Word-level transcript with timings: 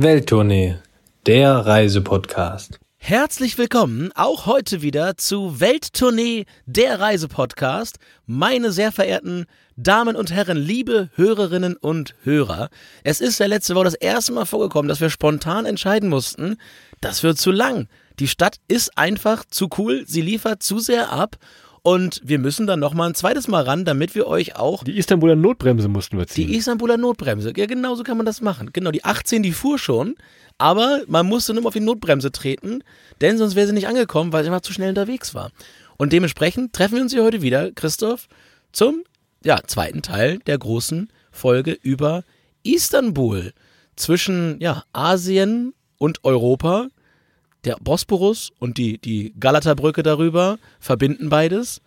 Welttournee, 0.00 0.76
der 1.26 1.50
Reisepodcast. 1.66 2.78
Herzlich 2.98 3.58
willkommen 3.58 4.12
auch 4.14 4.46
heute 4.46 4.80
wieder 4.80 5.16
zu 5.16 5.58
Welttournee, 5.58 6.44
der 6.66 7.00
Reisepodcast. 7.00 7.98
Meine 8.24 8.70
sehr 8.70 8.92
verehrten 8.92 9.46
Damen 9.74 10.14
und 10.14 10.30
Herren, 10.30 10.56
liebe 10.56 11.10
Hörerinnen 11.16 11.74
und 11.74 12.14
Hörer. 12.22 12.68
Es 13.02 13.20
ist 13.20 13.40
ja 13.40 13.46
letzte 13.46 13.74
Woche 13.74 13.86
das 13.86 13.94
erste 13.94 14.30
Mal 14.30 14.44
vorgekommen, 14.44 14.88
dass 14.88 15.00
wir 15.00 15.10
spontan 15.10 15.66
entscheiden 15.66 16.08
mussten, 16.08 16.58
das 17.00 17.24
wird 17.24 17.38
zu 17.38 17.50
lang. 17.50 17.88
Die 18.20 18.28
Stadt 18.28 18.58
ist 18.68 18.96
einfach 18.96 19.46
zu 19.50 19.68
cool, 19.78 20.04
sie 20.06 20.22
liefert 20.22 20.62
zu 20.62 20.78
sehr 20.78 21.10
ab 21.10 21.38
und 21.88 22.20
wir 22.22 22.38
müssen 22.38 22.66
dann 22.66 22.80
nochmal 22.80 23.08
ein 23.08 23.14
zweites 23.14 23.48
Mal 23.48 23.62
ran, 23.62 23.86
damit 23.86 24.14
wir 24.14 24.26
euch 24.26 24.56
auch. 24.56 24.84
Die 24.84 24.98
Istanbuler 24.98 25.36
Notbremse 25.36 25.88
mussten 25.88 26.18
wir 26.18 26.26
ziehen. 26.26 26.48
Die 26.48 26.56
Istanbuler 26.56 26.98
Notbremse, 26.98 27.54
ja, 27.56 27.64
genau 27.64 27.94
so 27.94 28.02
kann 28.02 28.18
man 28.18 28.26
das 28.26 28.42
machen. 28.42 28.74
Genau, 28.74 28.90
die 28.90 29.06
18, 29.06 29.42
die 29.42 29.52
fuhr 29.52 29.78
schon, 29.78 30.14
aber 30.58 31.00
man 31.06 31.24
musste 31.24 31.54
nur 31.54 31.64
auf 31.64 31.72
die 31.72 31.80
Notbremse 31.80 32.30
treten, 32.30 32.84
denn 33.22 33.38
sonst 33.38 33.54
wäre 33.54 33.66
sie 33.66 33.72
nicht 33.72 33.88
angekommen, 33.88 34.34
weil 34.34 34.44
sie 34.44 34.50
einfach 34.50 34.60
zu 34.60 34.74
schnell 34.74 34.90
unterwegs 34.90 35.34
war. 35.34 35.50
Und 35.96 36.12
dementsprechend 36.12 36.74
treffen 36.74 36.96
wir 36.96 37.02
uns 37.02 37.14
hier 37.14 37.24
heute 37.24 37.40
wieder, 37.40 37.72
Christoph, 37.72 38.28
zum 38.70 39.02
ja, 39.42 39.58
zweiten 39.66 40.02
Teil 40.02 40.40
der 40.40 40.58
großen 40.58 41.08
Folge 41.32 41.72
über 41.72 42.22
Istanbul. 42.64 43.54
Zwischen 43.96 44.60
ja, 44.60 44.84
Asien 44.92 45.72
und 45.96 46.22
Europa 46.22 46.88
der 47.64 47.76
Bosporus 47.80 48.50
und 48.58 48.78
die, 48.78 48.98
die 48.98 49.34
Galata-Brücke 49.38 50.02
darüber 50.02 50.58
verbinden 50.80 51.28
beides. 51.28 51.80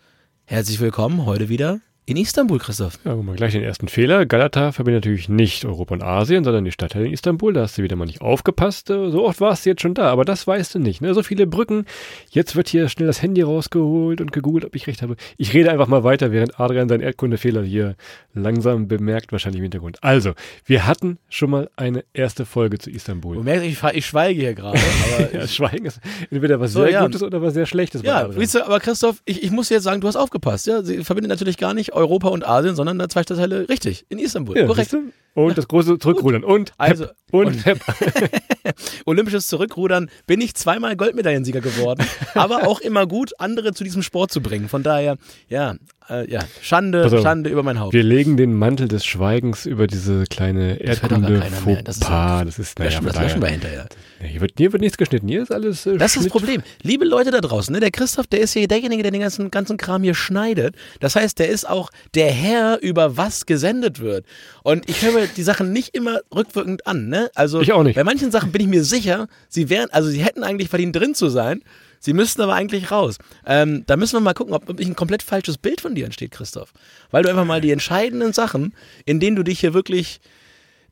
Herzlich 0.45 0.79
willkommen 0.79 1.25
heute 1.25 1.49
wieder 1.49 1.79
in 2.07 2.17
Istanbul, 2.17 2.57
Christoph. 2.57 2.97
Ja, 3.05 3.13
guck 3.13 3.23
mal, 3.23 3.35
gleich 3.35 3.51
den 3.51 3.61
ersten 3.61 3.87
Fehler. 3.87 4.25
Galata 4.25 4.71
verbindet 4.71 5.05
natürlich 5.05 5.29
nicht 5.29 5.65
Europa 5.65 5.93
und 5.93 6.01
Asien, 6.01 6.43
sondern 6.43 6.65
die 6.65 6.71
Stadtteile 6.71 7.05
in 7.05 7.13
Istanbul. 7.13 7.53
Da 7.53 7.61
hast 7.61 7.77
du 7.77 7.83
wieder 7.83 7.95
mal 7.95 8.05
nicht 8.05 8.21
aufgepasst. 8.21 8.89
Äh, 8.89 9.11
so 9.11 9.23
oft 9.23 9.39
warst 9.39 9.65
du 9.65 9.69
jetzt 9.69 9.83
schon 9.83 9.93
da, 9.93 10.09
aber 10.09 10.25
das 10.25 10.47
weißt 10.47 10.73
du 10.73 10.79
nicht. 10.79 11.01
Ne? 11.01 11.13
So 11.13 11.21
viele 11.21 11.45
Brücken. 11.45 11.85
Jetzt 12.31 12.55
wird 12.55 12.69
hier 12.69 12.89
schnell 12.89 13.05
das 13.05 13.21
Handy 13.21 13.43
rausgeholt 13.43 14.19
und 14.19 14.31
gegoogelt, 14.31 14.65
ob 14.65 14.75
ich 14.75 14.87
recht 14.87 15.03
habe. 15.03 15.15
Ich 15.37 15.53
rede 15.53 15.71
einfach 15.71 15.87
mal 15.87 16.03
weiter, 16.03 16.31
während 16.31 16.59
Adrian 16.59 16.89
seinen 16.89 17.01
Erdkundefehler 17.01 17.61
hier 17.61 17.95
langsam 18.33 18.87
bemerkt, 18.87 19.31
wahrscheinlich 19.31 19.59
im 19.59 19.65
Hintergrund. 19.65 20.03
Also, 20.03 20.33
wir 20.65 20.87
hatten 20.87 21.19
schon 21.29 21.51
mal 21.51 21.69
eine 21.75 22.03
erste 22.13 22.45
Folge 22.47 22.79
zu 22.79 22.89
Istanbul. 22.89 23.35
Du 23.35 23.43
merkst, 23.43 23.65
ich, 23.65 23.83
ich 23.93 24.05
schweige 24.07 24.41
hier 24.41 24.55
gerade. 24.55 24.79
ja, 25.33 25.47
Schweigen 25.47 25.85
ist 25.85 26.01
entweder 26.31 26.59
was 26.59 26.73
so, 26.73 26.81
sehr 26.81 26.91
ja. 26.91 27.05
Gutes 27.05 27.21
oder 27.21 27.43
was 27.43 27.53
sehr 27.53 27.67
Schlechtes. 27.67 28.01
Ja, 28.01 28.23
du, 28.23 28.65
aber 28.65 28.79
Christoph, 28.79 29.21
ich, 29.25 29.43
ich 29.43 29.51
muss 29.51 29.69
jetzt 29.69 29.83
sagen, 29.83 30.01
du 30.01 30.07
hast 30.07 30.15
aufgepasst. 30.15 30.65
Ja? 30.65 30.81
Sie 30.81 31.03
verbindet 31.03 31.29
natürlich 31.29 31.57
gar 31.57 31.75
nicht 31.75 31.90
Europa 31.91 32.29
und 32.29 32.47
Asien, 32.47 32.75
sondern 32.75 32.99
da 32.99 33.09
zwei 33.09 33.23
Stadtteile 33.23 33.67
richtig, 33.69 34.05
in 34.09 34.19
Istanbul. 34.19 34.57
Ja, 34.57 34.65
Korrekt. 34.65 34.95
Und 35.33 35.49
ja. 35.49 35.53
das 35.53 35.67
große 35.67 35.97
Zurückrudern. 35.97 36.43
Und 36.43 36.73
also 36.77 37.05
und, 37.31 37.45
und 37.47 37.63
Olympisches 39.05 39.47
Zurückrudern 39.47 40.09
bin 40.27 40.41
ich 40.41 40.55
zweimal 40.55 40.97
Goldmedaillensieger 40.97 41.61
geworden, 41.61 42.05
aber 42.33 42.67
auch 42.67 42.81
immer 42.81 43.07
gut, 43.07 43.31
andere 43.39 43.73
zu 43.73 43.83
diesem 43.83 44.03
Sport 44.03 44.31
zu 44.31 44.41
bringen. 44.41 44.67
Von 44.67 44.83
daher, 44.83 45.17
ja, 45.47 45.75
äh, 46.09 46.29
ja, 46.29 46.41
Schande, 46.61 47.03
also, 47.03 47.21
Schande 47.21 47.49
über 47.49 47.63
mein 47.63 47.79
Haupt. 47.79 47.93
Wir 47.93 48.03
legen 48.03 48.37
den 48.37 48.53
Mantel 48.53 48.87
des 48.87 49.05
Schweigens 49.05 49.65
über 49.65 49.87
diese 49.87 50.25
kleine 50.25 50.81
erdkunde 50.81 51.43
das, 51.83 51.99
das 51.99 52.59
ist, 52.59 52.79
naja, 52.79 52.91
löschen, 52.91 53.05
das 53.05 53.19
löschen 53.19 53.41
wir 53.41 53.49
hinterher. 53.49 53.87
Hier 54.19 54.41
wird, 54.41 54.53
hier 54.57 54.71
wird 54.71 54.81
nichts 54.81 54.97
geschnitten, 54.97 55.27
hier 55.27 55.41
ist 55.41 55.51
alles 55.51 55.85
äh, 55.85 55.97
Das 55.97 56.15
ist 56.15 56.25
das 56.25 56.31
Problem. 56.31 56.61
Liebe 56.83 57.05
Leute 57.05 57.31
da 57.31 57.41
draußen, 57.41 57.73
ne, 57.73 57.79
der 57.79 57.91
Christoph, 57.91 58.27
der 58.27 58.41
ist 58.41 58.53
hier 58.53 58.67
derjenige, 58.67 59.03
der 59.03 59.11
den 59.11 59.21
ganzen, 59.21 59.51
ganzen 59.51 59.77
Kram 59.77 60.03
hier 60.03 60.15
schneidet. 60.15 60.75
Das 60.99 61.15
heißt, 61.15 61.39
der 61.39 61.49
ist 61.49 61.67
auch 61.67 61.89
der 62.13 62.31
Herr, 62.31 62.79
über 62.81 63.17
was 63.17 63.45
gesendet 63.45 63.99
wird. 63.99 64.25
Und 64.63 64.89
ich 64.89 65.01
höre 65.01 65.13
mir 65.13 65.27
die 65.27 65.43
Sachen 65.43 65.71
nicht 65.71 65.95
immer 65.95 66.19
rückwirkend 66.33 66.87
an. 66.87 67.09
Ne? 67.09 67.29
Also 67.35 67.61
ich 67.61 67.73
auch 67.73 67.83
nicht. 67.83 67.95
Bei 67.95 68.03
manchen 68.03 68.31
Sachen 68.31 68.51
bin 68.51 68.61
ich 68.61 68.67
mir 68.67 68.83
sicher, 68.83 69.27
sie 69.49 69.69
wären, 69.69 69.89
also 69.91 70.09
sie 70.09 70.23
hätten 70.23 70.43
eigentlich 70.43 70.69
verdient 70.69 70.95
drin 70.95 71.15
zu 71.15 71.29
sein. 71.29 71.61
Sie 72.03 72.13
müssten 72.13 72.41
aber 72.41 72.55
eigentlich 72.55 72.89
raus. 72.89 73.19
Ähm, 73.45 73.83
da 73.85 73.95
müssen 73.95 74.15
wir 74.15 74.21
mal 74.21 74.33
gucken, 74.33 74.53
ob, 74.53 74.67
nicht 74.77 74.89
ein 74.89 74.95
komplett 74.95 75.21
falsches 75.21 75.59
Bild 75.59 75.81
von 75.81 75.93
dir 75.93 76.05
entsteht, 76.05 76.31
Christoph. 76.31 76.73
Weil 77.11 77.21
du 77.21 77.29
einfach 77.29 77.45
mal 77.45 77.61
die 77.61 77.71
entscheidenden 77.71 78.33
Sachen, 78.33 78.73
in 79.05 79.19
denen 79.19 79.35
du 79.35 79.43
dich 79.43 79.59
hier 79.59 79.75
wirklich 79.75 80.19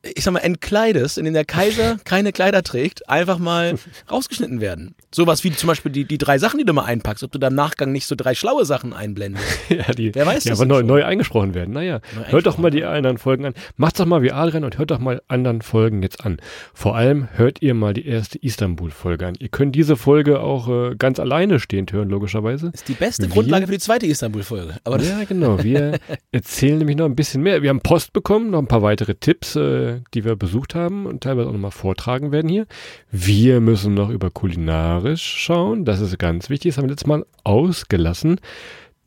ich 0.02 0.24
sag 0.24 0.34
mal, 0.34 0.40
entkleidest, 0.40 1.18
in 1.18 1.26
denen 1.26 1.34
der 1.34 1.46
Kaiser 1.46 1.98
keine 2.06 2.32
Kleider 2.32 2.64
trägt, 2.64 3.10
einfach 3.10 3.38
mal 3.38 3.76
rausgeschnitten 4.10 4.62
werden. 4.62 4.96
Sowas 5.14 5.44
wie 5.44 5.52
zum 5.52 5.68
Beispiel 5.68 5.92
die, 5.92 6.06
die 6.06 6.18
drei 6.18 6.38
Sachen, 6.38 6.58
die 6.58 6.66
du 6.66 6.74
mal 6.74 6.86
einpackst, 6.86 7.24
ob 7.24 7.32
du 7.32 7.40
da 7.40 7.48
im 7.48 7.56
Nachgang 7.56 7.92
nicht 7.92 8.06
so 8.06 8.16
drei 8.16 8.34
schlaue 8.34 8.64
Sachen 8.66 8.94
einblendest. 8.94 9.46
ja, 9.70 9.92
die, 9.92 10.16
Wer 10.16 10.26
weiß 10.26 10.46
ja, 10.46 10.52
das 10.52 10.60
aber 10.60 10.68
neu, 10.68 10.84
neu, 10.84 11.04
eingesprochen 11.04 11.54
werden. 11.54 11.74
Naja, 11.74 12.00
hört 12.28 12.46
doch 12.46 12.58
mal 12.58 12.70
die 12.70 12.86
anderen 12.86 13.18
Folgen 13.18 13.46
an. 13.46 13.54
Macht 13.76 14.00
doch 14.00 14.06
mal 14.06 14.22
wie 14.22 14.32
Adrian 14.32 14.64
und 14.64 14.78
hört 14.78 14.92
doch 14.92 15.00
mal 15.00 15.22
anderen 15.28 15.62
Folgen 15.62 16.02
jetzt 16.02 16.26
an. 16.26 16.38
Vor 16.74 16.96
allem 16.96 17.28
hört 17.34 17.62
ihr 17.62 17.74
mal 17.74 17.94
die 17.94 18.06
erste 18.06 18.38
Istanbul-Folge 18.38 19.28
an. 19.28 19.34
Ihr 19.40 19.50
könnt 19.50 19.76
diese 19.76 19.98
Folge 19.98 20.40
auch 20.40 20.70
äh, 20.70 20.96
ganz 20.96 21.20
alleine 21.20 21.60
stehend 21.60 21.92
hören, 21.92 22.10
logischerweise. 22.10 22.72
Ist 22.74 22.88
die 22.88 22.94
beste 22.94 23.24
wir, 23.24 23.30
Grundlage 23.30 23.66
für 23.66 23.74
die 23.74 23.80
zweite 23.80 24.06
Istanbul-Folge. 24.06 24.76
Ja, 24.86 25.24
genau. 25.28 25.62
Wir 25.62 26.00
erzählen 26.31 26.78
nämlich 26.78 26.96
noch 26.96 27.06
ein 27.06 27.16
bisschen 27.16 27.44
mehr. 27.44 27.62
Wir 27.62 27.70
haben 27.70 27.81
Post 27.81 28.14
bekommen, 28.14 28.52
noch 28.52 28.60
ein 28.60 28.68
paar 28.68 28.81
weitere 28.81 29.16
Tipps. 29.16 29.56
Äh, 29.56 29.89
die 30.14 30.26
wir 30.26 30.36
besucht 30.36 30.76
haben 30.76 31.06
und 31.06 31.22
teilweise 31.22 31.50
auch 31.50 31.54
nochmal 31.54 31.72
vortragen 31.72 32.32
werden 32.32 32.50
hier. 32.50 32.66
Wir 33.12 33.60
müssen 33.62 33.94
noch 33.94 34.10
über 34.10 34.30
kulinarisch 34.32 35.24
schauen. 35.24 35.86
Das 35.86 36.00
ist 36.00 36.18
ganz 36.20 36.50
wichtig. 36.50 36.72
Das 36.72 36.78
haben 36.78 36.86
wir 36.86 36.92
letztes 36.92 37.08
Mal 37.08 37.26
ausgelassen. 37.44 38.40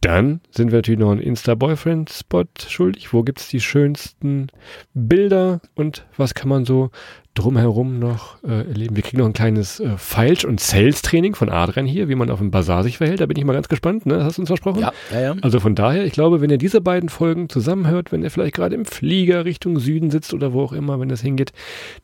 Dann 0.03 0.41
sind 0.51 0.73
wir 0.73 0.79
natürlich 0.79 0.99
noch 0.99 1.13
einen 1.13 1.21
Insta-Boyfriend-Spot 1.21 2.45
schuldig. 2.67 3.13
Wo 3.13 3.23
gibt 3.23 3.41
es 3.41 3.49
die 3.49 3.61
schönsten 3.61 4.49
Bilder 4.95 5.61
und 5.77 6.07
was 6.17 6.35
kann 6.35 6.49
man 6.49 6.65
so 6.65 6.91
drumherum 7.35 7.99
noch 7.99 8.43
äh, 8.45 8.69
erleben? 8.69 8.97
Wir 8.97 9.03
kriegen 9.03 9.19
noch 9.19 9.27
ein 9.27 9.33
kleines 9.33 9.81
äh, 9.81 9.97
Feilsch- 9.97 10.45
und 10.45 10.61
Sales-Training 10.61 11.35
von 11.35 11.49
Adrian 11.49 11.87
hier, 11.87 12.09
wie 12.09 12.15
man 12.15 12.31
auf 12.31 12.39
dem 12.39 12.51
Bazar 12.51 12.83
sich 12.83 12.99
verhält. 12.99 13.21
Da 13.21 13.27
bin 13.27 13.37
ich 13.37 13.45
mal 13.45 13.53
ganz 13.53 13.69
gespannt. 13.69 14.07
Ne? 14.07 14.25
Hast 14.25 14.39
du 14.39 14.43
uns 14.43 14.49
versprochen? 14.49 14.81
Ja, 14.81 14.93
ja, 15.13 15.21
ja. 15.21 15.37
Also 15.41 15.61
von 15.61 15.75
daher, 15.75 16.05
ich 16.05 16.13
glaube, 16.13 16.41
wenn 16.41 16.51
ihr 16.51 16.59
diese 16.59 16.81
beiden 16.81 17.09
Folgen 17.09 17.49
zusammenhört, 17.49 18.13
wenn 18.13 18.23
ihr 18.23 18.31
vielleicht 18.31 18.55
gerade 18.55 18.75
im 18.75 18.85
Flieger 18.85 19.45
Richtung 19.45 19.79
Süden 19.79 20.11
sitzt 20.11 20.35
oder 20.35 20.53
wo 20.53 20.63
auch 20.63 20.73
immer, 20.73 21.01
wenn 21.01 21.11
es 21.11 21.23
hingeht, 21.23 21.53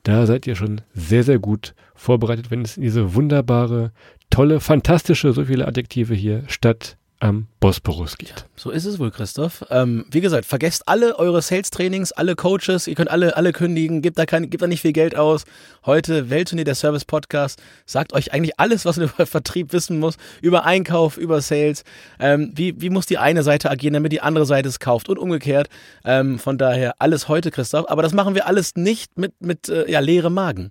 da 0.02 0.26
seid 0.26 0.46
ihr 0.46 0.54
schon 0.54 0.80
sehr, 0.94 1.24
sehr 1.24 1.38
gut 1.38 1.74
vorbereitet, 1.94 2.50
wenn 2.50 2.62
es 2.62 2.76
in 2.76 2.82
diese 2.82 3.14
wunderbare, 3.14 3.92
tolle, 4.30 4.60
fantastische, 4.60 5.32
so 5.32 5.44
viele 5.44 5.66
Adjektive 5.66 6.14
hier, 6.14 6.44
Stadt 6.46 6.96
am 7.20 7.48
Bosporus 7.60 8.16
geht. 8.16 8.46
So 8.54 8.70
ist 8.70 8.84
es 8.84 8.98
wohl, 8.98 9.10
Christoph. 9.10 9.64
Ähm, 9.70 10.06
wie 10.10 10.20
gesagt, 10.20 10.46
vergesst 10.46 10.86
alle 10.86 11.18
eure 11.18 11.42
Sales-Trainings, 11.42 12.12
alle 12.12 12.36
Coaches, 12.36 12.86
ihr 12.86 12.94
könnt 12.94 13.10
alle, 13.10 13.36
alle 13.36 13.52
kündigen, 13.52 14.02
gebt 14.02 14.18
da, 14.18 14.26
kein, 14.26 14.50
gebt 14.50 14.62
da 14.62 14.66
nicht 14.66 14.82
viel 14.82 14.92
Geld 14.92 15.16
aus. 15.16 15.44
Heute 15.84 16.30
Weltturnier, 16.30 16.64
der 16.64 16.76
Service-Podcast, 16.76 17.60
sagt 17.86 18.12
euch 18.12 18.32
eigentlich 18.32 18.60
alles, 18.60 18.84
was 18.84 18.98
man 18.98 19.08
über 19.14 19.26
Vertrieb 19.26 19.72
wissen 19.72 19.98
muss, 19.98 20.16
über 20.42 20.64
Einkauf, 20.64 21.16
über 21.16 21.40
Sales. 21.40 21.82
Ähm, 22.20 22.52
wie, 22.54 22.80
wie 22.80 22.90
muss 22.90 23.06
die 23.06 23.18
eine 23.18 23.42
Seite 23.42 23.70
agieren, 23.70 23.94
damit 23.94 24.12
die 24.12 24.20
andere 24.20 24.46
Seite 24.46 24.68
es 24.68 24.78
kauft 24.78 25.08
und 25.08 25.18
umgekehrt. 25.18 25.68
Ähm, 26.04 26.38
von 26.38 26.58
daher 26.58 26.94
alles 27.00 27.28
heute, 27.28 27.50
Christoph. 27.50 27.90
Aber 27.90 28.02
das 28.02 28.12
machen 28.12 28.34
wir 28.34 28.46
alles 28.46 28.76
nicht 28.76 29.18
mit, 29.18 29.32
mit 29.40 29.68
äh, 29.68 29.90
ja, 29.90 30.00
leerem 30.00 30.34
Magen 30.34 30.70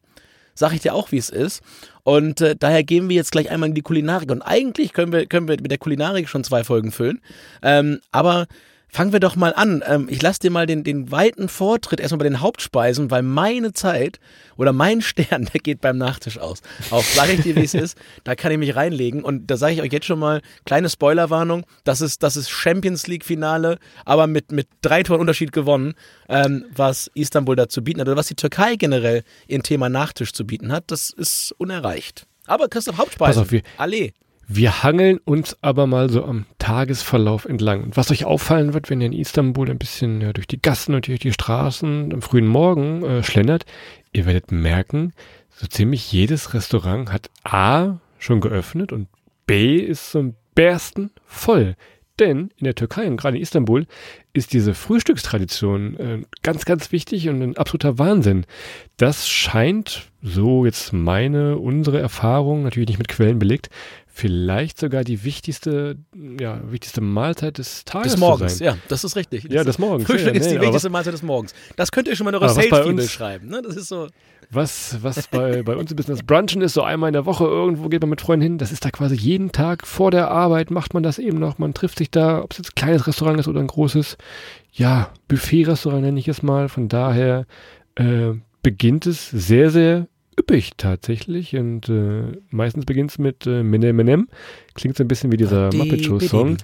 sage 0.57 0.75
ich 0.75 0.81
dir 0.81 0.94
auch, 0.94 1.12
wie 1.12 1.18
es 1.18 1.29
ist. 1.29 1.62
Und 2.03 2.41
äh, 2.41 2.56
daher 2.57 2.84
gehen 2.84 3.09
wir 3.09 3.16
jetzt 3.16 3.31
gleich 3.31 3.50
einmal 3.50 3.69
in 3.69 3.75
die 3.75 3.81
Kulinarik. 3.81 4.31
Und 4.31 4.41
eigentlich 4.41 4.94
können 4.94 5.12
wir, 5.12 5.25
können 5.25 5.47
wir 5.47 5.62
mit 5.62 5.72
der 5.72 5.78
Kulinarik 5.78 6.29
schon 6.29 6.44
zwei 6.44 6.63
Folgen 6.63 6.91
füllen. 6.91 7.22
Ähm, 7.62 8.00
aber 8.12 8.47
Fangen 8.89 9.11
wir 9.11 9.19
doch 9.19 9.35
mal 9.35 9.53
an. 9.53 9.83
Ähm, 9.85 10.07
ich 10.09 10.21
lasse 10.21 10.39
dir 10.39 10.51
mal 10.51 10.65
den, 10.65 10.83
den 10.83 11.11
weiten 11.11 11.49
Vortritt 11.49 11.99
erstmal 11.99 12.19
bei 12.19 12.23
den 12.23 12.39
Hauptspeisen, 12.39 13.11
weil 13.11 13.21
meine 13.21 13.73
Zeit 13.73 14.19
oder 14.55 14.71
mein 14.71 15.01
Stern, 15.01 15.45
der 15.53 15.59
geht 15.61 15.81
beim 15.81 15.97
Nachtisch 15.97 16.37
aus. 16.37 16.61
Auch 16.89 17.03
sage 17.03 17.33
ich 17.33 17.41
dir, 17.41 17.55
wie 17.55 17.63
es 17.63 17.73
ist, 17.73 17.97
da 18.23 18.35
kann 18.35 18.51
ich 18.51 18.57
mich 18.57 18.75
reinlegen. 18.75 19.23
Und 19.23 19.47
da 19.47 19.57
sage 19.57 19.73
ich 19.73 19.81
euch 19.81 19.91
jetzt 19.91 20.05
schon 20.05 20.19
mal, 20.19 20.41
kleine 20.65 20.89
Spoilerwarnung, 20.89 21.65
das 21.83 22.01
ist, 22.01 22.23
das 22.23 22.37
ist 22.37 22.49
Champions 22.49 23.07
League-Finale, 23.07 23.77
aber 24.05 24.25
mit, 24.27 24.51
mit 24.51 24.67
drei 24.81 25.03
Toren 25.03 25.21
Unterschied 25.21 25.51
gewonnen, 25.51 25.93
ähm, 26.29 26.65
was 26.73 27.11
Istanbul 27.13 27.55
da 27.55 27.67
zu 27.67 27.83
bieten 27.83 27.99
hat 27.99 28.07
oder 28.07 28.17
was 28.17 28.27
die 28.27 28.35
Türkei 28.35 28.75
generell 28.75 29.23
im 29.47 29.63
Thema 29.63 29.89
Nachtisch 29.89 30.31
zu 30.31 30.45
bieten 30.45 30.71
hat. 30.71 30.85
Das 30.87 31.09
ist 31.09 31.53
unerreicht. 31.57 32.25
Aber 32.45 32.69
Christoph, 32.69 32.97
Hauptspeisen, 32.97 33.41
Pass 33.41 33.47
auf, 33.47 33.51
wir, 33.51 33.61
Allee. 33.78 34.13
Wir 34.49 34.82
hangeln 34.82 35.20
uns 35.26 35.58
aber 35.61 35.88
mal 35.88 36.09
so 36.09 36.23
am 36.23 36.46
Tagesverlauf 36.58 37.44
entlang. 37.44 37.84
Und 37.84 37.97
was 37.97 38.11
euch 38.11 38.23
auffallen 38.23 38.73
wird, 38.73 38.90
wenn 38.90 39.02
ihr 39.02 39.08
in 39.08 39.14
Istanbul 39.14 39.70
ein 39.70 39.78
bisschen 39.78 40.22
ja, 40.22 40.32
durch 40.32 40.47
die 40.47 40.61
Gassen 40.61 40.96
und 40.96 41.05
durch 41.05 41.20
die 41.20 41.34
Straßen 41.34 42.14
am 42.14 42.22
frühen 42.22 42.47
Morgen 42.47 43.03
äh, 43.03 43.23
schlendert, 43.23 43.66
ihr 44.14 44.26
werdet 44.26 44.53
merken, 44.53 45.11
so 45.49 45.67
ziemlich 45.67 46.14
jedes 46.14 46.53
Restaurant 46.53 47.11
hat 47.11 47.29
A 47.44 47.99
schon 48.20 48.40
geöffnet 48.40 48.94
und 48.94 49.09
B 49.47 49.79
ist 49.79 50.16
ein 50.16 50.35
Bersten 50.55 51.11
voll. 51.26 51.76
Denn 52.17 52.50
in 52.58 52.64
der 52.64 52.73
Türkei 52.73 53.05
und 53.05 53.17
gerade 53.17 53.38
in 53.38 53.43
Istanbul 53.43 53.85
ist 54.34 54.53
diese 54.53 54.73
Frühstückstradition 54.73 56.00
äh, 56.00 56.22
ganz, 56.41 56.66
ganz 56.66 56.91
wichtig 56.91 57.29
und 57.29 57.41
ein 57.41 57.58
absoluter 57.58 58.00
Wahnsinn. 58.00 58.46
Das 58.96 59.28
scheint, 59.28 60.09
so 60.23 60.66
jetzt 60.66 60.93
meine, 60.93 61.58
unsere 61.58 62.00
Erfahrung, 62.00 62.64
natürlich 62.64 62.90
nicht 62.90 62.97
mit 62.97 63.08
Quellen 63.08 63.40
belegt, 63.40 63.70
vielleicht 64.17 64.79
sogar 64.79 65.03
die 65.03 65.23
wichtigste, 65.23 65.97
ja, 66.40 66.59
wichtigste 66.72 67.02
Mahlzeit 67.02 67.59
des 67.59 67.85
Tages 67.85 68.14
Des 68.14 68.19
Morgens, 68.19 68.58
ja, 68.58 68.75
das 68.87 69.03
ist 69.03 69.16
richtig. 69.16 69.43
Ja, 69.43 69.64
des 69.64 69.78
Morgens. 69.78 70.08
Frühstück 70.08 70.34
ja, 70.34 70.41
ist 70.41 70.47
nee, 70.47 70.55
die 70.55 70.61
wichtigste 70.61 70.90
Mahlzeit 70.90 71.14
des 71.14 71.22
Morgens. 71.22 71.53
Das 71.75 71.91
könnt 71.91 72.08
ihr 72.08 72.16
schon 72.16 72.25
mal 72.25 72.31
in 72.31 72.41
eure 72.41 72.47
bei 72.47 72.67
Sales-Bibel 72.67 73.08
schreiben. 73.08 73.47
Ne? 73.47 73.61
Das 73.61 73.75
ist 73.75 73.90
so. 73.90 74.08
Was, 74.49 74.97
was 75.02 75.28
bei, 75.28 75.61
bei 75.61 75.75
uns 75.75 75.91
ein 75.91 75.96
bisschen 75.96 76.16
das 76.16 76.25
Brunchen 76.25 76.61
ist, 76.61 76.73
so 76.73 76.81
einmal 76.81 77.09
in 77.09 77.14
der 77.14 77.25
Woche 77.25 77.43
irgendwo 77.43 77.90
geht 77.90 78.02
man 78.02 78.09
mit 78.09 78.22
Freunden 78.22 78.43
hin, 78.43 78.58
das 78.58 78.72
ist 78.72 78.84
da 78.85 78.90
quasi 78.91 79.16
jeden 79.16 79.52
Tag 79.52 79.85
vor 79.85 80.09
der 80.09 80.31
Arbeit 80.31 80.72
macht 80.72 80.93
man 80.93 81.03
das 81.03 81.19
eben 81.19 81.37
noch. 81.37 81.59
Man 81.59 81.73
trifft 81.73 81.99
sich 81.99 82.09
da, 82.09 82.41
ob 82.41 82.53
es 82.53 82.58
jetzt 82.58 82.72
ein 82.72 82.75
kleines 82.75 83.05
Restaurant 83.05 83.40
ist 83.40 83.47
oder 83.47 83.59
ein 83.59 83.67
großes, 83.67 84.17
ja, 84.72 85.11
Buffet-Restaurant 85.28 86.02
nenne 86.02 86.19
ich 86.19 86.28
es 86.28 86.41
mal. 86.41 86.69
Von 86.69 86.87
daher 86.87 87.46
äh, 87.96 88.31
beginnt 88.64 89.05
es 89.05 89.29
sehr, 89.29 89.69
sehr 89.69 90.08
üppig 90.39 90.72
tatsächlich 90.78 91.55
und 91.55 91.89
äh, 91.89 92.23
meistens 92.49 92.85
beginnt 92.85 93.11
es 93.11 93.17
mit 93.17 93.45
äh, 93.47 93.63
Menem 93.63 93.95
Menem. 93.95 94.28
Klingt 94.75 94.97
so 94.97 95.03
ein 95.03 95.07
bisschen 95.07 95.31
wie 95.31 95.37
dieser 95.37 95.69
Di- 95.69 95.78
Muppet 95.78 96.03
Show 96.05 96.19
Song. 96.19 96.57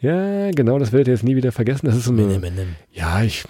Ja, 0.00 0.50
genau, 0.50 0.78
das 0.78 0.92
werdet 0.92 1.08
ihr 1.08 1.14
jetzt 1.14 1.22
nie 1.24 1.36
wieder 1.36 1.52
vergessen. 1.52 1.86
Das 1.86 1.96
ist 1.96 2.04
so 2.04 2.12
eine, 2.12 2.22
Menem, 2.22 2.40
menem. 2.40 2.68
ja, 2.92 3.22
ich, 3.22 3.44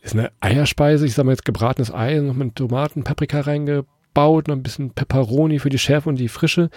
ist 0.00 0.14
eine 0.14 0.30
Eierspeise. 0.40 1.04
Ich 1.06 1.14
sag 1.14 1.24
mal 1.24 1.32
jetzt 1.32 1.44
gebratenes 1.44 1.92
Ei, 1.92 2.18
noch 2.20 2.34
mit 2.34 2.56
Tomaten, 2.56 3.04
Paprika 3.04 3.40
reingebaut, 3.40 4.48
noch 4.48 4.56
ein 4.56 4.62
bisschen 4.62 4.90
Pepperoni 4.90 5.58
für 5.58 5.68
die 5.68 5.78
Schärfe 5.78 6.08
und 6.08 6.16
die 6.16 6.28
Frische. 6.28 6.70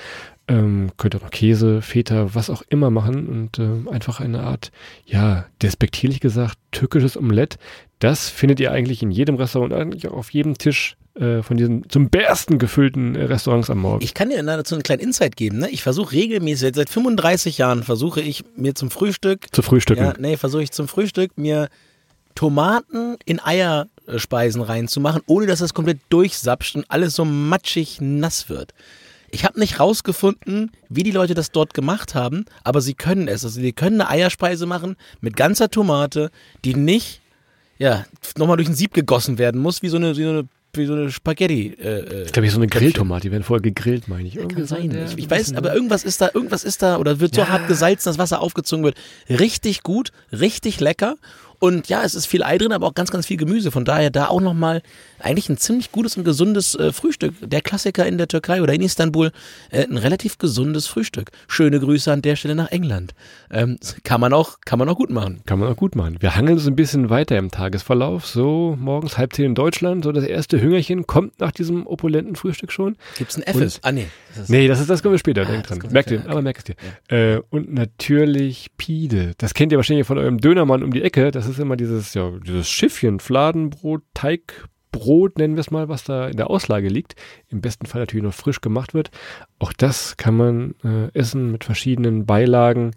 Ähm, 0.48 0.92
könnt 0.98 1.16
auch 1.16 1.22
noch 1.22 1.31
Käse, 1.31 1.81
Feta, 1.81 2.34
was 2.36 2.50
auch 2.50 2.62
immer 2.68 2.89
machen 2.89 3.27
und 3.27 3.60
ähm, 3.60 3.88
einfach 3.88 4.19
eine 4.19 4.42
Art, 4.42 4.72
ja, 5.06 5.45
despektierlich 5.62 6.19
gesagt, 6.19 6.57
türkisches 6.72 7.16
Omelett. 7.16 7.57
Das 8.00 8.30
findet 8.30 8.60
ihr 8.60 8.72
eigentlich 8.72 9.01
in 9.01 9.12
jedem 9.12 9.36
Restaurant, 9.36 9.72
eigentlich 9.72 10.07
auch 10.10 10.18
auf 10.18 10.31
jedem 10.31 10.57
Tisch 10.57 10.98
äh, 11.16 11.42
von 11.44 11.58
diesen 11.58 11.90
zum 11.90 12.10
Bersten 12.10 12.58
gefüllten 12.58 13.16
äh, 13.16 13.24
Restaurants 13.24 13.69
am 13.69 13.80
Morgen. 13.80 14.04
Ich 14.04 14.13
kann 14.13 14.30
dir 14.30 14.42
dazu 14.44 14.75
einen 14.75 14.84
kleinen 14.84 15.02
Insight 15.02 15.36
geben. 15.36 15.60
Ne? 15.60 15.69
Ich 15.69 15.84
versuche 15.84 16.13
regelmäßig, 16.13 16.75
seit 16.75 16.90
35 16.90 17.58
Jahren 17.58 17.84
versuche 17.84 18.22
ich 18.22 18.44
mir 18.56 18.75
zum 18.75 18.92
Frühstück, 18.92 19.48
Zu 19.52 19.62
frühstücken. 19.62 20.04
ja, 20.04 20.13
nee, 20.18 20.38
versuche 20.38 20.63
ich 20.63 20.72
zum 20.72 20.88
Frühstück 20.88 21.38
mir 21.38 21.69
Tomaten 22.36 23.18
in 23.25 23.40
Eierspeisen 23.40 24.62
reinzumachen, 24.62 25.22
ohne 25.25 25.48
dass 25.48 25.60
das 25.60 25.74
komplett 25.74 26.00
durchsapscht 26.10 26.75
und 26.75 26.86
alles 26.90 27.16
so 27.16 27.25
matschig 27.25 28.00
nass 28.00 28.50
wird. 28.50 28.74
Ich 29.31 29.46
habe 29.46 29.60
nicht 29.60 29.80
rausgefunden, 29.80 30.72
wie 30.90 31.04
die 31.04 31.12
Leute 31.12 31.34
das 31.34 31.52
dort 31.52 31.74
gemacht 31.74 32.16
haben, 32.16 32.46
aber 32.63 32.81
sie 32.81 32.94
können 32.94 33.28
es. 33.28 33.46
Also 33.46 33.62
sie 33.62 33.72
können 33.72 34.02
eine 34.02 34.10
Eierspeise 34.10 34.66
machen 34.66 34.98
mit 35.22 35.38
ganzer 35.38 35.69
Tomate, 35.69 36.31
die 36.66 36.75
nicht 36.75 37.22
ja, 37.78 38.06
nochmal 38.38 38.58
durch 38.58 38.69
ein 38.69 38.75
Sieb 38.75 38.94
gegossen 38.94 39.40
werden 39.40 39.60
muss, 39.60 39.81
wie 39.81 39.90
so 39.90 39.98
eine, 39.98 40.16
wie 40.16 40.24
so 40.24 40.30
eine, 40.30 40.48
wie 40.74 40.86
so 40.86 40.94
eine 40.94 41.12
Spaghetti. 41.12 41.68
Äh, 41.82 42.24
Ich 42.26 42.32
glaube, 42.32 42.46
hier 42.46 42.52
so 42.52 42.58
eine 42.60 42.68
Grilltomate, 42.68 43.22
die 43.24 43.32
werden 43.32 43.44
vorher 43.44 43.62
gegrillt, 43.62 44.08
meine 44.08 44.28
ich. 44.28 44.36
Irgendwie 44.38 44.56
kann 44.56 44.66
sein. 44.66 44.92
ja, 44.92 45.06
Ich, 45.06 45.18
ich 45.18 45.30
weiß, 45.30 45.56
aber 45.56 45.74
irgendwas 45.74 46.04
ist 46.04 46.22
da, 46.22 46.30
irgendwas 46.34 46.64
ist 46.64 46.82
da 46.82 46.98
oder 46.98 47.20
wird 47.20 47.36
so 47.36 47.42
Ja. 47.42 47.50
hart 47.50 47.68
gesalzen, 47.68 48.10
dass 48.10 48.18
Wasser 48.18 48.42
aufgezogen 48.42 48.84
wird. 48.84 48.96
Richtig 49.30 49.84
gut, 49.84 50.12
richtig 50.32 50.80
lecker. 50.80 51.16
Und 51.60 51.90
ja, 51.90 52.04
es 52.04 52.16
ist 52.16 52.26
viel 52.26 52.42
Ei 52.44 52.58
drin, 52.58 52.72
aber 52.72 52.88
auch 52.88 52.96
ganz, 52.96 53.12
ganz 53.12 53.28
viel 53.28 53.38
Gemüse. 53.38 53.70
Von 53.70 53.86
daher 53.86 54.10
da 54.10 54.28
auch 54.28 54.42
nochmal 54.42 54.82
eigentlich 55.22 55.50
ein 55.50 55.58
ziemlich 55.58 55.92
gutes 55.92 56.18
und 56.18 56.24
gesundes 56.24 56.76
äh, 56.76 56.92
Frühstück. 56.92 57.34
Der 57.42 57.62
Klassiker 57.62 58.06
in 58.06 58.18
der 58.18 58.28
Türkei 58.28 58.62
oder 58.62 58.74
in 58.74 58.82
Istanbul, 58.82 59.32
äh, 59.70 59.84
ein 59.84 59.98
relativ 59.98 60.38
gesundes 60.38 60.88
Frühstück. 60.88 61.32
Schöne 61.48 61.80
Grüße 61.80 62.12
an 62.12 62.22
der 62.22 62.36
Stelle 62.36 62.56
nach 62.56 62.72
England. 62.72 63.14
Ähm, 63.50 63.78
kann 64.04 64.22
man 64.22 64.34
auch, 64.34 64.60
kann 64.66 64.80
man 64.80 64.90
auch 64.90 64.98
gut 64.98 65.10
machen. 65.10 65.42
Kann 65.46 65.60
man 65.60 65.72
auch 65.72 65.78
gut 65.78 65.96
machen. 65.96 66.18
Wir 66.20 66.36
hangeln 66.36 66.58
so 66.58 66.70
ein 66.70 66.76
bisschen 66.76 67.10
weiter 67.10 67.38
im 67.38 67.52
Tagesverlauf. 67.52 68.26
So 68.26 68.78
morgens 68.80 69.18
halb 69.18 69.34
zehn 69.34 69.46
in 69.46 69.56
Deutschland. 69.56 70.04
So 70.04 70.12
das 70.12 70.24
erste 70.24 70.62
Hüngerchen 70.62 71.08
kommt 71.08 71.40
nach 71.40 71.52
diesem 71.52 71.86
opulenten 71.88 72.36
Frühstück 72.36 72.72
schon. 72.72 72.98
Gibt's 73.18 73.38
ein 73.38 73.44
Effes? 73.44 73.80
Ah, 73.84 73.92
nee. 73.92 74.08
Das 74.30 74.44
ist, 74.44 74.50
Nee, 74.50 74.68
das 74.68 74.80
ist 74.80 74.90
das 74.90 75.02
kommen 75.02 75.14
wir 75.14 75.20
später. 75.20 75.44
Ah, 75.44 75.46
Denk 75.46 75.68
dran. 75.68 75.80
Merkt 75.92 76.12
ihr, 76.12 76.24
aber 76.28 76.42
merkt 76.42 76.60
es 76.70 76.76
dir. 76.76 77.36
Äh, 77.36 77.42
und 77.50 77.74
natürlich 77.74 78.70
Pide. 78.78 79.34
Das 79.38 79.54
kennt 79.54 79.72
ihr 79.72 79.78
wahrscheinlich 79.78 80.08
von 80.08 80.18
eurem 80.18 80.40
Dönermann 80.40 80.84
um 80.84 80.92
die 80.92 81.02
Ecke. 81.02 81.32
Das 81.32 81.48
ist 81.48 81.60
immer 81.60 81.76
dieses, 81.78 82.14
ja, 82.14 82.32
dieses 82.46 82.70
Schiffchen, 82.70 83.20
Fladenbrot, 83.20 84.02
Teigbrot, 84.92 85.38
nennen 85.38 85.56
wir 85.56 85.62
es 85.62 85.72
mal, 85.72 85.90
was 85.90 86.04
da 86.04 86.28
in 86.28 86.38
der 86.38 86.50
Auslage 86.50 86.88
liegt. 86.88 87.16
Im 87.50 87.62
besten 87.62 87.86
Fall 87.86 88.02
natürlich 88.02 88.24
noch 88.24 88.34
frisch 88.34 88.62
gemacht 88.62 88.94
wird. 88.94 89.12
Auch 89.60 89.74
das 89.74 90.18
kann 90.18 90.38
man 90.38 90.76
äh, 90.84 91.18
essen 91.18 91.52
mit 91.52 91.64
verschiedenen 91.64 92.26
Beilagen. 92.26 92.92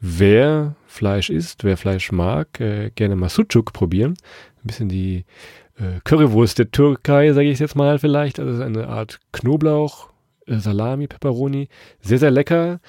Wer 0.00 0.76
Fleisch 0.86 1.30
isst, 1.30 1.64
wer 1.64 1.76
Fleisch 1.76 2.12
mag, 2.12 2.60
äh, 2.60 2.90
gerne 2.94 3.16
mal 3.16 3.28
Sucuk 3.28 3.72
probieren. 3.72 4.14
Ein 4.62 4.66
bisschen 4.66 4.88
die 4.88 5.24
äh, 5.78 6.00
Currywurst 6.04 6.58
der 6.58 6.70
Türkei, 6.70 7.32
sage 7.32 7.50
ich 7.50 7.58
jetzt 7.58 7.76
mal 7.76 7.98
vielleicht. 7.98 8.38
Also 8.38 8.62
eine 8.62 8.88
Art 8.88 9.20
Knoblauch, 9.32 10.10
äh, 10.46 10.58
Salami, 10.58 11.06
Pepperoni. 11.06 11.68
Sehr, 12.00 12.18
sehr 12.18 12.30
lecker. 12.30 12.80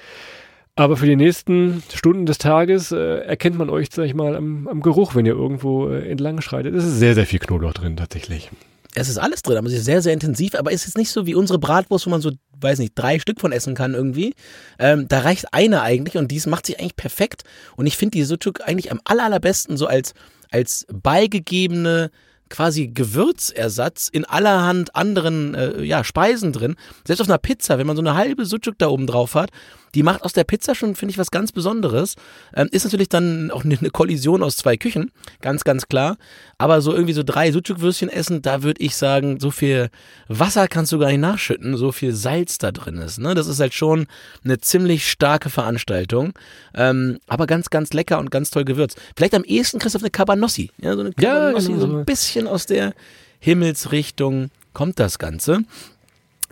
Aber 0.78 0.98
für 0.98 1.06
die 1.06 1.16
nächsten 1.16 1.82
Stunden 1.94 2.26
des 2.26 2.38
Tages 2.38 2.92
äh, 2.92 3.20
erkennt 3.20 3.58
man 3.58 3.70
euch, 3.70 3.88
sag 3.92 4.06
ich 4.06 4.14
mal, 4.14 4.36
am, 4.36 4.68
am 4.68 4.82
Geruch, 4.82 5.16
wenn 5.16 5.26
ihr 5.26 5.34
irgendwo 5.34 5.90
äh, 5.90 6.10
entlang 6.10 6.42
schreitet. 6.42 6.76
Es 6.76 6.84
ist 6.84 7.00
sehr, 7.00 7.16
sehr 7.16 7.26
viel 7.26 7.40
Knoblauch 7.40 7.74
drin, 7.74 7.96
tatsächlich. 7.96 8.52
Es 8.94 9.08
ist 9.08 9.18
alles 9.18 9.42
drin, 9.42 9.58
aber 9.58 9.68
es 9.68 9.74
ist 9.74 9.86
sehr, 9.86 10.02
sehr 10.02 10.12
intensiv. 10.12 10.54
Aber 10.56 10.74
es 10.74 10.86
ist 10.86 10.98
nicht 10.98 11.12
so 11.12 11.26
wie 11.26 11.36
unsere 11.36 11.60
Bratwurst, 11.60 12.06
wo 12.06 12.10
man 12.10 12.20
so, 12.20 12.32
weiß 12.60 12.80
nicht, 12.80 12.92
drei 12.96 13.20
Stück 13.20 13.40
von 13.40 13.54
essen 13.54 13.74
kann 13.74 13.94
irgendwie. 13.94 14.34
Ähm, 14.78 15.08
da 15.08 15.20
reicht 15.20 15.54
eine 15.54 15.82
eigentlich 15.82 16.18
und 16.18 16.30
dies 16.30 16.46
macht 16.46 16.66
sich 16.66 16.78
eigentlich 16.78 16.98
perfekt. 16.98 17.44
Und 17.78 17.88
ich 17.88 17.96
finde 17.96 18.18
die 18.18 18.24
Sucuk 18.24 18.68
eigentlich 18.68 18.92
am 18.92 19.00
aller, 19.06 19.24
allerbesten 19.24 19.78
so 19.78 19.88
als, 19.88 20.14
als 20.52 20.86
beigegebene 20.92 22.12
quasi 22.50 22.88
Gewürzersatz 22.88 24.08
in 24.08 24.26
allerhand 24.26 24.96
anderen 24.96 25.56
äh, 25.56 25.82
ja, 25.84 26.04
Speisen 26.04 26.54
drin. 26.54 26.76
Selbst 27.06 27.22
auf 27.22 27.30
einer 27.30 27.38
Pizza, 27.38 27.78
wenn 27.78 27.88
man 27.88 27.96
so 27.96 28.02
eine 28.02 28.16
halbe 28.16 28.46
Sucuk 28.46 28.78
da 28.78 28.88
oben 28.88 29.08
drauf 29.08 29.36
hat, 29.36 29.50
die 29.96 30.04
macht 30.04 30.24
aus 30.24 30.34
der 30.34 30.44
Pizza 30.44 30.76
schon, 30.76 30.96
finde 30.96 31.12
ich, 31.14 31.18
was 31.18 31.32
ganz 31.32 31.52
Besonderes. 31.52 32.16
Ähm, 32.54 32.68
ist 32.72 32.84
natürlich 32.84 33.10
dann 33.10 33.50
auch 33.50 33.64
eine, 33.64 33.78
Kollision 33.90 34.44
aus 34.44 34.58
zwei 34.58 34.76
Küchen, 34.78 35.12
ganz, 35.42 35.64
ganz 35.64 35.88
klar. 35.88 36.18
Aber 36.58 36.82
so 36.82 36.94
irgendwie 36.94 37.14
so 37.14 37.24
drei 37.24 37.52
Sucuk-Würstchen 37.52 38.10
essen, 38.10 38.42
da 38.42 38.62
würde 38.62 38.82
ich 38.82 38.96
sagen, 38.96 39.40
so 39.40 39.52
viel 39.52 39.90
Wasser 40.28 40.68
kannst 40.68 40.92
du 40.92 41.00
gar 41.00 41.08
nicht 41.08 41.20
nachschütten, 41.22 41.78
so 41.78 41.92
viel 41.92 42.14
Salz 42.14 42.58
da 42.58 42.72
drin 42.72 42.98
ist. 42.98 43.20
Ne? 43.20 43.34
Das 43.36 43.48
ist 43.48 43.60
halt 43.60 43.74
schon 43.74 44.08
eine 44.44 44.60
ziemlich 44.60 45.10
starke 45.10 45.50
Veranstaltung. 45.50 46.34
Ähm, 46.74 47.20
aber 47.28 47.48
ganz, 47.48 47.70
ganz 47.70 47.94
lecker 47.94 48.20
und 48.20 48.32
ganz 48.32 48.52
toll 48.52 48.66
gewürzt. 48.66 48.98
Vielleicht 49.16 49.34
am 49.34 49.44
ehesten, 49.46 49.80
Christoph, 49.80 50.02
eine 50.04 50.12
Cabanossi. 50.12 50.72
Ja, 50.78 50.94
so 50.94 51.02
eine 51.02 51.12
Ja, 51.20 51.36
Cabanossi, 51.36 51.68
genau 51.68 51.80
so 51.80 51.88
so. 51.88 51.98
ein 51.98 52.06
bisschen 52.06 52.48
aus 52.48 52.66
der 52.66 52.94
Himmelsrichtung 53.40 54.50
kommt 54.74 55.00
das 55.00 55.20
Ganze. 55.20 55.64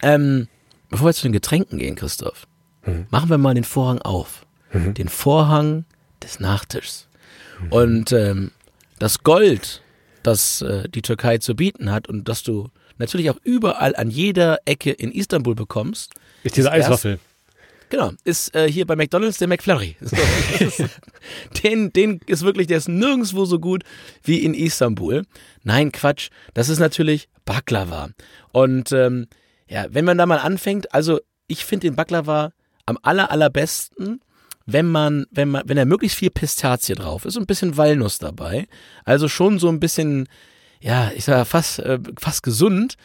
Ähm, 0.01 0.47
bevor 0.89 1.07
wir 1.07 1.13
zu 1.13 1.23
den 1.23 1.33
Getränken 1.33 1.79
gehen, 1.79 1.95
Christoph, 1.95 2.47
Mhm. 2.85 3.07
machen 3.09 3.29
wir 3.29 3.37
mal 3.37 3.53
den 3.53 3.63
Vorhang 3.63 3.99
auf. 3.99 4.45
Mhm. 4.71 4.93
Den 4.93 5.09
Vorhang 5.09 5.85
des 6.21 6.39
Nachtischs. 6.39 7.07
Und 7.69 8.11
ähm, 8.11 8.51
das 8.99 9.23
Gold, 9.23 9.81
das 10.23 10.61
äh, 10.61 10.89
die 10.89 11.01
Türkei 11.01 11.37
zu 11.37 11.55
bieten 11.55 11.91
hat 11.91 12.07
und 12.07 12.27
das 12.27 12.43
du 12.43 12.69
natürlich 12.97 13.29
auch 13.29 13.37
überall 13.43 13.95
an 13.95 14.09
jeder 14.09 14.59
Ecke 14.65 14.91
in 14.91 15.11
Istanbul 15.11 15.55
bekommst, 15.55 16.13
Ist 16.43 16.57
diese 16.57 16.71
Eiswaffel. 16.71 17.19
Genau, 17.89 18.11
ist 18.23 18.55
äh, 18.55 18.71
hier 18.71 18.87
bei 18.87 18.95
McDonalds 18.95 19.37
der 19.37 19.47
McFlurry. 19.47 19.95
So, 20.01 20.17
ist, 20.65 20.83
den, 21.63 21.93
den 21.93 22.19
ist 22.25 22.43
wirklich, 22.43 22.67
der 22.67 22.77
ist 22.77 22.89
nirgendwo 22.89 23.45
so 23.45 23.59
gut 23.59 23.83
wie 24.23 24.39
in 24.39 24.53
Istanbul. 24.53 25.23
Nein, 25.63 25.91
Quatsch, 25.91 26.29
das 26.53 26.69
ist 26.69 26.79
natürlich 26.79 27.29
Baklava. 27.45 28.09
Und 28.51 28.91
ähm, 28.91 29.27
ja, 29.67 29.85
wenn 29.89 30.05
man 30.05 30.17
da 30.17 30.25
mal 30.25 30.39
anfängt, 30.39 30.93
also 30.93 31.19
ich 31.47 31.65
finde 31.65 31.87
den 31.87 31.95
Baklava 31.95 32.51
am 32.85 32.97
aller, 33.01 33.31
allerbesten, 33.31 34.21
wenn 34.65 34.87
man, 34.87 35.25
wenn 35.31 35.49
man, 35.49 35.63
wenn 35.65 35.77
er 35.77 35.85
möglichst 35.85 36.17
viel 36.17 36.29
Pistazie 36.29 36.95
drauf 36.95 37.25
ist 37.25 37.35
und 37.35 37.43
ein 37.43 37.47
bisschen 37.47 37.77
Walnuss 37.77 38.17
dabei. 38.17 38.67
Also 39.03 39.27
schon 39.27 39.59
so 39.59 39.69
ein 39.69 39.79
bisschen, 39.79 40.27
ja, 40.79 41.11
ich 41.15 41.25
sag 41.25 41.45
fast, 41.45 41.79
äh, 41.79 41.99
fast 42.19 42.43
gesund. 42.43 42.95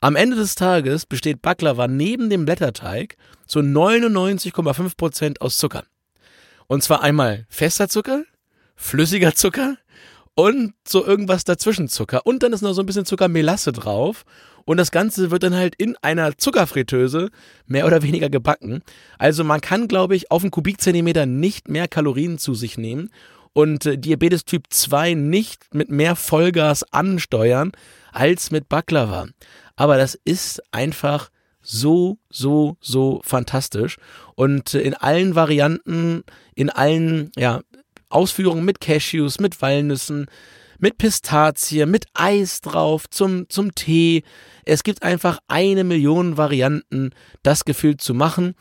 Am 0.00 0.16
Ende 0.16 0.36
des 0.36 0.54
Tages 0.54 1.06
besteht 1.06 1.42
Baklava 1.42 1.86
neben 1.86 2.28
dem 2.28 2.44
Blätterteig 2.44 3.16
zu 3.46 3.60
99,5 3.60 4.96
Prozent 4.96 5.40
aus 5.40 5.58
Zucker. 5.58 5.84
Und 6.66 6.82
zwar 6.82 7.02
einmal 7.02 7.46
fester 7.48 7.88
Zucker, 7.88 8.24
flüssiger 8.74 9.34
Zucker 9.34 9.76
und 10.34 10.74
so 10.86 11.04
irgendwas 11.04 11.44
dazwischen 11.44 11.88
Zucker. 11.88 12.26
Und 12.26 12.42
dann 12.42 12.52
ist 12.52 12.62
noch 12.62 12.72
so 12.72 12.82
ein 12.82 12.86
bisschen 12.86 13.04
Zuckermelasse 13.04 13.72
drauf. 13.72 14.24
Und 14.64 14.76
das 14.76 14.90
Ganze 14.90 15.30
wird 15.30 15.42
dann 15.42 15.54
halt 15.54 15.74
in 15.76 15.96
einer 16.02 16.36
Zuckerfritteuse 16.36 17.30
mehr 17.66 17.86
oder 17.86 18.02
weniger 18.02 18.30
gebacken. 18.30 18.82
Also 19.18 19.44
man 19.44 19.60
kann, 19.60 19.88
glaube 19.88 20.16
ich, 20.16 20.30
auf 20.30 20.42
einen 20.42 20.50
Kubikzentimeter 20.50 21.26
nicht 21.26 21.68
mehr 21.68 21.88
Kalorien 21.88 22.38
zu 22.38 22.54
sich 22.54 22.78
nehmen 22.78 23.10
und 23.52 23.86
äh, 23.86 23.98
Diabetes 23.98 24.44
Typ 24.44 24.64
2 24.70 25.14
nicht 25.14 25.74
mit 25.74 25.90
mehr 25.90 26.16
Vollgas 26.16 26.84
ansteuern 26.92 27.72
als 28.12 28.50
mit 28.50 28.68
Baklava. 28.68 29.28
Aber 29.76 29.96
das 29.96 30.18
ist 30.24 30.62
einfach 30.72 31.30
so, 31.60 32.18
so, 32.28 32.76
so 32.80 33.20
fantastisch. 33.24 33.96
Und 34.34 34.74
äh, 34.74 34.80
in 34.80 34.94
allen 34.94 35.34
Varianten, 35.34 36.24
in 36.54 36.70
allen 36.70 37.30
ja, 37.36 37.60
Ausführungen 38.08 38.64
mit 38.64 38.80
Cashews, 38.80 39.40
mit 39.40 39.60
Walnüssen, 39.62 40.26
mit 40.82 40.98
Pistazie, 40.98 41.86
mit 41.86 42.06
Eis 42.12 42.60
drauf, 42.60 43.08
zum, 43.08 43.48
zum 43.48 43.74
Tee. 43.74 44.24
Es 44.64 44.82
gibt 44.82 45.04
einfach 45.04 45.38
eine 45.46 45.84
Million 45.84 46.36
Varianten, 46.36 47.10
das 47.44 47.64
Gefühl 47.64 47.96
zu 47.96 48.14
machen. 48.14 48.54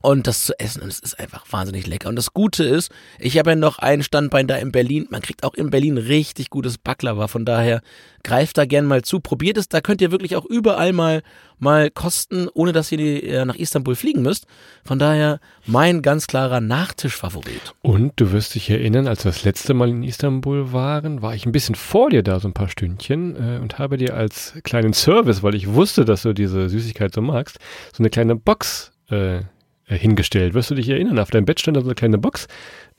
Und 0.00 0.26
das 0.26 0.44
zu 0.44 0.58
essen. 0.58 0.82
Und 0.82 0.88
es 0.88 0.98
ist 0.98 1.18
einfach 1.18 1.44
wahnsinnig 1.50 1.86
lecker. 1.86 2.08
Und 2.08 2.16
das 2.16 2.32
Gute 2.32 2.64
ist, 2.64 2.90
ich 3.18 3.38
habe 3.38 3.50
ja 3.50 3.56
noch 3.56 3.78
ein 3.78 4.02
Standbein 4.02 4.46
da 4.46 4.56
in 4.56 4.72
Berlin. 4.72 5.06
Man 5.10 5.22
kriegt 5.22 5.42
auch 5.44 5.54
in 5.54 5.70
Berlin 5.70 5.98
richtig 5.98 6.50
gutes 6.50 6.78
Baklava. 6.78 7.28
Von 7.28 7.44
daher 7.44 7.80
greift 8.22 8.58
da 8.58 8.66
gern 8.66 8.86
mal 8.86 9.02
zu. 9.02 9.20
Probiert 9.20 9.56
es. 9.56 9.68
Da 9.68 9.80
könnt 9.80 10.00
ihr 10.00 10.10
wirklich 10.10 10.36
auch 10.36 10.44
überall 10.44 10.92
mal, 10.92 11.22
mal 11.58 11.90
kosten, 11.90 12.48
ohne 12.52 12.72
dass 12.72 12.92
ihr 12.92 13.22
äh, 13.22 13.44
nach 13.44 13.56
Istanbul 13.56 13.96
fliegen 13.96 14.22
müsst. 14.22 14.46
Von 14.84 14.98
daher 14.98 15.40
mein 15.64 16.02
ganz 16.02 16.26
klarer 16.26 16.60
Nachtischfavorit. 16.60 17.74
Und 17.82 18.12
du 18.16 18.32
wirst 18.32 18.54
dich 18.54 18.68
erinnern, 18.70 19.08
als 19.08 19.24
wir 19.24 19.32
das 19.32 19.44
letzte 19.44 19.74
Mal 19.74 19.88
in 19.88 20.02
Istanbul 20.02 20.72
waren, 20.72 21.22
war 21.22 21.34
ich 21.34 21.46
ein 21.46 21.52
bisschen 21.52 21.74
vor 21.74 22.10
dir 22.10 22.22
da, 22.22 22.38
so 22.40 22.48
ein 22.48 22.54
paar 22.54 22.68
Stündchen, 22.68 23.36
äh, 23.36 23.58
und 23.60 23.78
habe 23.78 23.96
dir 23.96 24.14
als 24.14 24.54
kleinen 24.62 24.92
Service, 24.92 25.42
weil 25.42 25.54
ich 25.54 25.68
wusste, 25.68 26.04
dass 26.04 26.22
du 26.22 26.32
diese 26.32 26.68
Süßigkeit 26.68 27.14
so 27.14 27.22
magst, 27.22 27.58
so 27.92 28.02
eine 28.02 28.10
kleine 28.10 28.36
Box 28.36 28.92
äh, 29.10 29.40
äh, 29.86 29.96
hingestellt. 29.96 30.54
Wirst 30.54 30.70
du 30.70 30.74
dich 30.74 30.88
erinnern? 30.88 31.18
Auf 31.18 31.30
deinem 31.30 31.44
Bett 31.44 31.60
stand 31.60 31.76
da 31.76 31.80
so 31.80 31.86
eine 31.86 31.94
kleine 31.94 32.18
Box. 32.18 32.48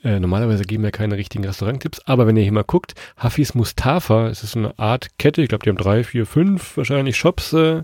Äh, 0.02 0.20
normalerweise 0.20 0.64
geben 0.64 0.84
wir 0.84 0.90
keine 0.90 1.16
richtigen 1.16 1.44
Restauranttipps, 1.44 2.00
aber 2.06 2.26
wenn 2.26 2.36
ihr 2.36 2.44
hier 2.44 2.52
mal 2.52 2.62
guckt, 2.62 2.94
Hafis 3.16 3.54
Mustafa, 3.54 4.28
es 4.28 4.44
ist 4.44 4.52
so 4.52 4.60
eine 4.60 4.78
Art 4.78 5.18
Kette, 5.18 5.42
ich 5.42 5.48
glaube, 5.48 5.64
die 5.64 5.70
haben 5.70 5.76
drei, 5.76 6.04
vier, 6.04 6.24
fünf 6.24 6.76
wahrscheinlich 6.76 7.16
Shops 7.16 7.52
äh, 7.52 7.82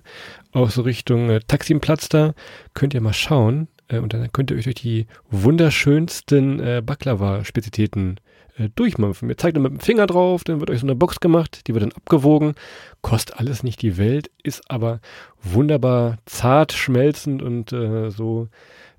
auch 0.53 0.71
so 0.71 0.83
Richtung 0.83 1.29
äh, 1.31 1.41
Taximplatz 1.41 2.09
da. 2.09 2.35
Könnt 2.73 2.95
ihr 2.95 3.01
mal 3.01 3.13
schauen 3.13 3.69
äh, 3.89 3.99
und 3.99 4.15
dann 4.15 4.31
könnt 4.33 4.51
ihr 4.51 4.57
euch 4.57 4.65
durch 4.65 4.77
die 4.77 5.07
wunderschönsten 5.29 6.61
äh, 6.61 6.83
Baklava-Spezitäten 6.85 8.21
äh, 8.57 8.69
durchmampfen. 8.75 9.29
Ihr 9.29 9.37
zeigt 9.37 9.57
dann 9.57 9.65
mit 9.65 9.73
dem 9.73 9.81
Finger 9.81 10.07
drauf, 10.07 10.45
dann 10.45 10.61
wird 10.61 10.71
euch 10.71 10.81
so 10.81 10.87
eine 10.87 10.95
Box 10.95 11.19
gemacht, 11.19 11.67
die 11.67 11.75
wird 11.75 11.83
dann 11.83 11.93
abgewogen, 11.93 12.55
kostet 13.03 13.39
alles 13.39 13.65
nicht 13.65 13.83
die 13.83 13.99
Welt, 13.99 14.31
ist 14.43 14.71
aber 14.71 15.01
wunderbar 15.43 16.19
zart, 16.27 16.73
schmelzend 16.73 17.43
und 17.43 17.73
äh, 17.73 18.11
so 18.11 18.49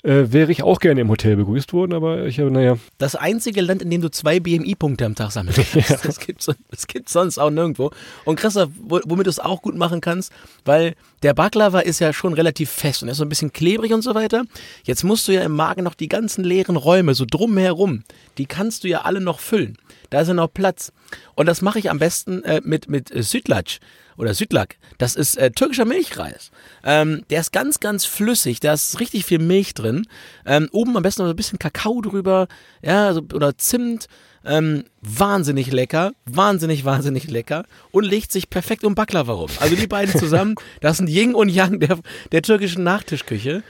äh, 0.06 0.32
wäre 0.32 0.52
ich 0.52 0.64
auch 0.64 0.80
gerne 0.80 1.02
im 1.02 1.10
Hotel 1.10 1.36
begrüßt 1.36 1.74
worden, 1.74 1.94
aber 1.94 2.26
ich 2.26 2.40
habe, 2.40 2.52
naja. 2.52 2.78
Das 2.98 3.16
einzige 3.16 3.62
Land, 3.62 3.82
in 3.82 3.90
dem 3.90 4.02
du 4.02 4.10
zwei 4.10 4.40
BMI-Punkte 4.40 5.06
am 5.06 5.16
Tag 5.16 5.32
sammeln 5.32 5.56
kannst. 5.56 5.76
Ja. 5.76 5.98
Das 6.06 6.20
gibt 6.20 6.48
das 6.70 6.88
gibt's 6.88 7.14
sonst 7.14 7.38
auch 7.38 7.50
nirgendwo. 7.50 7.92
Und 8.24 8.38
Christoph, 8.38 8.70
womit 8.80 9.26
du 9.26 9.30
es 9.30 9.40
auch 9.40 9.62
gut 9.62 9.76
machen 9.76 10.02
kannst, 10.02 10.32
weil 10.64 10.96
der 11.24 11.34
Baklava 11.34 11.80
ist 11.80 12.00
ja 12.00 12.14
schon 12.14 12.34
relativ 12.34 12.70
fest 12.70 13.02
und 13.02 13.10
er 13.10 13.14
ist 13.14 13.18
so 13.18 13.26
ein 13.26 13.30
bisschen 13.30 13.52
klebrig 13.52 13.94
und 13.94 14.04
so 14.04 14.14
weiter. 14.14 14.46
Jetzt 14.84 15.04
musst 15.04 15.28
du 15.28 15.32
ja 15.32 15.42
im 15.42 15.56
Magen 15.56 15.84
noch 15.84 15.96
die 15.96 16.08
ganzen 16.08 16.44
leeren 16.44 16.76
Räume, 16.76 17.16
so 17.16 17.26
drumherum, 17.26 18.04
die 18.38 18.46
kannst 18.46 18.84
du 18.84 18.88
ja 18.88 19.02
alle 19.02 19.22
noch 19.22 19.40
füllen. 19.40 19.78
Da 20.10 20.22
ist 20.22 20.28
ja 20.28 20.34
noch 20.34 20.54
Platz. 20.54 20.92
Und 21.36 21.46
das 21.48 21.62
mache 21.62 21.80
ich 21.80 21.90
am 21.90 22.00
besten 22.00 22.44
äh, 22.44 22.62
mit, 22.64 22.90
mit 22.90 23.14
äh, 23.14 23.24
Südlatsch 23.24 23.80
oder 24.18 24.34
Südlak. 24.34 24.78
Das 24.98 25.16
ist 25.16 25.38
äh, 25.38 25.52
türkischer 25.52 25.86
Milchreis. 25.86 26.52
Ähm, 26.84 27.24
der 27.30 27.42
ist 27.42 27.52
ganz, 27.52 27.80
ganz 27.80 28.06
flüssig. 28.06 28.60
Da 28.60 28.74
ist 28.74 29.00
richtig 29.00 29.26
viel 29.26 29.40
Milch 29.40 29.74
drin. 29.74 30.08
Ähm, 30.46 30.70
oben 30.72 30.96
am 30.96 31.04
besten 31.04 31.24
noch 31.24 31.30
ein 31.30 31.36
bisschen 31.36 31.60
Kakao 31.60 32.02
drüber, 32.02 32.48
ja, 32.82 33.14
so, 33.14 33.22
oder 33.34 33.58
Zimt. 33.58 34.08
Ähm, 34.48 34.84
wahnsinnig 35.02 35.72
lecker, 35.72 36.12
wahnsinnig, 36.26 36.86
wahnsinnig 36.86 37.28
lecker 37.32 37.66
und 37.90 38.04
legt 38.04 38.32
sich 38.32 38.48
perfekt 38.52 38.84
um 38.84 38.94
Baklava 38.94 39.34
rum. 39.34 39.50
Also 39.60 39.76
die 39.76 39.88
beiden 39.88 40.20
zusammen, 40.20 40.54
das 40.82 40.98
sind 40.98 41.10
Ying 41.10 41.34
und 41.34 41.50
Yang 41.50 41.80
der, 41.80 41.98
der 42.32 42.44
türkischen 42.44 42.84
Nachtischküche 42.84 43.64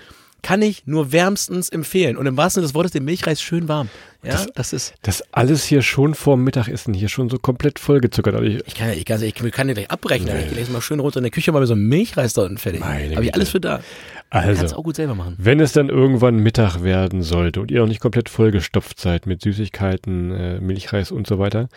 kann 0.45 0.61
ich 0.61 0.85
nur 0.85 1.11
wärmstens 1.11 1.69
empfehlen. 1.69 2.17
Und 2.17 2.27
im 2.27 2.37
wahrsten 2.37 2.61
Sinne 2.61 2.67
des 2.67 2.75
Wortes, 2.75 2.91
den 2.91 3.03
Milchreis 3.03 3.41
schön 3.41 3.67
warm. 3.67 3.89
Ja, 4.25 4.33
das, 4.33 4.47
das 4.53 4.73
ist. 4.73 4.93
Das 5.01 5.23
alles 5.31 5.63
hier 5.65 5.81
schon 5.81 6.13
vor 6.15 6.37
Mittagessen, 6.37 6.93
hier 6.93 7.09
schon 7.09 7.29
so 7.29 7.37
komplett 7.37 7.79
vollgezuckert. 7.79 8.35
Also 8.35 8.45
ich, 8.45 8.67
ich, 8.67 8.75
kann, 8.75 8.91
ich, 8.91 9.05
kann, 9.05 9.21
ich 9.21 9.33
kann 9.33 9.67
dir 9.67 9.73
gleich 9.73 9.91
abrechnen. 9.91 10.35
Nee. 10.35 10.43
Ich 10.43 10.49
gehe 10.49 10.59
jetzt 10.59 10.71
mal 10.71 10.81
schön 10.81 10.99
runter 10.99 11.17
in 11.17 11.23
der 11.23 11.31
Küche, 11.31 11.51
mal 11.51 11.65
so 11.65 11.73
einen 11.73 11.87
Milchreis 11.87 12.33
da 12.33 12.43
unten 12.43 12.57
fertig. 12.57 12.83
Habe 12.83 13.23
ich 13.23 13.33
alles 13.33 13.49
für 13.49 13.59
da. 13.59 13.81
Also, 14.29 14.59
kannst 14.59 14.75
auch 14.75 14.83
gut 14.83 14.95
selber 14.95 15.15
machen. 15.15 15.35
Wenn 15.37 15.59
es 15.59 15.71
dann 15.71 15.89
irgendwann 15.89 16.37
Mittag 16.37 16.83
werden 16.83 17.21
sollte 17.21 17.61
und 17.61 17.71
ihr 17.71 17.79
noch 17.79 17.87
nicht 17.87 18.01
komplett 18.01 18.27
vollgestopft 18.27 18.99
seid 18.99 19.27
mit 19.27 19.41
Süßigkeiten, 19.41 20.31
äh, 20.31 20.59
Milchreis 20.59 21.11
und 21.11 21.27
so 21.27 21.39
weiter, 21.39 21.69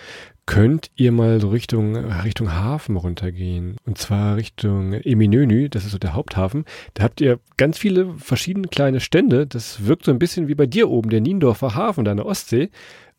könnt 0.48 0.90
ihr 0.96 1.12
mal 1.12 1.42
so 1.42 1.50
Richtung, 1.50 1.94
Richtung 1.94 2.54
Hafen 2.54 2.96
runtergehen. 2.96 3.76
Und 3.84 3.98
zwar 3.98 4.36
Richtung 4.36 4.94
Eminönü, 4.94 5.68
das 5.68 5.84
ist 5.84 5.90
so 5.90 5.98
der 5.98 6.14
Haupthafen. 6.14 6.64
Da 6.94 7.04
habt 7.04 7.20
ihr 7.20 7.38
ganz 7.58 7.76
viele 7.76 8.14
verschiedene 8.16 8.66
kleine 8.66 9.00
Stände. 9.00 9.46
Das 9.46 9.86
wirkt 9.86 10.06
so 10.06 10.10
ein 10.10 10.18
bisschen 10.18 10.48
wie 10.48 10.54
bei 10.54 10.64
dir 10.64 10.88
oben, 10.88 11.10
der 11.10 11.20
Niendorfer 11.20 11.74
Hafen, 11.74 12.08
an 12.08 12.16
der 12.16 12.24
Ostsee. 12.38 12.70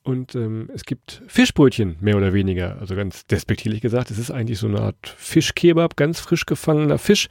Und 0.01 0.33
ähm, 0.33 0.69
es 0.73 0.85
gibt 0.85 1.21
Fischbrötchen, 1.27 1.97
mehr 1.99 2.15
oder 2.15 2.33
weniger. 2.33 2.77
Also 2.79 2.95
ganz 2.95 3.27
despektierlich 3.27 3.81
gesagt, 3.81 4.09
es 4.09 4.17
ist 4.17 4.31
eigentlich 4.31 4.57
so 4.57 4.67
eine 4.67 4.79
Art 4.79 5.13
Fischkebab, 5.17 5.97
ganz 5.97 6.21
frisch 6.21 6.45
gefangener 6.45 6.97
Fisch. 6.97 7.27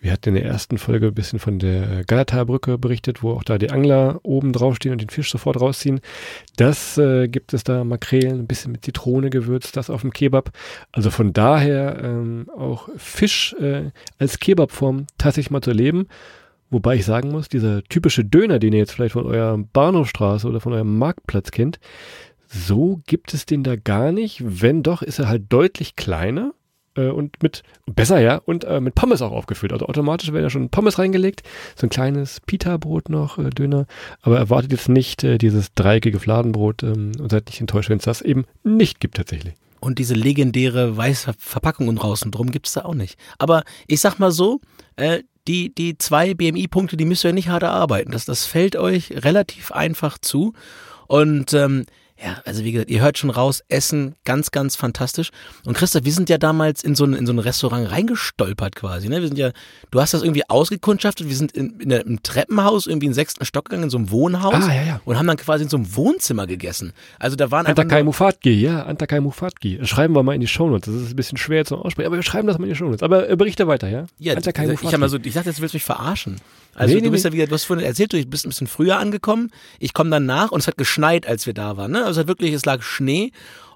Wir 0.00 0.12
hatten 0.12 0.30
in 0.30 0.36
der 0.36 0.44
ersten 0.44 0.78
Folge 0.78 1.08
ein 1.08 1.14
bisschen 1.14 1.40
von 1.40 1.58
der 1.58 2.04
Galata-Brücke 2.04 2.78
berichtet, 2.78 3.24
wo 3.24 3.32
auch 3.32 3.42
da 3.42 3.58
die 3.58 3.70
Angler 3.70 4.20
oben 4.22 4.52
draufstehen 4.52 4.92
und 4.92 5.02
den 5.02 5.10
Fisch 5.10 5.32
sofort 5.32 5.60
rausziehen. 5.60 6.00
Das 6.56 6.96
äh, 6.96 7.26
gibt 7.26 7.54
es 7.54 7.64
da, 7.64 7.82
Makrelen, 7.82 8.38
ein 8.38 8.46
bisschen 8.46 8.70
mit 8.70 8.84
Zitrone 8.84 9.28
gewürzt, 9.28 9.76
das 9.76 9.90
auf 9.90 10.02
dem 10.02 10.12
Kebab. 10.12 10.52
Also 10.92 11.10
von 11.10 11.32
daher 11.32 12.00
ähm, 12.02 12.48
auch 12.56 12.88
Fisch 12.96 13.54
äh, 13.60 13.90
als 14.18 14.38
Kebabform 14.38 15.06
tatsächlich 15.18 15.50
mal 15.50 15.60
zu 15.60 15.70
erleben. 15.70 16.06
Wobei 16.72 16.96
ich 16.96 17.04
sagen 17.04 17.30
muss, 17.30 17.50
dieser 17.50 17.84
typische 17.84 18.24
Döner, 18.24 18.58
den 18.58 18.72
ihr 18.72 18.78
jetzt 18.78 18.92
vielleicht 18.92 19.12
von 19.12 19.26
eurer 19.26 19.58
Bahnhofstraße 19.58 20.48
oder 20.48 20.58
von 20.58 20.72
eurem 20.72 20.96
Marktplatz 20.96 21.50
kennt, 21.50 21.78
so 22.48 23.02
gibt 23.06 23.34
es 23.34 23.44
den 23.44 23.62
da 23.62 23.76
gar 23.76 24.10
nicht. 24.10 24.42
Wenn 24.42 24.82
doch, 24.82 25.02
ist 25.02 25.18
er 25.18 25.28
halt 25.28 25.44
deutlich 25.50 25.96
kleiner 25.96 26.54
äh, 26.96 27.08
und 27.08 27.42
mit, 27.42 27.62
besser 27.84 28.20
ja, 28.20 28.36
und 28.36 28.64
äh, 28.64 28.80
mit 28.80 28.94
Pommes 28.94 29.20
auch 29.20 29.32
aufgefüllt. 29.32 29.74
Also 29.74 29.84
automatisch 29.84 30.32
werden 30.32 30.44
ja 30.44 30.50
schon 30.50 30.70
Pommes 30.70 30.98
reingelegt, 30.98 31.42
so 31.76 31.86
ein 31.86 31.90
kleines 31.90 32.40
Pita-Brot 32.40 33.10
noch, 33.10 33.36
äh, 33.36 33.50
Döner. 33.50 33.86
Aber 34.22 34.38
erwartet 34.38 34.72
jetzt 34.72 34.88
nicht 34.88 35.24
äh, 35.24 35.36
dieses 35.36 35.74
dreieckige 35.74 36.20
Fladenbrot 36.20 36.84
ähm, 36.84 37.12
und 37.18 37.30
seid 37.30 37.48
nicht 37.48 37.60
enttäuscht, 37.60 37.90
wenn 37.90 37.98
es 37.98 38.04
das 38.04 38.22
eben 38.22 38.46
nicht 38.64 38.98
gibt 38.98 39.18
tatsächlich. 39.18 39.54
Und 39.78 39.98
diese 39.98 40.14
legendäre 40.14 40.96
weiße 40.96 41.34
Verpackung 41.38 41.88
und 41.88 41.96
draußen 41.96 42.30
drum 42.30 42.50
gibt 42.50 42.68
es 42.68 42.72
da 42.72 42.86
auch 42.86 42.94
nicht. 42.94 43.18
Aber 43.38 43.62
ich 43.88 44.00
sag 44.00 44.18
mal 44.18 44.30
so, 44.30 44.60
äh, 44.96 45.22
die, 45.48 45.74
die 45.74 45.98
zwei 45.98 46.34
BMI-Punkte, 46.34 46.96
die 46.96 47.04
müsst 47.04 47.24
ihr 47.24 47.32
nicht 47.32 47.48
hart 47.48 47.62
erarbeiten. 47.62 48.12
Das, 48.12 48.24
das 48.24 48.46
fällt 48.46 48.76
euch 48.76 49.24
relativ 49.24 49.72
einfach 49.72 50.18
zu. 50.18 50.52
Und 51.08 51.52
ähm, 51.52 51.84
ja, 52.24 52.40
also 52.44 52.64
wie 52.64 52.72
gesagt, 52.72 52.90
ihr 52.90 53.00
hört 53.00 53.18
schon 53.18 53.30
raus, 53.30 53.62
Essen 53.68 54.14
ganz, 54.24 54.50
ganz 54.50 54.76
fantastisch. 54.76 55.30
Und 55.64 55.76
Christoph, 55.76 56.04
wir 56.04 56.12
sind 56.12 56.28
ja 56.28 56.38
damals 56.38 56.84
in 56.84 56.94
so 56.94 57.04
ein, 57.04 57.14
in 57.14 57.26
so 57.26 57.32
ein 57.32 57.38
Restaurant 57.38 57.90
reingestolpert 57.90 58.76
quasi. 58.76 59.08
Ne? 59.08 59.20
Wir 59.20 59.28
sind 59.28 59.38
ja, 59.38 59.50
du 59.90 60.00
hast 60.00 60.14
das 60.14 60.22
irgendwie 60.22 60.48
ausgekundschaftet, 60.48 61.28
wir 61.28 61.36
sind 61.36 61.52
in, 61.52 61.80
in 61.80 61.92
einem 61.92 62.22
Treppenhaus 62.22 62.86
irgendwie 62.86 63.06
in 63.06 63.10
den 63.10 63.16
sechsten 63.16 63.44
Stock 63.44 63.66
gegangen, 63.66 63.84
in 63.84 63.90
so 63.90 63.98
einem 63.98 64.10
Wohnhaus 64.10 64.54
ah, 64.54 64.74
ja, 64.74 64.82
ja. 64.82 65.00
und 65.04 65.18
haben 65.18 65.26
dann 65.26 65.36
quasi 65.36 65.64
in 65.64 65.70
so 65.70 65.76
einem 65.76 65.96
Wohnzimmer 65.96 66.46
gegessen. 66.46 66.92
Also 67.18 67.36
da 67.36 67.50
waren 67.50 67.66
Antakai 67.66 68.02
Mufatgi, 68.02 68.60
ja, 68.60 68.84
Antakai 68.84 69.20
Mufatgi. 69.20 69.80
Schreiben 69.82 70.14
wir 70.14 70.22
mal 70.22 70.34
in 70.34 70.40
die 70.40 70.48
Shownotes. 70.48 70.92
Das 70.92 71.02
ist 71.02 71.10
ein 71.10 71.16
bisschen 71.16 71.38
schwer 71.38 71.64
zu 71.64 71.76
aussprechen, 71.76 72.06
aber 72.06 72.16
wir 72.16 72.22
schreiben 72.22 72.46
das 72.46 72.58
mal 72.58 72.64
in 72.66 72.70
die 72.70 72.76
Shownotes. 72.76 73.02
Aber 73.02 73.28
äh, 73.28 73.36
berichte 73.36 73.66
weiter, 73.66 73.88
ja? 73.88 74.06
Ja, 74.18 74.34
Antakai 74.34 74.72
ich, 74.72 74.82
ich, 74.82 74.98
mal 74.98 75.08
so, 75.08 75.18
ich 75.18 75.34
dachte, 75.34 75.48
jetzt 75.48 75.60
willst 75.60 75.74
du 75.74 75.76
mich 75.76 75.84
verarschen. 75.84 76.36
Also 76.74 76.94
nee, 76.94 77.00
du 77.00 77.10
bist 77.10 77.24
nee. 77.24 77.30
ja 77.30 77.32
wieder, 77.34 77.46
du 77.46 77.54
hast 77.54 77.64
vorhin 77.64 77.84
erzählt, 77.84 78.12
du 78.12 78.24
bist 78.24 78.46
ein 78.46 78.50
bisschen 78.50 78.66
früher 78.66 78.98
angekommen. 78.98 79.50
Ich 79.78 79.92
komme 79.92 80.10
dann 80.10 80.26
nach 80.26 80.50
und 80.50 80.60
es 80.60 80.66
hat 80.66 80.78
geschneit, 80.78 81.26
als 81.26 81.46
wir 81.46 81.54
da 81.54 81.76
waren. 81.76 81.92
Ne? 81.92 82.04
Also 82.04 82.26
wirklich, 82.26 82.52
es 82.52 82.64
lag 82.64 82.82
Schnee 82.82 83.32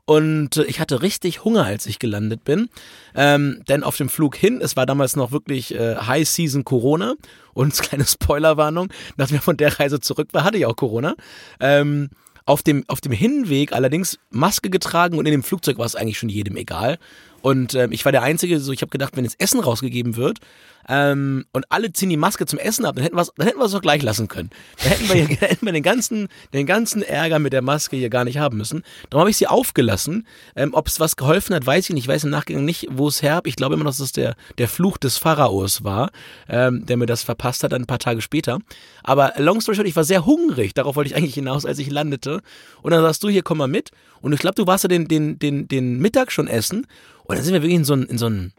und 0.06 0.56
äh, 0.56 0.64
ich 0.64 0.80
hatte 0.80 1.02
richtig 1.02 1.44
Hunger, 1.44 1.64
als 1.64 1.84
ich 1.86 1.98
gelandet 1.98 2.44
bin. 2.44 2.70
Ähm, 3.14 3.62
denn 3.68 3.82
auf 3.82 3.96
dem 3.96 4.08
Flug 4.08 4.36
hin, 4.36 4.60
es 4.62 4.76
war 4.76 4.86
damals 4.86 5.16
noch 5.16 5.32
wirklich 5.32 5.74
äh, 5.74 5.96
High 5.96 6.26
Season 6.26 6.64
Corona 6.64 7.14
und 7.52 7.74
kleine 7.82 8.06
Spoilerwarnung, 8.06 8.88
nachdem 9.16 9.38
ich 9.38 9.42
von 9.42 9.56
der 9.56 9.78
Reise 9.78 10.00
zurück 10.00 10.28
war, 10.32 10.44
hatte 10.44 10.56
ich 10.56 10.66
auch 10.66 10.76
Corona. 10.76 11.14
Ähm, 11.60 12.10
auf 12.46 12.62
dem, 12.62 12.84
auf 12.86 13.00
dem 13.00 13.10
Hinweg 13.10 13.72
allerdings 13.72 14.18
Maske 14.30 14.70
getragen 14.70 15.18
und 15.18 15.26
in 15.26 15.32
dem 15.32 15.42
Flugzeug 15.42 15.78
war 15.78 15.86
es 15.86 15.96
eigentlich 15.96 16.18
schon 16.18 16.28
jedem 16.28 16.56
egal. 16.56 16.98
Und 17.46 17.74
ähm, 17.74 17.92
ich 17.92 18.04
war 18.04 18.10
der 18.10 18.24
Einzige, 18.24 18.58
so 18.58 18.72
ich 18.72 18.82
habe 18.82 18.90
gedacht, 18.90 19.16
wenn 19.16 19.22
jetzt 19.22 19.40
Essen 19.40 19.60
rausgegeben 19.60 20.16
wird 20.16 20.40
ähm, 20.88 21.44
und 21.52 21.64
alle 21.70 21.92
ziehen 21.92 22.10
die 22.10 22.16
Maske 22.16 22.44
zum 22.44 22.58
Essen 22.58 22.84
ab, 22.84 22.96
dann 22.96 23.04
hätten 23.04 23.14
wir 23.14 23.24
dann 23.36 23.46
hätten 23.46 23.60
wir 23.60 23.66
es 23.66 23.70
doch 23.70 23.80
gleich 23.80 24.02
lassen 24.02 24.26
können. 24.26 24.50
Dann 24.82 24.88
hätten 24.88 25.08
wir, 25.08 25.14
hier, 25.14 25.36
hätten 25.48 25.64
wir 25.64 25.72
den 25.72 25.84
ganzen 25.84 26.26
den 26.52 26.66
ganzen 26.66 27.02
Ärger 27.02 27.38
mit 27.38 27.52
der 27.52 27.62
Maske 27.62 27.96
hier 27.96 28.10
gar 28.10 28.24
nicht 28.24 28.38
haben 28.38 28.58
müssen. 28.58 28.82
Darum 29.10 29.20
habe 29.20 29.30
ich 29.30 29.36
sie 29.36 29.46
aufgelassen. 29.46 30.26
Ähm, 30.56 30.74
Ob 30.74 30.88
es 30.88 30.98
was 30.98 31.14
geholfen 31.14 31.54
hat, 31.54 31.64
weiß 31.64 31.88
ich 31.88 31.94
nicht. 31.94 32.06
Ich 32.06 32.08
weiß 32.08 32.24
im 32.24 32.30
Nachgang 32.30 32.64
nicht, 32.64 32.88
wo 32.90 33.06
es 33.06 33.22
her. 33.22 33.42
Ich 33.44 33.54
glaube 33.54 33.76
immer 33.76 33.84
dass 33.84 34.00
es 34.00 34.10
der 34.10 34.34
der 34.58 34.66
Fluch 34.66 34.98
des 34.98 35.16
Pharaos 35.16 35.84
war, 35.84 36.10
ähm, 36.48 36.84
der 36.84 36.96
mir 36.96 37.06
das 37.06 37.22
verpasst 37.22 37.62
hat, 37.62 37.72
ein 37.72 37.86
paar 37.86 38.00
Tage 38.00 38.22
später. 38.22 38.58
Aber 39.04 39.34
long 39.36 39.60
story 39.60 39.76
short, 39.76 39.86
ich 39.86 39.94
war 39.94 40.02
sehr 40.02 40.26
hungrig. 40.26 40.74
Darauf 40.74 40.96
wollte 40.96 41.10
ich 41.10 41.16
eigentlich 41.16 41.34
hinaus, 41.34 41.64
als 41.64 41.78
ich 41.78 41.92
landete. 41.92 42.40
Und 42.82 42.90
dann 42.90 43.02
sagst 43.02 43.22
du, 43.22 43.28
hier 43.28 43.44
komm 43.44 43.58
mal 43.58 43.68
mit. 43.68 43.92
Und 44.20 44.32
ich 44.32 44.40
glaube, 44.40 44.56
du 44.56 44.66
warst 44.66 44.82
ja 44.82 44.88
den 44.88 45.06
den 45.06 45.38
den 45.38 45.68
den 45.68 46.00
Mittag 46.00 46.32
schon 46.32 46.48
essen. 46.48 46.88
Und 47.26 47.36
dann 47.36 47.44
sind 47.44 47.54
wir 47.54 47.62
wirklich 47.62 47.76
in 47.76 47.84
so 47.84 47.94
ein, 47.94 48.04
in 48.04 48.18
so 48.18 48.28
ein 48.28 48.52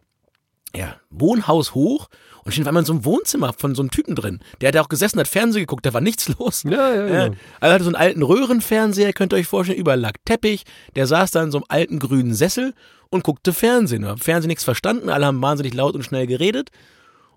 ja, 0.75 0.95
Wohnhaus 1.09 1.73
hoch 1.73 2.07
und 2.43 2.51
stehen 2.51 2.63
auf 2.63 2.67
einmal 2.67 2.81
in 2.81 2.85
so 2.85 2.93
einem 2.93 3.05
Wohnzimmer 3.05 3.53
von 3.53 3.75
so 3.75 3.81
einem 3.81 3.91
Typen 3.91 4.15
drin. 4.15 4.39
Der 4.61 4.67
hat 4.67 4.75
ja 4.75 4.81
auch 4.81 4.89
gesessen, 4.89 5.19
hat 5.19 5.27
Fernsehen 5.27 5.63
geguckt, 5.63 5.85
da 5.85 5.93
war 5.93 6.01
nichts 6.01 6.29
los. 6.39 6.63
Ja, 6.63 6.93
ja, 6.93 7.07
ja. 7.07 7.31
Also 7.59 7.73
hatte 7.73 7.83
so 7.83 7.89
einen 7.89 7.95
alten 7.95 8.23
Röhrenfernseher, 8.23 9.13
könnt 9.13 9.33
ihr 9.33 9.37
euch 9.37 9.47
vorstellen, 9.47 9.79
überall 9.79 9.99
lag 9.99 10.13
Teppich. 10.25 10.63
Der 10.95 11.07
saß 11.07 11.31
da 11.31 11.43
in 11.43 11.51
so 11.51 11.59
einem 11.59 11.65
alten 11.69 11.99
grünen 11.99 12.33
Sessel 12.33 12.73
und 13.09 13.23
guckte 13.23 13.53
Fernsehen. 13.53 14.03
Er 14.03 14.11
hat 14.11 14.19
Fernsehen 14.23 14.49
nichts 14.49 14.63
verstanden, 14.63 15.09
alle 15.09 15.25
haben 15.25 15.41
wahnsinnig 15.41 15.73
laut 15.73 15.95
und 15.95 16.03
schnell 16.03 16.27
geredet. 16.27 16.69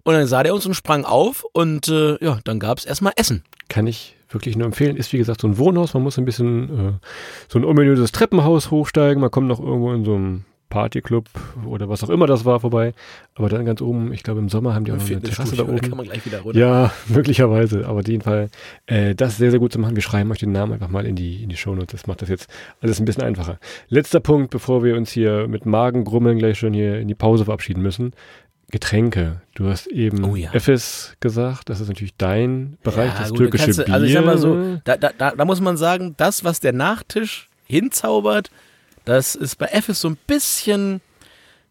Und 0.03 0.15
dann 0.15 0.27
sah 0.27 0.43
der 0.43 0.55
uns 0.55 0.67
und 0.67 0.75
sprang 0.75 1.05
auf 1.05 1.45
und 1.53 1.89
äh, 1.89 2.23
ja, 2.25 2.41
dann 2.45 2.59
gab 2.59 2.79
es 2.79 2.85
erstmal 2.87 3.13
Essen. 3.17 3.45
kann 3.69 3.87
ich 3.87 4.17
wirklich 4.31 4.57
nur 4.57 4.67
empfehlen. 4.67 4.97
Ist 4.97 5.13
wie 5.13 5.19
gesagt 5.19 5.41
so 5.41 5.49
ein 5.49 5.59
Wohnhaus, 5.59 5.93
man 5.95 6.03
muss 6.03 6.19
ein 6.19 6.25
bisschen 6.25 6.89
äh, 6.89 6.93
so 7.49 7.59
ein 7.59 7.65
ominöses 7.65 8.13
Treppenhaus 8.13 8.71
hochsteigen, 8.71 9.21
man 9.21 9.31
kommt 9.31 9.49
noch 9.49 9.61
irgendwo 9.61 9.93
in 9.93 10.05
so 10.05 10.15
einem 10.15 10.45
Partyclub 10.71 11.27
oder 11.67 11.89
was 11.91 12.03
auch 12.03 12.09
immer 12.09 12.27
das 12.27 12.47
war 12.47 12.61
vorbei. 12.61 12.95
Aber 13.35 13.49
dann 13.51 13.67
ganz 13.67 13.83
oben, 13.83 14.13
ich 14.15 14.23
glaube 14.23 14.41
im 14.41 14.49
Sommer 14.49 14.75
haben 14.75 14.85
die 14.87 14.93
auch 14.93 14.97
noch 14.97 15.07
eine 15.07 15.21
Terrasse 15.21 15.57
da 15.57 15.65
oben. 15.65 15.81
kann 15.81 15.97
man 15.97 16.07
gleich 16.07 16.25
wieder 16.25 16.41
runter. 16.41 16.59
Ja, 16.59 16.93
möglicherweise. 17.09 17.87
Aber 17.87 18.01
auf 18.01 18.09
jeden 18.09 18.23
Fall, 18.23 18.49
äh, 18.87 19.15
das 19.15 19.33
ist 19.33 19.39
sehr, 19.39 19.51
sehr 19.51 19.61
gut 19.61 19.73
zu 19.73 19.79
machen. 19.79 19.95
Wir 19.97 20.03
schreiben 20.03 20.31
euch 20.31 20.39
den 20.39 20.53
Namen 20.53 20.73
einfach 20.73 20.89
mal 20.89 21.05
in 21.05 21.17
die, 21.17 21.43
in 21.43 21.51
die 21.51 21.57
Shownotes. 21.59 21.93
Das 22.01 22.07
macht 22.07 22.23
das 22.23 22.31
jetzt 22.31 22.49
alles 22.81 22.99
ein 23.01 23.05
bisschen 23.05 23.25
einfacher. 23.25 23.59
Letzter 23.89 24.21
Punkt, 24.21 24.51
bevor 24.51 24.83
wir 24.83 24.97
uns 24.97 25.11
hier 25.13 25.47
mit 25.49 25.67
Magengrummeln 25.67 26.39
gleich 26.39 26.59
schon 26.59 26.73
hier 26.73 26.99
in 27.01 27.09
die 27.09 27.15
Pause 27.15 27.45
verabschieden 27.45 27.83
müssen. 27.83 28.13
Getränke. 28.71 29.41
Du 29.55 29.67
hast 29.67 29.89
eben 29.89 30.23
Oh 30.25 30.37
ja. 30.37 30.53
Efes 30.55 31.17
gesagt. 31.19 31.69
Das 31.69 31.81
ist 31.81 31.89
natürlich 31.89 32.15
dein 32.17 32.79
Bereich, 32.85 33.11
das 33.19 33.31
gut, 33.31 33.39
türkische 33.39 33.73
du- 33.73 33.85
Bier. 33.85 33.95
Also 33.95 34.07
ich 34.07 34.13
sag 34.13 34.25
mal 34.25 34.39
so, 34.39 34.79
da, 34.85 34.97
da, 34.97 35.11
da 35.33 35.45
muss 35.45 35.61
man 35.61 35.77
sagen, 35.77 36.15
das, 36.17 36.45
was 36.45 36.61
der 36.61 36.73
Nachtisch 36.73 37.49
hinzaubert, 37.67 38.51
das 39.05 39.35
ist 39.35 39.57
bei 39.57 39.67
F 39.67 39.89
ist 39.89 40.01
so 40.01 40.09
ein 40.09 40.19
bisschen, 40.27 41.01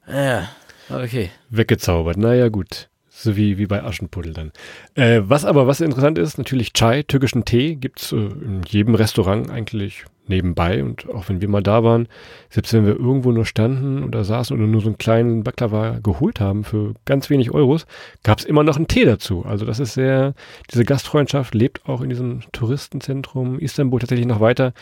ja, 0.08 0.50
okay. 0.90 1.30
Weggezaubert. 1.50 2.18
Naja, 2.18 2.50
gut. 2.50 2.90
So 3.10 3.36
wie, 3.36 3.58
wie 3.58 3.66
bei 3.66 3.84
Aschenputtel 3.84 4.34
dann. 4.34 4.52
Äh, 4.96 5.22
was 5.24 5.44
aber, 5.44 5.68
was 5.68 5.82
interessant 5.82 6.18
ist, 6.18 6.38
natürlich 6.38 6.72
Chai, 6.72 7.04
türkischen 7.04 7.44
Tee, 7.44 7.76
gibt's 7.76 8.14
äh, 8.14 8.16
in 8.16 8.64
jedem 8.66 8.96
Restaurant 8.96 9.50
eigentlich 9.50 10.06
nebenbei. 10.30 10.84
Und 10.84 11.10
auch 11.10 11.28
wenn 11.30 11.42
wir 11.42 11.50
mal 11.50 11.64
da 11.64 11.84
waren, 11.84 12.08
selbst 12.50 12.74
wenn 12.74 12.86
wir 12.86 12.96
irgendwo 12.98 13.32
nur 13.32 13.46
standen 13.46 14.04
oder 14.04 14.24
saßen 14.24 14.56
oder 14.56 14.68
nur 14.68 14.82
so 14.82 14.88
einen 14.88 14.98
kleinen 14.98 15.44
Baklava 15.44 16.00
geholt 16.02 16.40
haben 16.40 16.64
für 16.64 16.94
ganz 17.06 17.30
wenig 17.30 17.52
Euros, 17.52 17.86
gab's 18.24 18.46
immer 18.46 18.64
noch 18.64 18.78
einen 18.78 18.88
Tee 18.88 19.06
dazu. 19.06 19.44
Also 19.46 19.66
das 19.66 19.80
ist 19.80 19.94
sehr, 19.94 20.34
diese 20.72 20.86
Gastfreundschaft 20.86 21.54
lebt 21.54 21.88
auch 21.88 22.02
in 22.02 22.10
diesem 22.10 22.42
Touristenzentrum 22.52 23.60
Istanbul 23.60 24.00
tatsächlich 24.00 24.28
noch 24.28 24.40
weiter. 24.40 24.74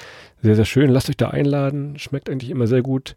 Sehr, 0.42 0.56
sehr 0.56 0.66
schön. 0.66 0.90
Lasst 0.90 1.10
euch 1.10 1.18
da 1.18 1.30
einladen. 1.30 1.98
Schmeckt 1.98 2.30
eigentlich 2.30 2.52
immer 2.52 2.68
sehr 2.68 2.82
gut. 2.82 3.16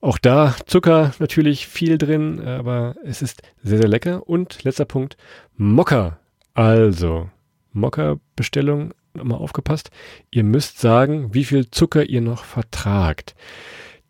Auch 0.00 0.18
da 0.18 0.56
Zucker 0.66 1.12
natürlich 1.20 1.68
viel 1.68 1.96
drin, 1.96 2.40
aber 2.44 2.96
es 3.04 3.22
ist 3.22 3.42
sehr, 3.62 3.78
sehr 3.78 3.88
lecker. 3.88 4.28
Und 4.28 4.64
letzter 4.64 4.84
Punkt, 4.84 5.16
Mokka. 5.56 6.18
Also, 6.54 7.30
Mokka-Bestellung, 7.72 8.92
nochmal 9.14 9.38
aufgepasst. 9.38 9.90
Ihr 10.30 10.44
müsst 10.44 10.80
sagen, 10.80 11.34
wie 11.34 11.44
viel 11.44 11.70
Zucker 11.70 12.04
ihr 12.04 12.20
noch 12.20 12.44
vertragt. 12.44 13.34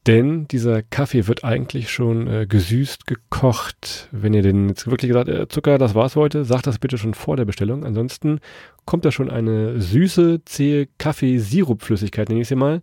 Denn 0.07 0.49
dieser 0.49 0.83
Kaffee 0.83 1.29
wird 1.29 1.45
eigentlich 1.45 1.91
schon 1.91 2.27
äh, 2.27 2.47
gesüßt, 2.49 3.07
gekocht. 3.07 4.09
Wenn 4.11 4.35
ihr 4.35 4.43
den 4.43 4.69
jetzt 4.69 4.89
wirklich 4.91 5.09
gesagt, 5.09 5.29
äh, 5.29 5.47
Zucker, 5.47 5.79
das 5.79 5.95
war's 5.95 6.17
heute, 6.17 6.45
sagt 6.45 6.67
das 6.67 6.81
bitte 6.81 6.99
schon 6.99 7.15
vor 7.15 7.37
der 7.37 7.45
Bestellung. 7.45 7.85
Ansonsten 7.85 8.41
kommt 8.85 9.05
da 9.05 9.13
schon 9.13 9.31
eine 9.31 9.81
süße, 9.81 10.45
zähe 10.45 10.89
Kaffee-Sirup-Flüssigkeit, 10.99 12.29
nenne 12.29 12.41
ich 12.41 12.49
sie 12.49 12.57
mal, 12.57 12.83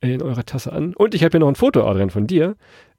in 0.00 0.20
eurer 0.20 0.44
Tasse 0.44 0.72
an. 0.72 0.94
Und 0.94 1.14
ich 1.14 1.24
habe 1.24 1.32
hier 1.32 1.40
noch 1.40 1.48
ein 1.48 1.54
Foto, 1.54 1.86
Adrian, 1.88 2.10
von 2.10 2.26
dir, 2.26 2.56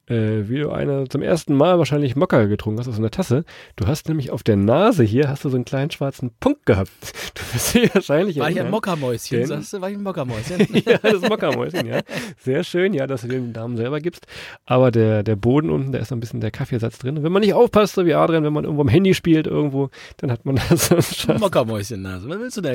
äh, 0.10 0.50
wie 0.50 0.60
du 0.60 0.72
eine 0.72 1.08
zum 1.08 1.22
ersten 1.22 1.56
Mal 1.56 1.78
wahrscheinlich 1.78 2.16
Mokka 2.16 2.46
getrunken 2.46 2.80
hast 2.80 2.88
aus 2.88 2.98
einer 2.98 3.12
Tasse. 3.12 3.46
Du 3.76 3.88
hast 3.88 4.08
nämlich 4.10 4.32
auf 4.32 4.44
der 4.44 4.56
Nase 4.58 5.04
hier, 5.04 5.30
hast 5.30 5.46
du 5.46 5.50
so 5.50 5.56
einen 5.56 5.66
kleinen 5.66 5.92
schwarzen 5.92 6.32
Punkt 6.40 6.66
gehabt. 6.66 6.90
Du 7.36 7.56
wirst 7.56 7.74
dich 7.74 7.96
wahrscheinlich 7.96 8.38
War 8.40 8.50
ich 8.50 8.60
ein 8.60 8.66
Denn- 9.40 9.48
sagst 9.48 9.72
du? 9.74 9.82
War 9.82 9.90
ich 9.90 9.96
ein 9.98 10.04
Mockermäuschen? 10.04 10.68
ja, 10.86 10.98
das 10.98 11.22
Mockermäuschen, 11.22 11.86
ja. 11.88 12.02
Sehr 12.38 12.64
schön, 12.64 12.94
ja, 12.94 13.08
dass 13.08 13.22
du 13.22 13.28
den 13.28 13.52
Namen 13.54 13.78
selber 13.78 14.00
gibst. 14.02 14.28
Aber 14.66 14.92
der, 14.92 15.24
der 15.24 15.36
Boden 15.36 15.70
unten, 15.70 15.92
da 15.92 16.00
ist 16.00 16.12
noch 16.12 16.18
ein 16.18 16.20
bisschen 16.20 16.42
der 16.42 16.52
Kaffeesatz 16.52 16.98
drin. 17.00 17.24
Wenn 17.24 17.32
man 17.32 17.42
nicht 17.42 17.54
aufpasst, 17.54 17.96
so 17.96 18.06
wie 18.06 18.14
Adrian, 18.14 18.44
wenn 18.44 18.52
man 18.54 18.66
irgendwo 18.66 18.82
am 18.82 18.88
Handy 18.90 19.14
spielt 19.14 19.48
irgendwo, 19.48 19.90
dann 20.18 20.32
hat 20.32 20.46
man 20.46 20.56
das 20.70 20.90
schon. 21.16 21.40
Mockermäuschen-Nase. 21.40 22.28
Was 22.30 22.40
willst 22.40 22.58
du 22.58 22.62
da 22.62 22.74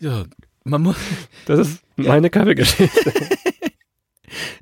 ja, 0.00 0.24
man 0.64 0.82
muss, 0.82 0.96
Das 1.46 1.58
ist 1.58 1.82
meine 1.96 2.30
Kaffeegeschichte. 2.30 3.12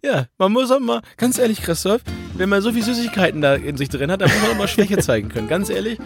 Ja, 0.03 0.27
man 0.39 0.53
muss 0.53 0.71
auch 0.71 0.81
mal, 0.81 1.03
ganz 1.17 1.39
ehrlich, 1.39 1.63
Christoph, 1.63 2.03
wenn 2.35 2.49
man 2.49 2.63
so 2.63 2.73
viel 2.73 2.83
Süßigkeiten 2.83 3.41
da 3.41 3.55
in 3.55 3.77
sich 3.77 3.89
drin 3.89 4.11
hat, 4.11 4.21
dann 4.21 4.31
muss 4.31 4.43
man 4.43 4.51
auch 4.53 4.59
mal 4.59 4.69
Schwäche 4.69 4.99
zeigen 5.01 5.29
können. 5.29 5.49
Ganz 5.49 5.71
ehrlich, 5.71 5.99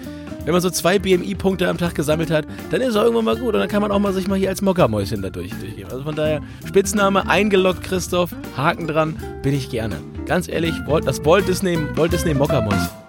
wenn 0.44 0.52
man 0.52 0.60
so 0.60 0.70
zwei 0.70 0.98
BMI-Punkte 0.98 1.68
am 1.68 1.78
Tag 1.78 1.94
gesammelt 1.94 2.30
hat, 2.30 2.46
dann 2.70 2.80
ist 2.80 2.90
es 2.90 2.96
auch 2.96 3.04
irgendwann 3.04 3.24
mal 3.24 3.36
gut 3.36 3.54
und 3.54 3.60
dann 3.60 3.68
kann 3.68 3.80
man 3.80 3.90
auch 3.90 3.98
mal 3.98 4.12
sich 4.12 4.28
mal 4.28 4.38
hier 4.38 4.50
als 4.50 4.62
Mockermäuschen 4.62 5.22
da 5.22 5.30
durch, 5.30 5.52
durchgeben. 5.54 5.90
Also 5.90 6.04
von 6.04 6.14
daher, 6.14 6.42
Spitzname 6.66 7.28
eingeloggt, 7.28 7.82
Christoph, 7.82 8.34
Haken 8.56 8.86
dran, 8.86 9.16
bin 9.42 9.54
ich 9.54 9.70
gerne. 9.70 9.96
Ganz 10.26 10.48
ehrlich, 10.48 10.74
das 11.04 11.24
Walt 11.24 11.48
Disney, 11.48 11.78
Walt 11.96 12.12
Disney 12.12 12.34
Mockermäuschen. 12.34 13.03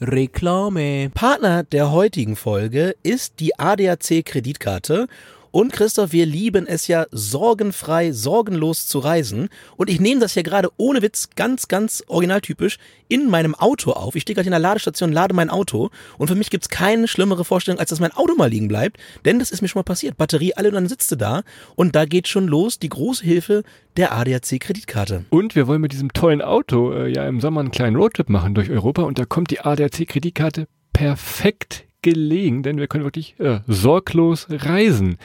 Reklame. 0.00 1.08
Partner 1.14 1.62
der 1.62 1.92
heutigen 1.92 2.34
Folge 2.34 2.96
ist 3.04 3.38
die 3.38 3.58
ADAC 3.58 4.24
Kreditkarte. 4.24 5.06
Und 5.54 5.72
Christoph, 5.72 6.10
wir 6.10 6.26
lieben 6.26 6.66
es 6.66 6.88
ja, 6.88 7.06
sorgenfrei, 7.12 8.10
sorgenlos 8.10 8.88
zu 8.88 8.98
reisen. 8.98 9.50
Und 9.76 9.88
ich 9.88 10.00
nehme 10.00 10.20
das 10.20 10.34
hier 10.34 10.42
gerade 10.42 10.68
ohne 10.78 11.00
Witz 11.00 11.28
ganz, 11.36 11.68
ganz 11.68 12.02
originaltypisch 12.08 12.78
in 13.06 13.30
meinem 13.30 13.54
Auto 13.54 13.92
auf. 13.92 14.16
Ich 14.16 14.22
stehe 14.22 14.34
gerade 14.34 14.48
in 14.48 14.50
der 14.50 14.58
Ladestation, 14.58 15.12
lade 15.12 15.32
mein 15.32 15.50
Auto. 15.50 15.90
Und 16.18 16.26
für 16.26 16.34
mich 16.34 16.50
gibt's 16.50 16.70
keine 16.70 17.06
schlimmere 17.06 17.44
Vorstellung, 17.44 17.78
als 17.78 17.90
dass 17.90 18.00
mein 18.00 18.10
Auto 18.10 18.34
mal 18.34 18.50
liegen 18.50 18.66
bleibt. 18.66 18.96
Denn 19.24 19.38
das 19.38 19.52
ist 19.52 19.62
mir 19.62 19.68
schon 19.68 19.78
mal 19.78 19.84
passiert. 19.84 20.16
Batterie 20.16 20.54
alle 20.54 20.70
und 20.70 20.74
dann 20.74 20.88
sitzt 20.88 21.12
du 21.12 21.16
da. 21.16 21.44
Und 21.76 21.94
da 21.94 22.04
geht 22.04 22.26
schon 22.26 22.48
los 22.48 22.80
die 22.80 22.88
große 22.88 23.24
Hilfe 23.24 23.62
der 23.96 24.12
ADAC 24.12 24.58
Kreditkarte. 24.58 25.24
Und 25.30 25.54
wir 25.54 25.68
wollen 25.68 25.82
mit 25.82 25.92
diesem 25.92 26.12
tollen 26.12 26.42
Auto 26.42 26.92
äh, 26.92 27.12
ja 27.12 27.28
im 27.28 27.40
Sommer 27.40 27.60
einen 27.60 27.70
kleinen 27.70 27.94
Roadtrip 27.94 28.28
machen 28.28 28.54
durch 28.54 28.70
Europa 28.70 29.02
und 29.02 29.20
da 29.20 29.24
kommt 29.24 29.52
die 29.52 29.60
ADAC-Kreditkarte 29.60 30.66
perfekt 30.92 31.86
gelegen, 32.04 32.62
denn 32.62 32.78
wir 32.78 32.86
können 32.86 33.02
wirklich 33.02 33.34
äh, 33.40 33.60
sorglos 33.66 34.46
reisen. 34.50 35.16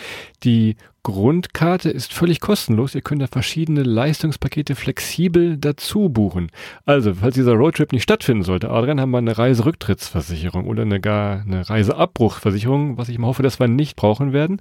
Die 0.44 0.78
Grundkarte 1.04 1.90
ist 1.90 2.14
völlig 2.14 2.40
kostenlos. 2.40 2.96
Ihr 2.96 3.02
könnt 3.02 3.22
da 3.22 3.28
verschiedene 3.28 3.84
Leistungspakete 3.84 4.76
flexibel 4.76 5.58
dazu 5.58 6.10
buchen. 6.10 6.52
Also, 6.86 7.14
falls 7.14 7.36
dieser 7.36 7.54
Roadtrip 7.54 7.92
nicht 7.94 8.04
stattfinden 8.04 8.44
sollte, 8.44 8.70
Adrian, 8.70 9.00
haben 9.00 9.12
wir 9.12 9.20
eine 9.20 9.38
Reiserücktrittsversicherung 9.38 10.66
oder 10.66 10.82
eine 10.82 11.00
gar 11.00 11.42
eine 11.42 11.70
Reiseabbruchversicherung, 11.70 12.98
was 12.98 13.10
ich 13.10 13.18
mal 13.20 13.28
hoffe, 13.28 13.44
dass 13.44 13.60
wir 13.60 13.68
nicht 13.68 13.96
brauchen 13.96 14.34
werden. 14.34 14.60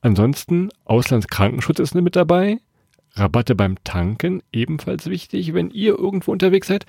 Ansonsten, 0.00 0.70
Auslandskrankenschutz 0.84 1.78
ist 1.78 1.94
mit 1.94 2.16
dabei. 2.16 2.58
Rabatte 3.18 3.54
beim 3.54 3.82
Tanken, 3.82 4.42
ebenfalls 4.52 5.08
wichtig, 5.08 5.54
wenn 5.54 5.70
ihr 5.70 5.98
irgendwo 5.98 6.32
unterwegs 6.32 6.66
seid. 6.66 6.84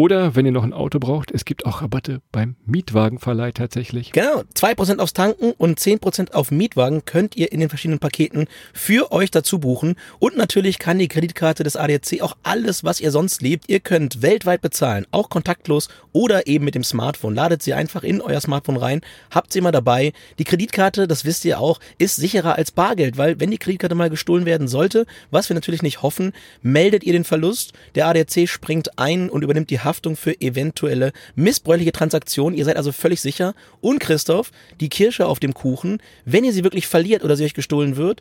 Oder 0.00 0.34
wenn 0.34 0.46
ihr 0.46 0.52
noch 0.52 0.64
ein 0.64 0.72
Auto 0.72 0.98
braucht, 0.98 1.30
es 1.30 1.44
gibt 1.44 1.66
auch 1.66 1.82
Rabatte 1.82 2.22
beim 2.32 2.56
Mietwagenverleih 2.64 3.52
tatsächlich. 3.52 4.12
Genau, 4.12 4.44
2% 4.54 4.98
aufs 4.98 5.12
Tanken 5.12 5.52
und 5.58 5.78
10% 5.78 6.32
auf 6.32 6.50
Mietwagen 6.50 7.04
könnt 7.04 7.36
ihr 7.36 7.52
in 7.52 7.60
den 7.60 7.68
verschiedenen 7.68 7.98
Paketen 7.98 8.46
für 8.72 9.12
euch 9.12 9.30
dazu 9.30 9.58
buchen. 9.58 9.96
Und 10.18 10.38
natürlich 10.38 10.78
kann 10.78 10.98
die 10.98 11.08
Kreditkarte 11.08 11.64
des 11.64 11.76
ADAC 11.76 12.22
auch 12.22 12.38
alles, 12.42 12.82
was 12.82 13.02
ihr 13.02 13.10
sonst 13.10 13.42
liebt. 13.42 13.68
Ihr 13.68 13.80
könnt 13.80 14.22
weltweit 14.22 14.62
bezahlen, 14.62 15.06
auch 15.10 15.28
kontaktlos 15.28 15.90
oder 16.12 16.46
eben 16.46 16.64
mit 16.64 16.74
dem 16.74 16.82
Smartphone. 16.82 17.34
Ladet 17.34 17.62
sie 17.62 17.74
einfach 17.74 18.02
in 18.02 18.22
euer 18.22 18.40
Smartphone 18.40 18.78
rein, 18.78 19.02
habt 19.30 19.52
sie 19.52 19.58
immer 19.58 19.70
dabei. 19.70 20.14
Die 20.38 20.44
Kreditkarte, 20.44 21.08
das 21.08 21.26
wisst 21.26 21.44
ihr 21.44 21.60
auch, 21.60 21.78
ist 21.98 22.16
sicherer 22.16 22.56
als 22.56 22.70
Bargeld, 22.70 23.18
weil 23.18 23.38
wenn 23.38 23.50
die 23.50 23.58
Kreditkarte 23.58 23.94
mal 23.94 24.08
gestohlen 24.08 24.46
werden 24.46 24.66
sollte, 24.66 25.04
was 25.30 25.50
wir 25.50 25.54
natürlich 25.54 25.82
nicht 25.82 26.00
hoffen, 26.00 26.32
meldet 26.62 27.04
ihr 27.04 27.12
den 27.12 27.24
Verlust. 27.24 27.74
Der 27.96 28.06
ADAC 28.06 28.48
springt 28.48 28.98
ein 28.98 29.28
und 29.28 29.42
übernimmt 29.42 29.68
die 29.68 29.80
Haftung 29.80 29.89
für 30.16 30.40
eventuelle 30.40 31.12
missbräuchliche 31.34 31.92
Transaktionen. 31.92 32.56
Ihr 32.58 32.64
seid 32.64 32.76
also 32.76 32.92
völlig 32.92 33.20
sicher. 33.20 33.54
Und 33.80 34.00
Christoph, 34.00 34.50
die 34.80 34.88
Kirsche 34.88 35.26
auf 35.26 35.40
dem 35.40 35.54
Kuchen, 35.54 36.02
wenn 36.24 36.44
ihr 36.44 36.52
sie 36.52 36.64
wirklich 36.64 36.86
verliert 36.86 37.24
oder 37.24 37.36
sie 37.36 37.44
euch 37.44 37.54
gestohlen 37.54 37.96
wird, 37.96 38.20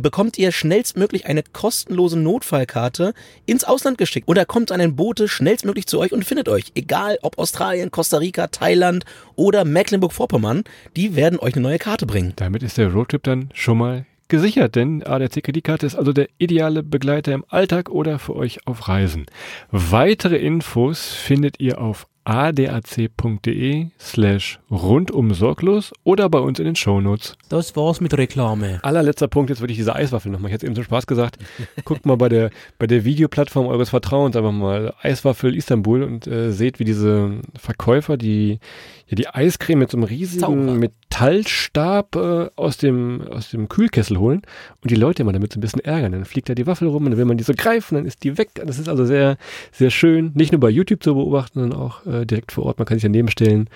bekommt 0.00 0.38
ihr 0.38 0.50
schnellstmöglich 0.50 1.26
eine 1.26 1.42
kostenlose 1.42 2.18
Notfallkarte 2.18 3.14
ins 3.46 3.64
Ausland 3.64 3.98
geschickt. 3.98 4.28
Oder 4.28 4.44
kommt 4.44 4.72
ein 4.72 4.96
Bote 4.96 5.28
schnellstmöglich 5.28 5.86
zu 5.86 6.00
euch 6.00 6.12
und 6.12 6.24
findet 6.24 6.48
euch. 6.48 6.72
Egal 6.74 7.18
ob 7.22 7.38
Australien, 7.38 7.90
Costa 7.90 8.18
Rica, 8.18 8.48
Thailand 8.48 9.04
oder 9.36 9.64
Mecklenburg-Vorpommern, 9.64 10.64
die 10.96 11.16
werden 11.16 11.38
euch 11.38 11.54
eine 11.54 11.62
neue 11.62 11.78
Karte 11.78 12.06
bringen. 12.06 12.32
Damit 12.36 12.62
ist 12.62 12.76
der 12.78 12.92
Roadtrip 12.92 13.22
dann 13.22 13.50
schon 13.54 13.78
mal 13.78 14.06
gesichert, 14.34 14.74
denn 14.74 15.04
ADAC-Kreditkarte 15.04 15.86
ist 15.86 15.94
also 15.94 16.12
der 16.12 16.28
ideale 16.38 16.82
Begleiter 16.82 17.32
im 17.32 17.44
Alltag 17.48 17.88
oder 17.88 18.18
für 18.18 18.34
euch 18.34 18.66
auf 18.66 18.88
Reisen. 18.88 19.26
Weitere 19.70 20.38
Infos 20.38 21.12
findet 21.12 21.60
ihr 21.60 21.80
auf 21.80 22.08
adac.de 22.24 23.86
slash 24.00 24.58
rundum 24.70 25.34
sorglos 25.34 25.92
oder 26.04 26.28
bei 26.28 26.38
uns 26.38 26.58
in 26.58 26.64
den 26.64 26.76
Shownotes. 26.76 27.36
Das 27.48 27.76
war's 27.76 28.00
mit 28.00 28.16
Reklame. 28.16 28.80
Allerletzter 28.82 29.28
Punkt, 29.28 29.50
jetzt 29.50 29.60
würde 29.60 29.72
ich 29.72 29.78
diese 29.78 29.94
Eiswaffel 29.94 30.32
nochmal, 30.32 30.50
ich 30.50 30.54
hätte 30.54 30.66
eben 30.66 30.74
zum 30.74 30.84
Spaß 30.84 31.06
gesagt, 31.06 31.38
guckt 31.84 32.06
mal 32.06 32.16
bei 32.16 32.28
der, 32.28 32.50
bei 32.78 32.86
der 32.86 33.04
Videoplattform 33.04 33.66
eures 33.66 33.90
Vertrauens 33.90 34.36
einfach 34.36 34.52
mal 34.52 34.94
Eiswaffel 35.02 35.54
Istanbul 35.54 36.02
und 36.02 36.26
äh, 36.26 36.50
seht, 36.52 36.78
wie 36.78 36.84
diese 36.84 37.40
Verkäufer 37.56 38.16
die, 38.16 38.58
ja, 39.06 39.16
die 39.16 39.28
Eiscreme 39.28 39.80
mit 39.80 39.90
so 39.90 39.98
einem 39.98 40.04
riesigen 40.04 40.40
Zauberer. 40.40 40.74
Metallstab 40.74 42.16
äh, 42.16 42.48
aus, 42.56 42.78
dem, 42.78 43.22
aus 43.30 43.50
dem 43.50 43.68
Kühlkessel 43.68 44.18
holen 44.18 44.42
und 44.82 44.90
die 44.90 44.96
Leute 44.96 45.22
immer 45.22 45.32
damit 45.32 45.52
so 45.52 45.58
ein 45.58 45.60
bisschen 45.60 45.80
ärgern. 45.80 46.12
Dann 46.12 46.24
fliegt 46.24 46.48
da 46.48 46.54
die 46.54 46.66
Waffel 46.66 46.88
rum 46.88 47.04
und 47.04 47.10
dann 47.10 47.18
will 47.18 47.24
man 47.24 47.36
die 47.36 47.44
so 47.44 47.52
greifen, 47.54 47.96
dann 47.96 48.06
ist 48.06 48.24
die 48.24 48.38
weg. 48.38 48.50
Das 48.54 48.78
ist 48.78 48.88
also 48.88 49.04
sehr, 49.04 49.36
sehr 49.72 49.90
schön, 49.90 50.32
nicht 50.34 50.52
nur 50.52 50.60
bei 50.60 50.70
YouTube 50.70 51.02
zu 51.02 51.14
beobachten, 51.14 51.60
sondern 51.60 51.78
auch 51.78 52.06
äh, 52.06 52.13
äh, 52.22 52.26
direkt 52.26 52.52
vor 52.52 52.66
Ort. 52.66 52.78
Man 52.78 52.86
kann 52.86 52.96
sich 52.98 53.02
daneben 53.04 53.28
stellen 53.30 53.68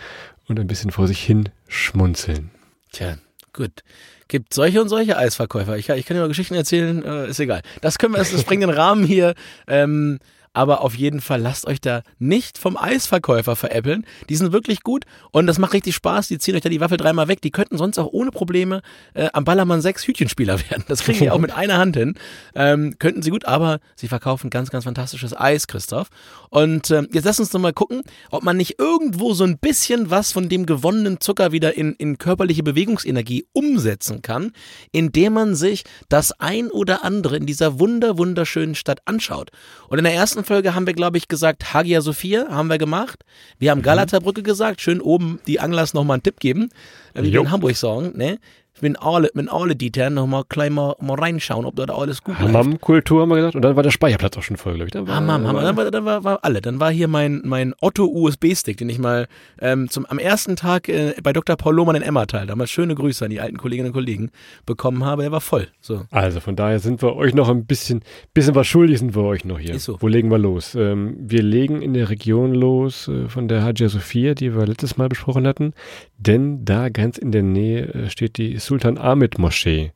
und 0.48 0.58
ein 0.58 0.66
bisschen 0.66 0.90
vor 0.90 1.06
sich 1.06 1.22
hin 1.22 1.48
schmunzeln. 1.66 2.50
Tja, 2.92 3.16
gut. 3.52 3.82
Gibt 4.28 4.52
solche 4.52 4.82
und 4.82 4.88
solche 4.90 5.16
Eisverkäufer. 5.16 5.76
Ich, 5.78 5.86
kann- 5.86 5.98
ich 5.98 6.04
kann 6.06 6.14
dir 6.16 6.20
mal 6.20 6.28
Geschichten 6.28 6.54
erzählen, 6.54 7.02
äh, 7.04 7.28
ist 7.28 7.40
egal. 7.40 7.62
Das 7.80 7.98
können 7.98 8.12
wir, 8.14 8.18
das, 8.18 8.30
das 8.30 8.42
sprengt 8.42 8.62
den 8.62 8.70
Rahmen 8.70 9.04
hier. 9.04 9.34
Ähm, 9.66 10.18
aber 10.52 10.82
auf 10.82 10.94
jeden 10.94 11.20
Fall 11.20 11.40
lasst 11.40 11.66
euch 11.66 11.80
da 11.80 12.02
nicht 12.18 12.58
vom 12.58 12.76
Eisverkäufer 12.76 13.56
veräppeln. 13.56 14.06
Die 14.28 14.36
sind 14.36 14.52
wirklich 14.52 14.82
gut 14.82 15.04
und 15.30 15.46
das 15.46 15.58
macht 15.58 15.72
richtig 15.72 15.94
Spaß. 15.94 16.28
Die 16.28 16.38
ziehen 16.38 16.56
euch 16.56 16.62
da 16.62 16.68
die 16.68 16.80
Waffel 16.80 16.96
dreimal 16.96 17.28
weg. 17.28 17.40
Die 17.42 17.50
könnten 17.50 17.78
sonst 17.78 17.98
auch 17.98 18.08
ohne 18.12 18.30
Probleme 18.30 18.82
äh, 19.14 19.28
am 19.32 19.44
Ballermann 19.44 19.80
6 19.80 20.06
Hütchenspieler 20.06 20.58
werden. 20.70 20.84
Das 20.88 21.02
kriegen 21.02 21.18
die 21.18 21.30
auch 21.30 21.38
mit 21.38 21.52
einer 21.56 21.78
Hand 21.78 21.96
hin. 21.96 22.14
Ähm, 22.54 22.96
könnten 22.98 23.22
sie 23.22 23.30
gut, 23.30 23.44
aber 23.44 23.80
sie 23.96 24.08
verkaufen 24.08 24.50
ganz, 24.50 24.70
ganz 24.70 24.84
fantastisches 24.84 25.36
Eis, 25.36 25.66
Christoph. 25.66 26.08
Und 26.50 26.90
ähm, 26.90 27.08
jetzt 27.12 27.24
lass 27.24 27.40
uns 27.40 27.50
doch 27.50 27.60
mal 27.60 27.72
gucken, 27.72 28.02
ob 28.30 28.42
man 28.42 28.56
nicht 28.56 28.78
irgendwo 28.78 29.34
so 29.34 29.44
ein 29.44 29.58
bisschen 29.58 30.10
was 30.10 30.32
von 30.32 30.48
dem 30.48 30.66
gewonnenen 30.66 31.20
Zucker 31.20 31.52
wieder 31.52 31.76
in, 31.76 31.94
in 31.94 32.18
körperliche 32.18 32.62
Bewegungsenergie 32.62 33.46
umsetzen 33.52 34.22
kann, 34.22 34.52
indem 34.92 35.34
man 35.34 35.54
sich 35.54 35.84
das 36.08 36.32
ein 36.40 36.70
oder 36.70 37.04
andere 37.04 37.36
in 37.36 37.46
dieser 37.46 37.78
wunder, 37.78 38.18
wunderschönen 38.18 38.74
Stadt 38.74 39.02
anschaut. 39.04 39.50
Und 39.88 39.98
in 39.98 40.04
der 40.04 40.14
ersten 40.14 40.37
Folge 40.44 40.74
haben 40.74 40.86
wir, 40.86 40.94
glaube 40.94 41.18
ich, 41.18 41.28
gesagt, 41.28 41.72
Hagia 41.74 42.00
Sophia 42.00 42.48
haben 42.48 42.68
wir 42.68 42.78
gemacht. 42.78 43.24
Wir 43.58 43.70
haben 43.70 43.82
Galata-Brücke 43.82 44.42
gesagt, 44.42 44.80
schön 44.80 45.00
oben 45.00 45.40
die 45.46 45.60
Anglers 45.60 45.94
nochmal 45.94 46.16
einen 46.16 46.22
Tipp 46.22 46.40
geben, 46.40 46.70
äh, 47.14 47.22
wie 47.22 47.32
wir 47.32 47.40
in 47.40 47.50
Hamburg 47.50 47.76
sagen, 47.76 48.16
ne? 48.16 48.38
Wenn 48.82 48.96
alle, 48.96 49.30
wenn 49.34 49.48
alle 49.48 49.76
die 49.76 49.90
dann 49.90 50.14
nochmal 50.14 50.44
klein 50.48 50.72
mal, 50.72 50.94
mal 51.00 51.18
reinschauen, 51.18 51.64
ob 51.64 51.76
da 51.76 51.84
alles 51.84 52.22
gut 52.22 52.38
läuft. 52.38 52.54
Hammam-Kultur 52.54 53.22
haben 53.22 53.30
wir 53.30 53.36
gesagt. 53.36 53.56
Und 53.56 53.62
dann 53.62 53.76
war 53.76 53.82
der 53.82 53.90
Speicherplatz 53.90 54.36
auch 54.36 54.42
schon 54.42 54.56
voll, 54.56 54.74
glaube 54.74 54.86
ich. 54.86 54.92
Dann 54.92 55.06
war, 55.06 55.16
Hammam, 55.16 55.46
Hammam. 55.46 55.62
Dann 55.62 55.76
war, 55.76 55.90
dann 55.90 56.04
war, 56.04 56.24
war 56.24 56.38
alle. 56.42 56.60
Dann 56.60 56.80
war 56.80 56.90
hier 56.90 57.08
mein, 57.08 57.42
mein 57.44 57.74
Otto-USB-Stick, 57.80 58.76
den 58.76 58.88
ich 58.88 58.98
mal 58.98 59.28
ähm, 59.60 59.88
zum, 59.88 60.06
am 60.06 60.18
ersten 60.18 60.56
Tag 60.56 60.88
äh, 60.88 61.14
bei 61.22 61.32
Dr. 61.32 61.56
Paul 61.56 61.74
Lohmann 61.74 61.96
in 61.96 62.02
Emmertal, 62.02 62.46
damals 62.46 62.70
schöne 62.70 62.94
Grüße 62.94 63.24
an 63.24 63.30
die 63.30 63.40
alten 63.40 63.56
Kolleginnen 63.56 63.88
und 63.88 63.94
Kollegen, 63.94 64.30
bekommen 64.66 65.04
habe. 65.04 65.22
Der 65.22 65.32
war 65.32 65.40
voll. 65.40 65.68
So. 65.80 66.06
Also 66.10 66.40
von 66.40 66.56
daher 66.56 66.78
sind 66.78 67.02
wir 67.02 67.16
euch 67.16 67.34
noch 67.34 67.48
ein 67.48 67.66
bisschen, 67.66 68.02
bisschen 68.34 68.54
was 68.54 68.66
schuldig 68.66 68.98
sind 68.98 69.14
wir 69.14 69.22
euch 69.22 69.44
noch 69.44 69.58
hier. 69.58 69.74
Ist 69.74 69.84
so. 69.84 69.96
Wo 70.00 70.08
legen 70.08 70.30
wir 70.30 70.38
los? 70.38 70.74
Ähm, 70.74 71.16
wir 71.18 71.42
legen 71.42 71.82
in 71.82 71.94
der 71.94 72.10
Region 72.10 72.54
los 72.54 73.08
äh, 73.08 73.28
von 73.28 73.48
der 73.48 73.62
Hagia 73.62 73.88
Sophia, 73.88 74.34
die 74.34 74.54
wir 74.54 74.66
letztes 74.66 74.96
Mal 74.96 75.08
besprochen 75.08 75.46
hatten, 75.46 75.72
denn 76.16 76.64
da 76.64 76.88
ganz 76.88 77.18
in 77.18 77.32
der 77.32 77.42
Nähe 77.42 77.94
äh, 77.94 78.10
steht 78.10 78.38
die 78.38 78.58
Sultan 78.68 78.98
Ahmed 78.98 79.38
Moschee. 79.38 79.92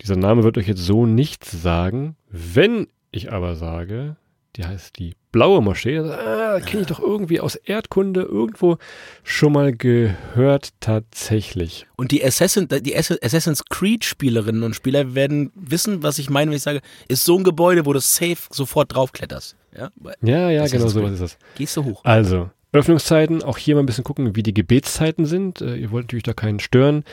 Dieser 0.00 0.14
Name 0.14 0.44
wird 0.44 0.56
euch 0.56 0.68
jetzt 0.68 0.84
so 0.86 1.06
nichts 1.06 1.50
sagen. 1.50 2.14
Wenn 2.30 2.86
ich 3.10 3.32
aber 3.32 3.56
sage, 3.56 4.14
die 4.54 4.64
heißt 4.64 4.96
die 5.00 5.14
Blaue 5.32 5.60
Moschee, 5.60 5.98
ah, 5.98 6.60
kenne 6.60 6.82
ich 6.82 6.86
doch 6.86 7.00
irgendwie 7.00 7.40
aus 7.40 7.56
Erdkunde 7.56 8.22
irgendwo 8.22 8.78
schon 9.24 9.52
mal 9.54 9.72
gehört 9.72 10.68
tatsächlich. 10.78 11.88
Und 11.96 12.12
die, 12.12 12.24
Assassin, 12.24 12.68
die 12.68 12.96
Ass- 12.96 13.20
Assassin's 13.20 13.64
Creed-Spielerinnen 13.64 14.62
und 14.62 14.76
Spieler 14.76 15.16
werden 15.16 15.50
wissen, 15.56 16.04
was 16.04 16.20
ich 16.20 16.30
meine, 16.30 16.52
wenn 16.52 16.56
ich 16.58 16.62
sage, 16.62 16.80
ist 17.08 17.24
so 17.24 17.36
ein 17.36 17.42
Gebäude, 17.42 17.86
wo 17.86 17.92
du 17.92 17.98
safe 18.00 18.36
sofort 18.50 18.94
draufkletterst. 18.94 19.56
Ja? 19.76 19.90
Ja, 20.22 20.48
ja, 20.48 20.64
genau 20.68 20.86
so 20.86 21.04
ist 21.06 21.20
das. 21.20 21.38
Gehst 21.56 21.76
du 21.76 21.82
hoch. 21.82 22.04
Also, 22.04 22.50
Öffnungszeiten, 22.70 23.42
auch 23.42 23.58
hier 23.58 23.74
mal 23.74 23.82
ein 23.82 23.86
bisschen 23.86 24.04
gucken, 24.04 24.36
wie 24.36 24.42
die 24.44 24.54
Gebetszeiten 24.54 25.26
sind. 25.26 25.60
Äh, 25.60 25.74
ihr 25.76 25.90
wollt 25.90 26.04
natürlich 26.04 26.22
da 26.22 26.34
keinen 26.34 26.60
stören. 26.60 27.04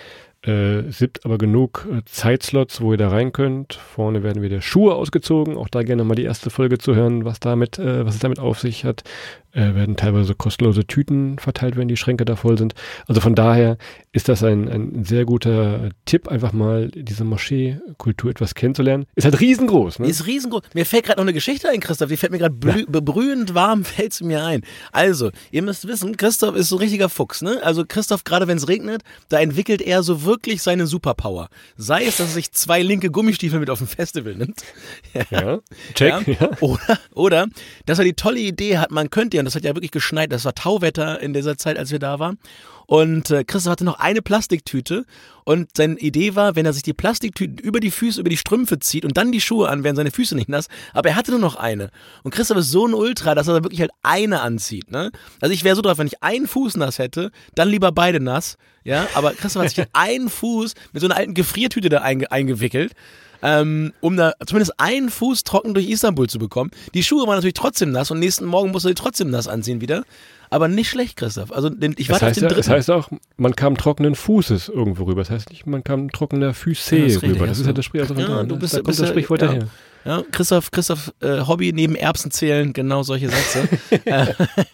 Äh, 0.45 0.79
es 0.87 0.99
gibt 0.99 1.25
aber 1.25 1.37
genug 1.37 1.87
äh, 1.91 2.01
Zeitslots, 2.05 2.79
wo 2.79 2.93
ihr 2.93 2.97
da 2.97 3.09
rein 3.09 3.33
könnt. 3.33 3.73
Vorne 3.73 4.23
werden 4.23 4.41
wieder 4.41 4.61
Schuhe 4.61 4.95
ausgezogen. 4.95 5.57
Auch 5.57 5.67
da 5.67 5.83
gerne 5.83 6.03
mal 6.05 6.15
die 6.15 6.23
erste 6.23 6.49
Folge 6.49 6.77
zu 6.77 6.95
hören, 6.95 7.25
was 7.25 7.39
damit, 7.39 7.77
äh, 7.77 8.05
was 8.05 8.15
es 8.15 8.21
damit 8.21 8.39
auf 8.39 8.59
sich 8.59 8.85
hat. 8.85 9.03
Äh, 9.51 9.73
werden 9.73 9.95
teilweise 9.95 10.35
kostenlose 10.35 10.85
Tüten 10.85 11.39
verteilt, 11.39 11.75
wenn 11.75 11.87
die 11.87 11.97
Schränke 11.97 12.23
da 12.23 12.35
voll 12.35 12.55
sind. 12.59 12.75
Also 13.07 13.19
von 13.19 13.33
daher 13.33 13.77
ist 14.11 14.29
das 14.29 14.43
ein, 14.43 14.69
ein 14.69 15.05
sehr 15.05 15.25
guter 15.25 15.89
Tipp, 16.05 16.27
einfach 16.27 16.53
mal 16.53 16.89
diese 16.89 17.23
Moscheekultur 17.23 18.29
etwas 18.29 18.53
kennenzulernen. 18.53 19.07
Ist 19.15 19.25
halt 19.25 19.39
riesengroß, 19.39 19.99
ne? 19.99 20.07
ist 20.07 20.27
riesengroß. 20.27 20.61
Mir 20.75 20.85
fällt 20.85 21.05
gerade 21.05 21.17
noch 21.17 21.25
eine 21.25 21.33
Geschichte 21.33 21.67
ein, 21.67 21.79
Christoph. 21.79 22.09
Die 22.09 22.17
fällt 22.17 22.31
mir 22.31 22.37
gerade 22.37 22.53
bebrühend 22.85 23.55
warm, 23.55 23.85
fällt 23.85 24.13
sie 24.13 24.23
mir 24.23 24.43
ein. 24.45 24.61
Also, 24.91 25.31
ihr 25.49 25.63
müsst 25.63 25.87
wissen, 25.87 26.15
Christoph 26.15 26.55
ist 26.55 26.69
so 26.69 26.75
ein 26.75 26.81
richtiger 26.81 27.09
Fuchs, 27.09 27.41
ne? 27.41 27.59
Also 27.63 27.85
Christoph, 27.87 28.25
gerade 28.25 28.47
wenn 28.47 28.57
es 28.57 28.67
regnet, 28.67 29.01
da 29.29 29.39
entwickelt 29.39 29.81
er 29.81 30.03
so 30.03 30.25
wirklich 30.25 30.61
seine 30.61 30.85
Superpower. 30.85 31.49
Sei 31.75 32.05
es, 32.05 32.17
dass 32.17 32.27
er 32.27 32.33
sich 32.33 32.51
zwei 32.51 32.83
linke 32.83 33.09
Gummistiefel 33.09 33.59
mit 33.59 33.71
auf 33.71 33.81
ein 33.81 33.87
Festival 33.87 34.35
nimmt. 34.35 34.61
Ja, 35.31 35.59
check. 35.95 36.27
Ja? 36.27 36.33
Ja. 36.39 36.49
Oder, 36.59 36.99
oder, 37.13 37.47
dass 37.85 37.99
er 37.99 38.05
die 38.05 38.13
tolle 38.13 38.39
Idee 38.39 38.77
hat, 38.77 38.91
man 38.91 39.09
könnte 39.09 39.38
und 39.39 39.45
das 39.45 39.55
hat 39.55 39.63
ja 39.63 39.75
wirklich 39.75 39.91
geschneit, 39.91 40.31
das 40.31 40.45
war 40.45 40.55
Tauwetter 40.55 41.19
in 41.19 41.33
dieser 41.33 41.57
Zeit, 41.57 41.77
als 41.77 41.91
wir 41.91 41.99
da 41.99 42.19
waren. 42.19 42.37
Und 42.85 43.29
äh, 43.29 43.43
Christoph 43.43 43.71
hatte 43.71 43.85
noch 43.85 43.99
eine 43.99 44.23
Plastiktüte 44.23 45.05
und 45.43 45.69
seine 45.77 45.99
Idee 45.99 46.35
war, 46.35 46.55
wenn 46.55 46.65
er 46.65 46.73
sich 46.73 46.81
die 46.81 46.93
Plastiktüten 46.93 47.59
über 47.59 47.79
die 47.79 47.91
Füße, 47.91 48.19
über 48.19 48.31
die 48.31 48.37
Strümpfe 48.37 48.79
zieht 48.79 49.05
und 49.05 49.15
dann 49.15 49.31
die 49.31 49.41
Schuhe 49.41 49.69
an, 49.69 49.83
werden 49.83 49.95
seine 49.95 50.09
Füße 50.09 50.35
nicht 50.35 50.49
nass. 50.49 50.69
Aber 50.93 51.09
er 51.09 51.15
hatte 51.15 51.29
nur 51.29 51.39
noch 51.39 51.55
eine. 51.55 51.91
Und 52.23 52.33
Christoph 52.33 52.57
ist 52.57 52.71
so 52.71 52.87
ein 52.87 52.95
Ultra, 52.95 53.35
dass 53.35 53.47
er 53.47 53.53
da 53.53 53.63
wirklich 53.63 53.81
halt 53.81 53.91
eine 54.01 54.41
anzieht. 54.41 54.89
Ne? 54.89 55.11
Also 55.39 55.53
ich 55.53 55.63
wäre 55.63 55.75
so 55.75 55.83
drauf, 55.83 55.99
wenn 55.99 56.07
ich 56.07 56.23
einen 56.23 56.47
Fuß 56.47 56.77
nass 56.77 56.97
hätte, 56.97 57.31
dann 57.53 57.69
lieber 57.69 57.91
beide 57.91 58.19
nass. 58.19 58.57
Ja, 58.83 59.07
aber 59.13 59.33
Christoph 59.33 59.63
hat 59.63 59.69
sich 59.69 59.85
einen 59.93 60.29
Fuß 60.29 60.73
mit 60.91 61.01
so 61.01 61.07
einer 61.07 61.17
alten 61.17 61.35
Gefriertüte 61.35 61.89
da 61.89 61.99
einge 61.99 62.31
eingewickelt 62.31 62.93
ähm, 63.41 63.93
um 64.01 64.17
da 64.17 64.33
zumindest 64.45 64.79
einen 64.79 65.09
Fuß 65.09 65.43
trocken 65.43 65.73
durch 65.73 65.89
Istanbul 65.89 66.29
zu 66.29 66.39
bekommen. 66.39 66.71
Die 66.93 67.03
Schuhe 67.03 67.25
waren 67.27 67.35
natürlich 67.35 67.53
trotzdem 67.53 67.91
nass 67.91 68.11
und 68.11 68.19
nächsten 68.19 68.45
Morgen 68.45 68.71
musste 68.71 68.89
er 68.89 68.93
die 68.93 69.01
trotzdem 69.01 69.29
nass 69.29 69.47
anziehen 69.47 69.81
wieder. 69.81 70.03
Aber 70.49 70.67
nicht 70.67 70.89
schlecht, 70.89 71.15
Christoph. 71.17 71.51
Also 71.51 71.69
den, 71.69 71.93
ich 71.97 72.07
Das 72.07 72.15
warte 72.15 72.25
auf 72.25 72.29
heißt, 72.29 72.37
den 72.37 72.43
ja, 72.43 72.47
dritten. 72.49 72.61
das 72.61 72.69
heißt 72.69 72.91
auch, 72.91 73.09
man 73.37 73.55
kam 73.55 73.77
trockenen 73.77 74.15
Fußes 74.15 74.69
irgendwo 74.69 75.03
rüber. 75.03 75.21
Das 75.21 75.29
heißt 75.29 75.49
nicht, 75.51 75.67
man 75.67 75.83
kam 75.83 76.11
trockener 76.11 76.53
Füße 76.53 76.95
Ja, 76.97 77.03
das 77.05 77.13
richtig, 77.15 77.31
rüber. 77.35 77.47
Das 77.47 77.59
ist 77.59 77.65
ja 77.65 77.71
du. 77.71 77.75
das 77.77 77.85
Sprichwort 77.85 78.17
Ja, 78.19 78.43
du 78.43 78.55
ne? 78.55 78.59
bist- 78.59 78.73
da 78.73 78.77
kommt 78.77 78.87
bist 78.87 78.99
das 78.99 79.07
ja- 79.07 79.13
Sprichwort 79.13 79.41
ja. 79.41 79.47
daher. 79.47 79.67
Ja, 80.05 80.23
Christoph, 80.31 80.71
Christoph 80.71 81.13
äh, 81.19 81.41
Hobby 81.45 81.73
neben 81.73 81.93
Erbsen 81.93 82.31
zählen, 82.31 82.71
genau 82.71 83.03
solche 83.03 83.29
Sätze. 83.29 83.67
Äh, 84.05 84.27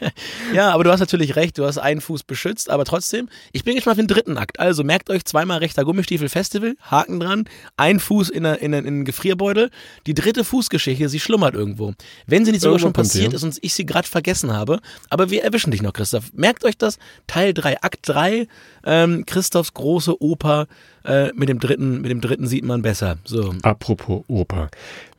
ja, 0.54 0.70
aber 0.72 0.84
du 0.84 0.92
hast 0.92 1.00
natürlich 1.00 1.36
recht, 1.36 1.58
du 1.58 1.66
hast 1.66 1.80
einen 1.80 2.00
Fuß 2.00 2.24
beschützt, 2.24 2.70
aber 2.70 2.86
trotzdem, 2.86 3.28
ich 3.52 3.64
bin 3.64 3.74
gespannt 3.76 3.94
auf 3.94 3.98
den 3.98 4.08
dritten 4.08 4.38
Akt. 4.38 4.60
Also 4.60 4.84
merkt 4.84 5.10
euch 5.10 5.26
zweimal 5.26 5.58
rechter 5.58 5.84
Gummistiefel 5.84 6.30
Festival, 6.30 6.76
Haken 6.80 7.20
dran, 7.20 7.46
ein 7.76 8.00
Fuß 8.00 8.30
in, 8.30 8.46
einen 8.46 9.04
Gefrierbeutel. 9.04 9.72
Die 10.06 10.14
dritte 10.14 10.44
Fußgeschichte, 10.44 11.10
sie 11.10 11.20
schlummert 11.20 11.56
irgendwo. 11.56 11.94
Wenn 12.28 12.46
sie 12.46 12.52
nicht 12.52 12.62
sogar 12.62 12.76
Irgendwo 12.76 12.88
schon 12.88 12.94
passiert 12.94 13.32
ja. 13.34 13.38
ist 13.38 13.44
und 13.44 13.58
ich 13.62 13.74
sie 13.74 13.86
gerade 13.86 14.08
vergessen 14.08 14.54
habe, 14.54 14.80
aber 15.10 15.32
wir 15.32 15.44
erwischen 15.44 15.65
dich 15.72 15.82
noch, 15.82 15.94
Christoph. 15.94 16.32
Merkt 16.34 16.66
euch 16.66 16.78
das, 16.78 16.98
Teil 17.28 17.54
3, 17.54 17.82
Akt 17.82 18.00
3, 18.04 18.48
ähm, 18.86 19.26
Christophs 19.26 19.74
große 19.74 20.22
Oper, 20.22 20.68
äh, 21.04 21.32
mit 21.34 21.50
dem 21.50 21.60
dritten, 21.60 22.02
mit 22.02 22.12
dem 22.12 22.22
dritten 22.22 22.48
sieht 22.48 22.66
man 22.66 22.82
besser. 22.82 23.18
So. 23.24 23.54
Apropos 23.62 24.24
Oper. 24.28 24.70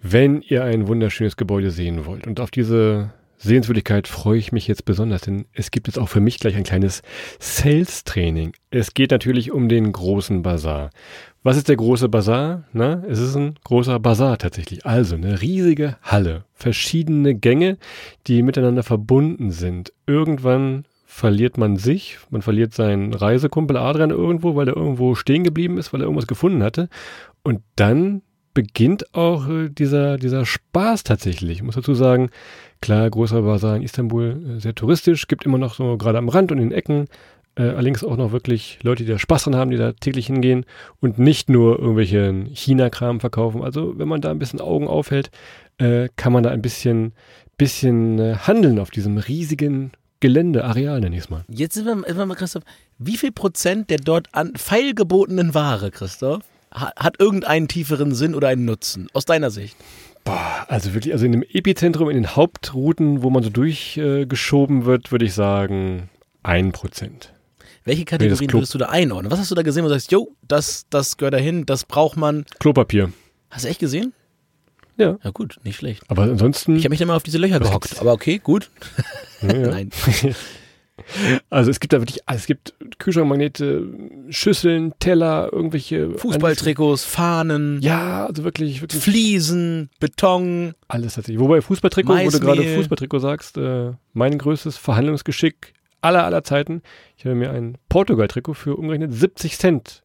Wenn 0.03 0.43
ihr 0.43 0.65
ein 0.65 0.89
wunderschönes 0.89 1.37
Gebäude 1.37 1.71
sehen 1.71 2.07
wollt 2.07 2.27
und 2.27 2.41
auf 2.41 2.51
diese 2.51 3.11
Sehenswürdigkeit 3.39 4.09
freue 4.09 4.39
ich 4.39 4.53
mich 4.53 4.67
jetzt 4.67 4.85
besonders, 4.85 5.23
denn 5.23 5.47
es 5.53 5.71
gibt 5.71 5.89
jetzt 5.89 5.99
auch 5.99 6.09
für 6.09 6.21
mich 6.21 6.39
gleich 6.39 6.57
ein 6.57 6.65
kleines 6.65 7.03
Sales-Training. 7.39 8.53
Es 8.71 8.95
geht 8.95 9.11
natürlich 9.11 9.53
um 9.53 9.69
den 9.69 9.93
großen 9.93 10.43
Bazar. 10.43 10.91
Was 11.47 11.57
ist 11.57 11.69
der 11.69 11.77
große 11.77 12.09
Bazar? 12.09 12.65
Na, 12.73 13.05
es 13.07 13.21
ist 13.21 13.37
ein 13.37 13.55
großer 13.63 14.01
Bazar 14.01 14.37
tatsächlich. 14.37 14.85
Also 14.85 15.15
eine 15.15 15.43
riesige 15.43 15.97
Halle, 16.03 16.43
verschiedene 16.55 17.37
Gänge, 17.37 17.79
die 18.27 18.43
miteinander 18.43 18.83
verbunden 18.83 19.53
sind. 19.53 19.93
Irgendwann 20.09 20.87
verliert 21.05 21.57
man 21.57 21.77
sich, 21.77 22.19
man 22.31 22.43
verliert 22.43 22.75
seinen 22.75 23.15
Reisekumpel 23.15 23.77
Adrian 23.77 24.11
irgendwo, 24.11 24.57
weil 24.57 24.67
er 24.67 24.77
irgendwo 24.77 25.15
stehen 25.15 25.45
geblieben 25.45 25.79
ist, 25.79 25.93
weil 25.93 26.01
er 26.01 26.07
irgendwas 26.07 26.27
gefunden 26.27 26.65
hatte. 26.65 26.89
Und 27.45 27.61
dann 27.77 28.23
beginnt 28.53 29.15
auch 29.15 29.49
äh, 29.49 29.69
dieser, 29.69 30.17
dieser 30.17 30.47
Spaß 30.47 31.05
tatsächlich. 31.05 31.59
Ich 31.59 31.63
muss 31.63 31.77
dazu 31.77 31.95
sagen, 31.95 32.31
klar, 32.81 33.09
großer 33.09 33.43
Bazar 33.43 33.77
in 33.77 33.83
Istanbul, 33.83 34.57
äh, 34.57 34.61
sehr 34.61 34.75
touristisch, 34.75 35.29
gibt 35.29 35.47
immer 35.47 35.59
noch 35.59 35.75
so 35.75 35.97
gerade 35.97 36.19
am 36.19 36.29
Rand 36.29 36.51
und 36.51 36.59
in 36.59 36.71
den 36.71 36.77
Ecken, 36.77 37.07
äh, 37.57 37.63
allerdings 37.63 38.05
auch 38.05 38.17
noch 38.17 38.33
wirklich 38.33 38.79
Leute, 38.83 39.05
die 39.05 39.11
da 39.11 39.19
Spaß 39.19 39.45
dran 39.45 39.57
haben, 39.57 39.71
die 39.71 39.77
da 39.77 39.93
täglich 39.93 40.27
hingehen 40.27 40.65
und 41.01 41.19
nicht 41.19 41.49
nur 41.49 41.79
irgendwelchen 41.79 42.47
China-Kram 42.55 43.21
verkaufen. 43.21 43.63
Also 43.63 43.99
wenn 43.99 44.09
man 44.09 44.21
da 44.21 44.31
ein 44.31 44.39
bisschen 44.39 44.61
Augen 44.61 44.87
aufhält, 44.89 45.31
äh, 45.79 46.09
kann 46.17 46.33
man 46.33 46.43
da 46.43 46.51
ein 46.51 46.63
bisschen, 46.63 47.13
bisschen 47.57 48.19
äh, 48.19 48.37
handeln 48.37 48.79
auf 48.79 48.91
diesem 48.91 49.19
riesigen 49.19 49.93
Gelände, 50.21 50.65
Areal 50.65 51.01
nenne 51.01 51.17
ich 51.17 51.25
es 51.25 51.31
mal. 51.31 51.45
Jetzt 51.49 51.75
sind 51.75 51.85
wir, 51.87 51.95
sind 51.95 52.17
wir 52.17 52.27
mal, 52.27 52.35
Christoph, 52.37 52.63
wie 52.99 53.17
viel 53.19 53.33
Prozent 53.33 53.91
der 53.91 53.99
dort 53.99 54.29
an 54.33 54.53
feilgebotenen 54.57 55.53
Ware, 55.55 55.91
Christoph, 55.91 56.41
ha- 56.73 56.93
hat 56.97 57.21
irgendeinen 57.21 57.69
tieferen 57.69 58.15
Sinn 58.15 58.35
oder 58.35 58.49
einen 58.49 58.65
Nutzen, 58.65 59.09
aus 59.13 59.27
deiner 59.27 59.51
Sicht? 59.51 59.77
Boah, 60.25 60.65
also 60.69 60.95
wirklich, 60.95 61.13
also 61.13 61.27
in 61.27 61.33
dem 61.33 61.43
Epizentrum, 61.43 62.09
in 62.09 62.17
den 62.17 62.35
Hauptrouten, 62.35 63.23
wo 63.23 63.31
man 63.31 63.43
so 63.43 63.51
durchgeschoben 63.51 64.83
äh, 64.83 64.87
wird, 64.87 65.13
würde 65.13 65.25
ich 65.27 65.35
sagen, 65.35 66.09
ein 66.43 66.73
Prozent. 66.73 67.33
Welche 67.87 68.05
Kategorien 68.05 68.51
Klo- 68.51 68.59
würdest 68.59 68.75
du 68.75 68.79
da 68.79 68.87
einordnen? 68.91 69.33
Was 69.33 69.39
hast 69.39 69.51
du 69.51 69.55
da 69.55 69.63
gesehen, 69.63 69.83
wo 69.85 69.89
du 69.89 69.95
sagst, 69.95 70.13
jo, 70.13 70.37
das, 70.47 70.87
das 70.91 71.17
gehört 71.17 71.33
dahin, 71.35 71.65
das 71.65 71.85
braucht 71.85 72.17
man. 72.19 72.45
Klopapier. 72.59 73.11
Hast 73.51 73.65
du 73.65 73.69
echt 73.69 73.81
gesehen? 73.81 74.13
Ja. 74.99 75.19
Ja 75.23 75.31
gut, 75.31 75.57
nicht 75.63 75.77
schlecht. 75.77 76.03
Aber 76.09 76.23
ansonsten. 76.25 76.77
Ich 76.77 76.83
habe 76.85 76.91
mich 76.91 76.99
dann 76.99 77.09
mal 77.09 77.17
auf 77.17 77.23
diese 77.23 77.39
Löcher 77.39 77.61
gehockt, 77.61 77.85
gibt's? 77.89 78.01
aber 78.01 78.13
okay, 78.13 78.39
gut. 78.43 78.69
ja, 79.41 79.55
ja. 79.57 79.67
Nein. 79.71 79.91
Also 81.51 81.71
es 81.71 81.79
gibt 81.79 81.93
da 81.93 82.01
wirklich, 82.01 82.21
es 82.27 82.47
gibt 82.47 82.75
Kühlschrankmagnete, 82.99 83.87
Schüsseln, 84.31 84.95
Teller, 84.99 85.51
irgendwelche 85.53 86.11
Fußballtrikots, 86.19 87.05
Fahnen, 87.05 87.81
Ja, 87.83 88.25
also 88.27 88.45
wirklich, 88.45 88.81
wirklich 88.81 89.03
Fliesen, 89.03 89.91
Beton. 90.01 90.73
alles 90.89 91.15
tatsächlich. 91.15 91.39
Wobei 91.39 91.61
Fußballtrikot, 91.61 92.15
wo 92.15 92.31
du 92.31 92.41
gerade 92.41 92.63
Fußballtrikot 92.77 93.19
sagst, 93.19 93.59
äh, 93.59 93.93
mein 94.15 94.39
größtes 94.39 94.79
Verhandlungsgeschick 94.79 95.75
aller 96.01 96.25
aller 96.25 96.45
Zeiten. 96.45 96.83
Ich 97.17 97.25
habe 97.25 97.35
mir 97.35 97.51
ein 97.51 97.79
Portugal-Trikot 97.89 98.55
für 98.55 98.77
umgerechnet 98.77 99.13
70 99.13 99.59
Cent 99.59 100.03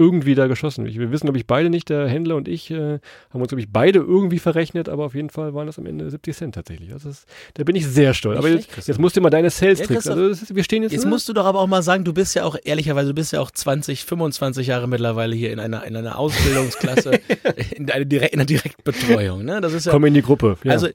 irgendwie 0.00 0.34
da 0.34 0.46
geschossen. 0.46 0.86
Ich, 0.86 0.98
wir 0.98 1.12
wissen, 1.12 1.26
glaube 1.26 1.36
ich, 1.36 1.46
beide 1.46 1.68
nicht, 1.68 1.90
der 1.90 2.08
Händler 2.08 2.36
und 2.36 2.48
ich, 2.48 2.70
äh, 2.70 3.00
haben 3.30 3.40
uns, 3.40 3.48
glaube 3.48 3.60
ich, 3.60 3.70
beide 3.70 3.98
irgendwie 3.98 4.38
verrechnet, 4.38 4.88
aber 4.88 5.04
auf 5.04 5.14
jeden 5.14 5.28
Fall 5.28 5.52
waren 5.52 5.66
das 5.66 5.78
am 5.78 5.84
Ende 5.84 6.08
70 6.08 6.34
Cent 6.34 6.54
tatsächlich. 6.54 6.90
Also 6.94 7.10
das, 7.10 7.26
da 7.52 7.64
bin 7.64 7.76
ich 7.76 7.86
sehr 7.86 8.14
stolz. 8.14 8.38
Nicht 8.38 8.46
aber 8.46 8.52
schlecht, 8.54 8.76
jetzt, 8.76 8.88
jetzt 8.88 8.98
musst 8.98 9.18
du 9.18 9.20
mal 9.20 9.28
deine 9.28 9.48
Ja, 9.48 9.50
Sales-Tricks. 9.50 10.04
Christoph, 10.04 10.16
also 10.16 10.28
ist, 10.28 10.54
wir 10.54 10.64
stehen 10.64 10.82
jetzt, 10.84 10.92
Jetzt 10.92 11.04
ne? 11.04 11.10
musst 11.10 11.28
du 11.28 11.34
doch 11.34 11.44
aber 11.44 11.60
auch 11.60 11.66
mal 11.66 11.82
sagen, 11.82 12.04
du 12.04 12.14
bist 12.14 12.34
ja 12.34 12.44
auch, 12.44 12.56
ehrlicherweise, 12.64 13.08
du 13.08 13.14
bist 13.14 13.34
ja 13.34 13.42
auch 13.42 13.50
20, 13.50 14.06
25 14.06 14.68
Jahre 14.68 14.88
mittlerweile 14.88 15.36
hier 15.36 15.52
in 15.52 15.60
einer, 15.60 15.84
in 15.84 15.94
einer 15.94 16.18
Ausbildungsklasse, 16.18 17.20
in, 17.76 17.90
einer 17.90 18.06
direkt, 18.06 18.32
in 18.32 18.40
einer 18.40 18.46
Direktbetreuung. 18.46 19.44
Ne? 19.44 19.60
Das 19.60 19.74
ist 19.74 19.84
ja, 19.84 19.92
Komm 19.92 20.06
in 20.06 20.14
die 20.14 20.22
Gruppe. 20.22 20.56
Ja. 20.64 20.72
Also, 20.72 20.88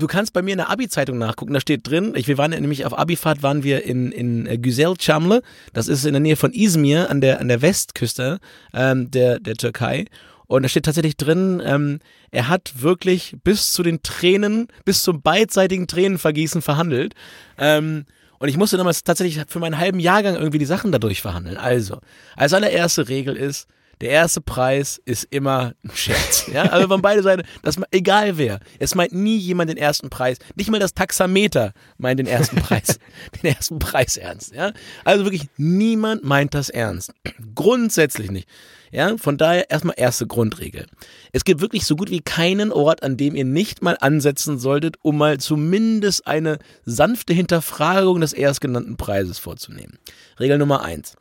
du 0.00 0.06
kannst 0.06 0.32
bei 0.32 0.42
mir 0.42 0.52
in 0.52 0.58
der 0.58 0.70
Abi-Zeitung 0.70 1.18
nachgucken, 1.18 1.52
da 1.52 1.60
steht 1.60 1.88
drin, 1.88 2.14
ich, 2.16 2.26
wir 2.26 2.38
waren 2.38 2.50
nämlich 2.50 2.84
auf 2.86 2.98
Abifahrt 2.98 3.42
waren 3.42 3.62
wir 3.62 3.84
in, 3.84 4.10
in 4.12 4.46
äh, 4.46 4.58
Güzelcamle, 4.58 5.42
das 5.72 5.88
ist 5.88 6.04
in 6.04 6.12
der 6.12 6.20
Nähe 6.20 6.36
von 6.36 6.52
Izmir 6.52 7.10
an 7.10 7.20
der, 7.20 7.40
an 7.40 7.48
der 7.48 7.62
Westküste 7.62 8.40
ähm, 8.74 9.10
der, 9.10 9.38
der 9.38 9.54
Türkei. 9.54 10.06
Und 10.46 10.64
da 10.64 10.68
steht 10.68 10.84
tatsächlich 10.84 11.16
drin, 11.16 11.62
ähm, 11.64 12.00
er 12.32 12.48
hat 12.48 12.82
wirklich 12.82 13.36
bis 13.44 13.72
zu 13.72 13.84
den 13.84 14.02
Tränen, 14.02 14.66
bis 14.84 15.04
zum 15.04 15.22
beidseitigen 15.22 15.86
Tränenvergießen 15.86 16.60
verhandelt. 16.60 17.14
Ähm, 17.56 18.04
und 18.40 18.48
ich 18.48 18.56
musste 18.56 18.76
damals 18.76 19.04
tatsächlich 19.04 19.44
für 19.46 19.60
meinen 19.60 19.78
halben 19.78 20.00
Jahrgang 20.00 20.34
irgendwie 20.34 20.58
die 20.58 20.64
Sachen 20.64 20.90
dadurch 20.90 21.22
verhandeln. 21.22 21.56
Also, 21.56 22.00
als 22.34 22.52
allererste 22.52 23.08
Regel 23.08 23.36
ist, 23.36 23.68
der 24.00 24.10
erste 24.10 24.40
Preis 24.40 25.00
ist 25.04 25.24
immer 25.30 25.74
ein 25.84 25.90
Scherz. 25.94 26.46
Ja, 26.52 26.62
also 26.64 26.88
von 26.88 27.02
beide 27.02 27.22
Seiten, 27.22 27.42
das, 27.62 27.76
egal 27.90 28.38
wer. 28.38 28.60
Es 28.78 28.94
meint 28.94 29.12
nie 29.12 29.36
jemand 29.36 29.70
den 29.70 29.76
ersten 29.76 30.08
Preis. 30.08 30.38
Nicht 30.54 30.70
mal 30.70 30.80
das 30.80 30.94
Taxameter 30.94 31.72
meint 31.98 32.18
den 32.18 32.26
ersten 32.26 32.56
Preis, 32.56 32.98
den 33.42 33.54
ersten 33.54 33.78
Preis 33.78 34.16
ernst. 34.16 34.54
Ja, 34.54 34.72
also 35.04 35.24
wirklich 35.24 35.48
niemand 35.56 36.24
meint 36.24 36.54
das 36.54 36.70
ernst. 36.70 37.12
Grundsätzlich 37.54 38.30
nicht. 38.30 38.48
Ja, 38.92 39.16
von 39.18 39.38
daher 39.38 39.70
erstmal 39.70 39.94
erste 39.98 40.26
Grundregel. 40.26 40.86
Es 41.30 41.44
gibt 41.44 41.60
wirklich 41.60 41.86
so 41.86 41.94
gut 41.94 42.10
wie 42.10 42.20
keinen 42.20 42.72
Ort, 42.72 43.04
an 43.04 43.16
dem 43.16 43.36
ihr 43.36 43.44
nicht 43.44 43.82
mal 43.82 43.96
ansetzen 44.00 44.58
solltet, 44.58 44.96
um 45.02 45.16
mal 45.16 45.38
zumindest 45.38 46.26
eine 46.26 46.58
sanfte 46.84 47.32
Hinterfragung 47.32 48.20
des 48.20 48.32
erstgenannten 48.32 48.96
Preises 48.96 49.38
vorzunehmen. 49.38 49.98
Regel 50.40 50.58
Nummer 50.58 50.82
eins. 50.82 51.14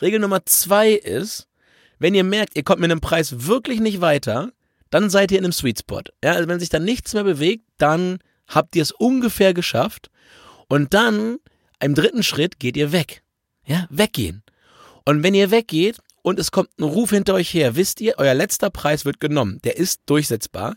Regel 0.00 0.18
Nummer 0.18 0.44
zwei 0.46 0.90
ist, 0.90 1.46
wenn 2.02 2.14
ihr 2.14 2.24
merkt, 2.24 2.56
ihr 2.56 2.64
kommt 2.64 2.80
mit 2.80 2.90
einem 2.90 3.00
Preis 3.00 3.46
wirklich 3.46 3.78
nicht 3.78 4.00
weiter, 4.00 4.50
dann 4.90 5.08
seid 5.08 5.30
ihr 5.30 5.38
in 5.38 5.44
einem 5.44 5.52
Sweet 5.52 5.78
Spot. 5.78 6.02
Ja, 6.22 6.32
also 6.32 6.48
wenn 6.48 6.58
sich 6.58 6.68
dann 6.68 6.84
nichts 6.84 7.14
mehr 7.14 7.22
bewegt, 7.22 7.64
dann 7.78 8.18
habt 8.48 8.74
ihr 8.74 8.82
es 8.82 8.90
ungefähr 8.90 9.54
geschafft. 9.54 10.10
Und 10.68 10.94
dann, 10.94 11.38
im 11.80 11.94
dritten 11.94 12.24
Schritt, 12.24 12.58
geht 12.58 12.76
ihr 12.76 12.90
weg. 12.90 13.22
Ja, 13.64 13.86
weggehen. 13.88 14.42
Und 15.04 15.22
wenn 15.22 15.32
ihr 15.34 15.52
weggeht 15.52 15.98
und 16.22 16.40
es 16.40 16.50
kommt 16.50 16.70
ein 16.80 16.82
Ruf 16.82 17.10
hinter 17.10 17.34
euch 17.34 17.54
her, 17.54 17.76
wisst 17.76 18.00
ihr, 18.00 18.14
euer 18.18 18.34
letzter 18.34 18.70
Preis 18.70 19.04
wird 19.04 19.20
genommen. 19.20 19.60
Der 19.62 19.76
ist 19.76 20.02
durchsetzbar. 20.06 20.74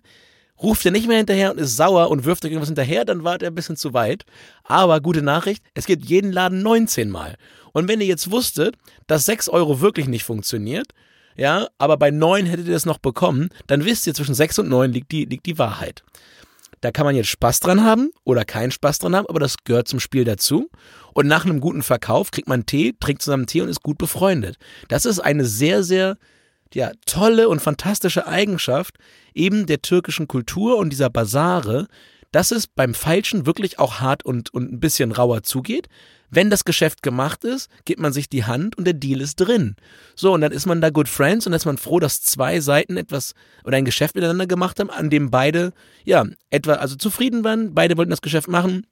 Ruft 0.62 0.86
ihr 0.86 0.92
nicht 0.92 1.08
mehr 1.08 1.18
hinterher 1.18 1.52
und 1.52 1.60
ist 1.60 1.76
sauer 1.76 2.12
und 2.12 2.24
wirft 2.24 2.46
euch 2.46 2.52
irgendwas 2.52 2.70
hinterher, 2.70 3.04
dann 3.04 3.24
wart 3.24 3.42
ihr 3.42 3.50
ein 3.50 3.56
bisschen 3.56 3.78
zu 3.78 3.94
weit. 3.94 4.26
Aber 4.64 5.02
gute 5.02 5.24
Nachricht, 5.24 5.64
es 5.74 5.88
gibt 5.88 6.06
jeden 6.06 6.32
Laden 6.32 6.62
19 6.62 7.10
Mal. 7.10 7.36
Und 7.74 7.88
wenn 7.88 8.00
ihr 8.00 8.08
jetzt 8.08 8.30
wusstet, 8.30 8.76
dass 9.08 9.26
6 9.26 9.50
Euro 9.50 9.82
wirklich 9.82 10.08
nicht 10.08 10.24
funktioniert, 10.24 10.94
ja, 11.36 11.68
aber 11.78 11.98
bei 11.98 12.12
9 12.12 12.46
hättet 12.46 12.68
ihr 12.68 12.74
das 12.74 12.86
noch 12.86 12.98
bekommen, 12.98 13.50
dann 13.68 13.86
wisst 13.86 14.08
ihr, 14.08 14.14
zwischen 14.14 14.36
6 14.36 14.60
und 14.60 14.70
9 14.70 14.92
liegt 14.92 15.12
die, 15.12 15.26
liegt 15.26 15.46
die 15.46 15.58
Wahrheit. 15.58 16.04
Da 16.82 16.92
kann 16.92 17.06
man 17.06 17.16
jetzt 17.16 17.30
Spaß 17.30 17.62
dran 17.62 17.84
haben 17.84 18.12
oder 18.24 18.46
keinen 18.46 18.72
Spaß 18.72 19.00
dran 19.00 19.16
haben, 19.16 19.28
aber 19.28 19.40
das 19.40 19.56
gehört 19.64 19.88
zum 19.88 20.00
Spiel 20.00 20.24
dazu. 20.24 20.70
Und 21.14 21.28
nach 21.28 21.46
einem 21.46 21.60
guten 21.60 21.82
Verkauf 21.82 22.32
kriegt 22.32 22.48
man 22.48 22.66
Tee, 22.66 22.94
trinkt 23.00 23.22
zusammen 23.22 23.48
Tee 23.48 23.62
und 23.62 23.70
ist 23.70 23.82
gut 23.82 23.98
befreundet. 23.98 24.58
Das 24.90 25.06
ist 25.06 25.20
eine 25.20 25.46
sehr, 25.46 25.84
sehr 25.84 26.18
ja, 26.74 26.92
tolle 27.06 27.50
und 27.50 27.62
fantastische 27.62 28.28
Eigenschaft 28.28 28.98
eben 29.34 29.66
der 29.66 29.82
türkischen 29.82 30.28
Kultur 30.28 30.78
und 30.78 30.90
dieser 30.90 31.10
Basare, 31.10 31.88
dass 32.32 32.52
es 32.52 32.68
beim 32.68 32.94
Falschen 32.94 33.46
wirklich 33.46 33.80
auch 33.80 34.02
hart 34.02 34.26
und, 34.26 34.54
und 34.54 34.72
ein 34.72 34.80
bisschen 34.80 35.12
rauer 35.12 35.44
zugeht. 35.44 35.88
Wenn 36.36 36.50
das 36.50 36.66
Geschäft 36.66 37.02
gemacht 37.02 37.46
ist, 37.46 37.70
gibt 37.86 38.02
man 38.02 38.12
sich 38.12 38.28
die 38.28 38.44
Hand 38.44 38.78
und 38.78 38.84
der 38.84 38.94
Deal 38.94 39.22
ist 39.22 39.38
drin. 39.38 39.78
So, 40.16 40.34
und 40.34 40.42
dann 40.42 40.52
ist 40.52 40.66
man 40.66 40.82
da 40.82 40.90
good 40.90 41.08
friends 41.08 41.46
und 41.46 41.52
dann 41.54 41.58
ist 41.58 41.66
man 41.66 41.78
froh, 41.78 42.02
dass 42.02 42.22
zwei 42.22 42.60
Seiten 42.60 42.98
etwas 42.98 43.36
oder 43.64 43.78
ein 43.78 43.86
Geschäft 43.86 44.16
miteinander 44.16 44.46
gemacht 44.46 44.82
haben, 44.82 44.90
an 44.90 45.10
dem 45.10 45.32
beide, 45.32 45.72
ja, 46.04 46.26
etwa, 46.50 46.74
also 46.74 46.98
zufrieden 46.98 47.46
waren, 47.46 47.74
beide 47.74 47.96
wollten 47.96 48.10
das 48.10 48.22
Geschäft 48.22 48.50
machen. 48.50 48.86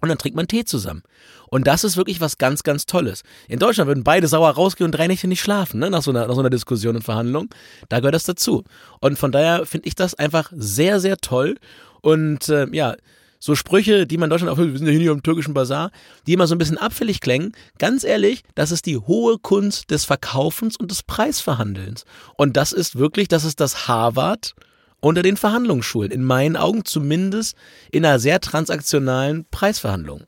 Und 0.00 0.08
dann 0.08 0.18
trinkt 0.18 0.34
man 0.34 0.48
Tee 0.48 0.64
zusammen. 0.64 1.02
Und 1.48 1.68
das 1.68 1.84
ist 1.84 1.96
wirklich 1.96 2.20
was 2.20 2.38
ganz, 2.38 2.64
ganz 2.64 2.86
Tolles. 2.86 3.22
In 3.46 3.60
Deutschland 3.60 3.86
würden 3.86 4.02
beide 4.02 4.26
sauer 4.26 4.50
rausgehen 4.50 4.86
und 4.86 4.92
drei 4.92 5.06
Nächte 5.06 5.28
nicht 5.28 5.42
schlafen, 5.42 5.78
ne? 5.78 5.90
nach, 5.90 6.02
so 6.02 6.10
einer, 6.10 6.26
nach 6.26 6.34
so 6.34 6.40
einer 6.40 6.50
Diskussion 6.50 6.96
und 6.96 7.02
Verhandlung. 7.02 7.50
Da 7.88 8.00
gehört 8.00 8.14
das 8.14 8.24
dazu. 8.24 8.64
Und 9.00 9.16
von 9.16 9.30
daher 9.30 9.64
finde 9.64 9.86
ich 9.86 9.94
das 9.94 10.14
einfach 10.14 10.50
sehr, 10.56 10.98
sehr 10.98 11.18
toll. 11.18 11.56
Und 12.00 12.48
äh, 12.48 12.66
ja, 12.72 12.96
so 13.42 13.54
Sprüche, 13.56 14.06
die 14.06 14.18
man 14.18 14.26
in 14.26 14.30
Deutschland 14.30 14.52
auch, 14.52 14.58
wir 14.62 14.76
sind 14.78 14.86
ja 14.86 14.92
hier 14.92 15.10
am 15.12 15.22
türkischen 15.22 15.54
Bazar, 15.54 15.90
die 16.26 16.34
immer 16.34 16.46
so 16.46 16.54
ein 16.54 16.58
bisschen 16.58 16.78
abfällig 16.78 17.20
klängen. 17.20 17.52
Ganz 17.78 18.04
ehrlich, 18.04 18.42
das 18.54 18.70
ist 18.70 18.84
die 18.86 18.98
hohe 18.98 19.38
Kunst 19.38 19.90
des 19.90 20.04
Verkaufens 20.04 20.76
und 20.76 20.90
des 20.90 21.02
Preisverhandelns. 21.02 22.04
Und 22.36 22.56
das 22.56 22.72
ist 22.72 22.96
wirklich, 22.98 23.28
das 23.28 23.44
ist 23.44 23.58
das 23.60 23.88
Harvard 23.88 24.54
unter 25.00 25.22
den 25.22 25.38
Verhandlungsschulen. 25.38 26.12
In 26.12 26.22
meinen 26.22 26.56
Augen 26.56 26.84
zumindest 26.84 27.56
in 27.90 28.04
einer 28.04 28.18
sehr 28.18 28.40
transaktionalen 28.40 29.46
Preisverhandlung. 29.50 30.24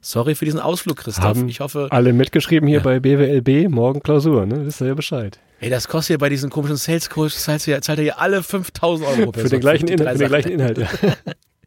Sorry 0.00 0.34
für 0.34 0.44
diesen 0.46 0.60
Ausflug, 0.60 0.96
Christoph. 0.98 1.24
Haben 1.24 1.48
ich 1.48 1.60
hoffe, 1.60 1.88
alle 1.90 2.12
mitgeschrieben 2.14 2.66
hier 2.68 2.78
Ja. 2.78 2.82
bei 2.84 3.00
BWLB, 3.00 3.70
morgen 3.70 4.00
Klausur, 4.02 4.44
ne? 4.46 4.64
Wisst 4.66 4.80
ihr 4.80 4.88
ja 4.88 4.94
Bescheid. 4.94 5.38
ey, 5.60 5.70
das 5.70 5.88
kostet 5.88 6.14
ja 6.14 6.18
bei 6.18 6.28
diesen 6.30 6.50
komischen 6.50 6.76
Sales 6.76 7.08
Coach, 7.10 7.34
zahlt 7.34 7.66
ihr 7.66 7.80
zahlt 7.82 7.98
ihr 8.00 8.18
alle 8.18 8.42
5000 8.42 9.08
Euro 9.08 9.32
pro 9.32 9.40
Für 9.40 9.48
den 9.48 9.60
gleichen, 9.60 9.88
Inhalt, 9.88 10.12
für 10.18 10.24
den 10.24 10.28
gleichen. 10.28 10.50
Inhalt, 10.52 10.78
ja. 10.78 10.88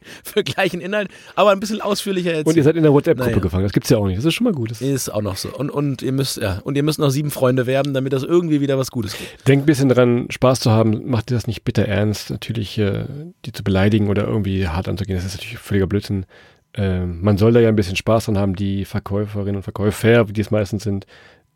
Für 0.24 0.44
gleichen 0.44 0.82
Inhalt, 0.82 1.10
aber 1.36 1.52
ein 1.52 1.60
bisschen 1.60 1.82
ausführlicher 1.82 2.30
erzählt. 2.32 2.48
Und 2.48 2.58
ihr 2.58 2.64
seid 2.64 2.76
in 2.76 2.84
der 2.84 2.94
WhatsApp-Gruppe 2.94 3.30
Naja. 3.32 3.42
gefangen. 3.42 3.64
Das 3.64 3.74
gibt's 3.74 3.90
ja 3.90 3.98
auch 3.98 4.08
nicht. 4.08 4.18
Das 4.18 4.26
ist 4.26 4.34
schon 4.34 4.46
mal 4.46 4.54
gut. 4.54 4.72
Das 4.72 4.82
Ist 4.82 5.10
auch 5.10 5.22
noch 5.22 5.38
so. 5.38 5.50
Und, 5.50 5.70
und 5.70 6.02
ihr 6.02 6.12
müsst, 6.12 6.38
ja, 6.38 6.60
und 6.64 6.76
ihr 6.76 6.84
müsst 6.84 7.00
noch 7.00 7.10
sieben 7.10 7.32
Freunde 7.32 7.66
werben, 7.66 7.94
damit 7.94 8.14
das 8.14 8.24
irgendwie 8.24 8.62
wieder 8.62 8.78
was 8.78 8.92
Gutes 8.92 9.18
gibt. 9.18 9.48
Denkt 9.48 9.64
ein 9.64 9.66
bisschen 9.66 9.90
dran, 9.90 10.28
Spaß 10.30 10.60
zu 10.60 10.72
haben. 10.72 11.10
Macht 11.10 11.32
ihr 11.32 11.36
das 11.36 11.48
nicht 11.48 11.64
bitter 11.64 11.86
ernst. 11.86 12.30
Natürlich, 12.30 12.78
äh, 12.78 13.06
die 13.46 13.52
zu 13.52 13.64
beleidigen 13.64 14.10
oder 14.10 14.26
irgendwie 14.28 14.68
hart 14.68 14.88
anzugehen, 14.88 15.18
das 15.18 15.26
ist 15.26 15.36
natürlich 15.36 15.58
völliger 15.58 15.88
Blödsinn. 15.88 16.26
Ähm, 16.74 17.20
man 17.22 17.38
soll 17.38 17.54
da 17.54 17.60
ja 17.60 17.70
ein 17.70 17.76
bisschen 17.76 17.96
Spaß 17.96 18.26
dran 18.26 18.38
haben. 18.38 18.56
Die 18.56 18.86
Verkäuferinnen 18.86 19.58
und 19.58 19.64
Verkäufer, 19.64 20.28
wie 20.30 20.34
die 20.34 20.42
es 20.42 20.52
meistens 20.52 20.84
sind, 20.84 21.06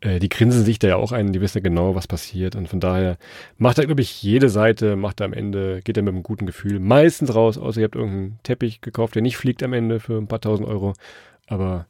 äh, 0.02 0.18
die 0.18 0.28
grinsen 0.28 0.64
sich 0.64 0.78
da 0.78 0.88
ja 0.88 0.96
auch 0.96 1.12
ein. 1.12 1.32
Die 1.32 1.40
wissen 1.40 1.58
ja 1.58 1.62
genau, 1.62 1.94
was 1.94 2.06
passiert. 2.06 2.54
Und 2.56 2.68
von 2.68 2.78
daher 2.80 3.16
macht 3.56 3.78
da, 3.78 3.84
glaube 3.84 4.02
ich, 4.02 4.22
jede 4.22 4.48
Seite, 4.50 4.96
macht 4.96 5.20
da 5.20 5.24
am 5.24 5.32
Ende, 5.32 5.80
geht 5.82 5.96
er 5.96 6.02
mit 6.02 6.12
einem 6.14 6.22
guten 6.22 6.44
Gefühl 6.46 6.78
meistens 6.80 7.34
raus, 7.34 7.56
außer 7.58 7.80
ihr 7.80 7.84
habt 7.84 7.94
irgendeinen 7.96 8.38
Teppich 8.42 8.80
gekauft, 8.80 9.14
der 9.14 9.22
nicht 9.22 9.36
fliegt 9.36 9.62
am 9.62 9.72
Ende 9.72 9.98
für 10.00 10.18
ein 10.18 10.26
paar 10.26 10.40
tausend 10.40 10.68
Euro. 10.68 10.92
Aber 11.48 11.86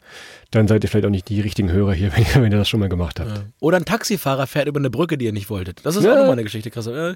dann 0.51 0.67
seid 0.67 0.83
ihr 0.83 0.89
vielleicht 0.91 1.07
auch 1.07 1.11
nicht 1.11 1.29
die 1.29 1.41
richtigen 1.41 1.71
Hörer 1.71 1.93
hier, 1.93 2.13
wenn 2.17 2.23
ihr, 2.25 2.35
wenn 2.43 2.53
ihr 2.53 2.59
das 2.59 2.69
schon 2.69 2.81
mal 2.81 2.89
gemacht 2.89 3.21
habt. 3.21 3.45
Oder 3.61 3.77
ein 3.77 3.85
Taxifahrer 3.85 4.47
fährt 4.47 4.67
über 4.69 4.79
eine 4.81 4.91
Brücke, 4.91 5.19
die 5.19 5.27
ihr 5.27 5.33
nicht 5.33 5.51
wolltet. 5.51 5.85
Das 5.85 5.97
ist 5.97 6.05
Ja. 6.05 6.13
auch 6.13 6.17
nochmal 6.17 6.33
eine 6.33 6.45
Geschichte, 6.45 6.71
Christoph. 6.71 6.95
Äh, 6.97 7.15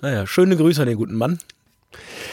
naja, 0.00 0.26
schöne 0.26 0.56
Grüße 0.56 0.80
an 0.80 0.88
den 0.88 0.96
guten 0.96 1.14
Mann. 1.14 1.38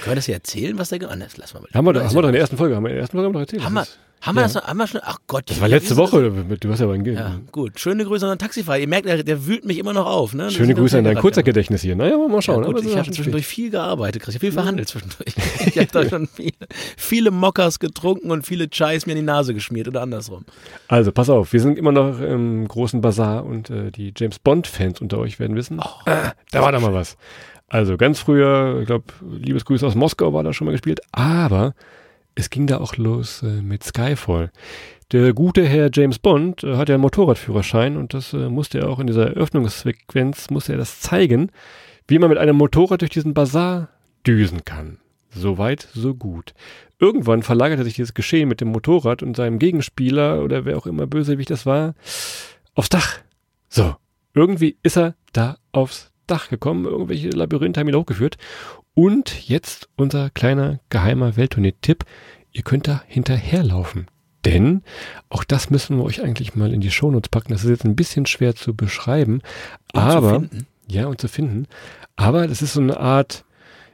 Können 0.01 0.11
wir 0.11 0.15
das 0.15 0.25
hier 0.25 0.35
erzählen, 0.35 0.77
was 0.77 0.89
der 0.89 0.99
gemacht 0.99 1.19
hat? 1.19 1.37
Lass 1.37 1.53
mal 1.53 1.61
mal. 1.61 1.69
Haben 1.73 1.85
wir, 1.85 1.93
doch- 1.93 2.03
haben 2.03 2.13
wir 2.15 2.21
doch 2.21 2.27
in 2.29 2.33
der 2.33 2.41
ersten 2.41 2.57
Folge, 2.57 2.75
haben 2.75 2.83
wir 2.83 2.89
in 2.89 2.95
der 2.95 3.01
ersten 3.03 3.17
Folge 3.17 3.31
doch 3.33 3.39
erzählt. 3.39 3.63
Haben 3.63 3.73
wir, 3.75 3.87
haben 4.25 4.35
wir 4.35 4.41
ja. 4.41 4.47
das 4.47 4.55
noch, 4.55 4.63
haben 4.63 4.77
wir 4.77 4.87
schon? 4.87 5.01
Ach 5.03 5.19
Gott. 5.27 5.43
Das 5.49 5.61
war 5.61 5.67
letzte 5.67 5.97
Woche. 5.97 6.31
Du 6.59 6.71
hast 6.71 6.79
ja 6.79 6.91
Ge 6.97 7.13
Ja, 7.13 7.39
gut. 7.51 7.79
Schöne 7.79 8.05
Grüße 8.05 8.25
an 8.25 8.33
den 8.33 8.39
Taxifahrer. 8.39 8.79
Ihr 8.79 8.87
merkt, 8.87 9.07
der, 9.07 9.23
der 9.23 9.45
wühlt 9.45 9.65
mich 9.65 9.77
immer 9.77 9.93
noch 9.93 10.07
auf. 10.07 10.33
Ne? 10.33 10.49
Schöne 10.49 10.73
Das 10.73 10.79
Grüße 10.79 10.97
an 10.97 11.03
dein 11.03 11.13
ganz 11.13 11.21
Kurzzeitgedächtnis 11.21 11.83
hier. 11.83 11.95
Naja, 11.95 12.17
mal 12.17 12.33
Ja, 12.33 12.41
schauen. 12.41 12.63
gut, 12.63 12.77
aber 12.77 12.85
ich 12.85 12.95
habe 12.95 13.05
schon 13.05 13.13
zwischendurch 13.13 13.45
viel 13.45 13.69
gearbeitet, 13.69 14.23
Chris. 14.23 14.33
Ich 14.33 14.39
habe 14.39 14.47
viel 14.47 14.53
verhandelt 14.53 14.87
zwischendurch. 14.89 15.35
Ich 15.67 15.77
habe 15.77 15.87
da 15.91 16.09
schon 16.09 16.27
viele, 16.27 16.53
viele 16.97 17.31
Mockers 17.31 17.79
getrunken 17.79 18.31
und 18.31 18.45
viele 18.45 18.69
Chais 18.69 19.05
mir 19.05 19.11
in 19.13 19.19
die 19.19 19.23
Nase 19.23 19.53
geschmiert 19.53 19.87
oder 19.87 20.01
andersrum. 20.01 20.45
Also, 20.87 21.11
pass 21.11 21.29
auf, 21.29 21.53
wir 21.53 21.59
sind 21.59 21.77
immer 21.77 21.91
noch 21.91 22.19
im 22.19 22.67
großen 22.67 23.01
Bazar 23.01 23.45
und 23.45 23.69
äh, 23.69 23.91
die 23.91 24.13
James 24.15 24.39
Bond-Fans 24.39 25.01
unter 25.01 25.17
euch 25.19 25.39
werden 25.39 25.55
wissen, 25.55 25.79
ah, 25.79 26.33
da 26.51 26.61
war 26.61 26.71
da 26.71 26.79
mal 26.79 26.93
was. 26.93 27.17
Also, 27.67 27.97
ganz 27.97 28.19
früher, 28.19 28.79
ich 28.81 28.87
glaube, 28.87 29.05
Liebesgrüße 29.21 29.85
aus 29.85 29.95
Moskau 29.95 30.33
war 30.33 30.43
da 30.43 30.53
schon 30.53 30.65
mal 30.65 30.71
gespielt, 30.71 31.01
aber 31.11 31.73
es 32.35 32.49
ging 32.49 32.67
da 32.67 32.79
auch 32.79 32.97
los 32.97 33.41
äh, 33.43 33.61
mit 33.61 33.83
Skyfall. 33.83 34.51
Der 35.11 35.33
gute 35.33 35.65
Herr 35.65 35.89
James 35.91 36.19
Bond 36.19 36.63
äh, 36.63 36.75
hat 36.75 36.89
ja 36.89 36.95
einen 36.95 37.01
Motorradführerschein 37.01 37.97
und 37.97 38.13
das 38.13 38.33
äh, 38.33 38.49
musste 38.49 38.79
er 38.79 38.89
auch 38.89 38.99
in 38.99 39.07
dieser 39.07 39.27
Eröffnungssequenz, 39.35 40.49
musste 40.49 40.73
er 40.73 40.77
das 40.77 40.99
zeigen, 40.99 41.51
wie 42.07 42.19
man 42.19 42.29
mit 42.29 42.37
einem 42.37 42.57
Motorrad 42.57 43.01
durch 43.01 43.11
diesen 43.11 43.33
Bazar 43.33 43.89
düsen 44.27 44.65
kann. 44.65 44.99
Soweit, 45.29 45.87
so 45.93 46.13
gut. 46.13 46.53
Irgendwann 46.99 47.43
verlagerte 47.43 47.83
sich 47.83 47.95
dieses 47.95 48.13
Geschehen 48.13 48.47
mit 48.47 48.61
dem 48.61 48.69
Motorrad 48.69 49.21
und 49.21 49.35
seinem 49.35 49.59
Gegenspieler 49.59 50.43
oder 50.43 50.65
wer 50.65 50.77
auch 50.77 50.85
immer 50.85 51.07
Bösewicht 51.07 51.49
das 51.49 51.65
war, 51.65 51.93
aufs 52.73 52.89
Dach. 52.89 53.19
So, 53.67 53.95
irgendwie 54.33 54.77
ist 54.81 54.97
er 54.97 55.15
da 55.33 55.57
aufs 55.71 56.11
Dach 56.27 56.49
gekommen, 56.49 56.85
irgendwelche 56.85 57.29
Labyrinthe 57.29 57.79
haben 57.79 57.89
ihn 57.89 57.95
hochgeführt. 57.95 58.37
Und 58.95 59.47
jetzt 59.47 59.89
unser 59.97 60.29
kleiner 60.31 60.79
geheimer 60.89 61.35
Welttournee-Tipp. 61.37 62.05
Ihr 62.51 62.63
könnt 62.63 62.87
da 62.87 63.03
hinterherlaufen. 63.07 64.07
Denn 64.45 64.83
auch 65.29 65.43
das 65.43 65.69
müssen 65.69 65.97
wir 65.97 66.03
euch 66.03 66.23
eigentlich 66.23 66.55
mal 66.55 66.73
in 66.73 66.79
die 66.79 66.91
Shownotes 66.91 67.29
packen. 67.29 67.51
Das 67.51 67.63
ist 67.63 67.69
jetzt 67.69 67.85
ein 67.85 67.95
bisschen 67.95 68.25
schwer 68.25 68.55
zu 68.55 68.73
beschreiben. 68.73 69.41
Und 69.93 70.01
aber, 70.01 70.41
zu 70.49 70.65
ja, 70.87 71.07
und 71.07 71.19
zu 71.19 71.27
finden. 71.27 71.67
Aber 72.15 72.47
das 72.47 72.61
ist 72.61 72.73
so 72.73 72.81
eine 72.81 72.99
Art, 72.99 73.43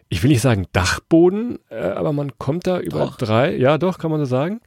ich 0.10 0.22
will 0.22 0.30
nicht 0.30 0.42
sagen 0.42 0.68
Dachboden, 0.74 1.58
äh, 1.70 1.80
aber 1.80 2.14
man 2.14 2.38
kommt 2.38 2.68
da 2.68 2.80
über 2.80 3.00
Doch. 3.00 3.18
drei, 3.18 3.56
ja 3.56 3.78
doch, 3.78 3.98
kann 3.98 4.12
man 4.12 4.20
so 4.20 4.26
sagen. 4.26 4.62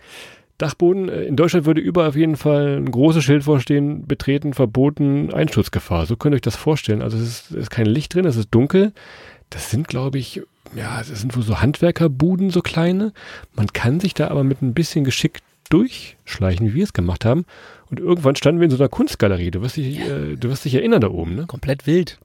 Dachboden, 0.59 1.09
äh, 1.09 1.25
in 1.25 1.37
Deutschland 1.37 1.67
würde 1.67 1.81
überall 1.81 2.09
auf 2.09 2.17
jeden 2.17 2.37
Fall 2.37 2.79
ein 2.79 2.91
großes 2.91 3.23
Schild 3.23 3.45
vorstehen, 3.45 4.07
betreten, 4.07 4.55
verboten, 4.55 5.33
Einsturzgefahr. 5.33 6.07
So 6.07 6.17
könnt 6.17 6.33
ihr 6.33 6.37
euch 6.37 6.43
das 6.43 6.57
vorstellen. 6.57 7.03
Also 7.03 7.19
es 7.19 7.25
ist, 7.25 7.51
es 7.51 7.57
ist 7.57 7.71
kein 7.71 7.87
Licht 7.87 8.15
drin, 8.15 8.25
es 8.25 8.37
ist 8.37 8.49
dunkel. 8.51 8.93
Das 9.55 9.71
sind, 9.71 9.87
glaube 9.87 10.19
ich, 10.19 10.43
ja, 10.75 10.99
das 10.99 11.21
sind 11.21 11.37
wohl 11.37 11.45
so 11.45 11.61
Handwerkerbuden, 11.61 12.51
so 12.51 12.61
kleine. 12.61 13.13
Man 13.55 13.69
kann 13.69 14.01
sich 14.01 14.13
da 14.13 14.27
aber 14.27 14.43
mit 14.43 14.63
ein 14.63 14.75
bisschen 14.75 15.05
Geschick 15.05 15.43
durchschleichen, 15.71 16.67
wie 16.67 16.75
wir 16.75 16.83
es 16.83 16.93
gemacht 16.93 17.25
haben. 17.25 17.45
Und 17.89 18.01
irgendwann 18.01 18.35
standen 18.35 18.61
wir 18.61 18.65
in 18.65 18.73
so 18.73 18.77
einer 18.79 18.89
Kunstgalerie. 18.89 19.53
Du 19.53 19.63
wirst 19.63 19.77
dich, 19.77 20.01
äh, 20.01 20.35
du 20.35 20.49
wirst 20.49 20.65
dich 20.65 20.75
erinnern 20.75 21.01
da 21.01 21.09
oben, 21.09 21.37
ne? 21.37 21.47
Komplett 21.47 21.87
wild. 21.87 22.19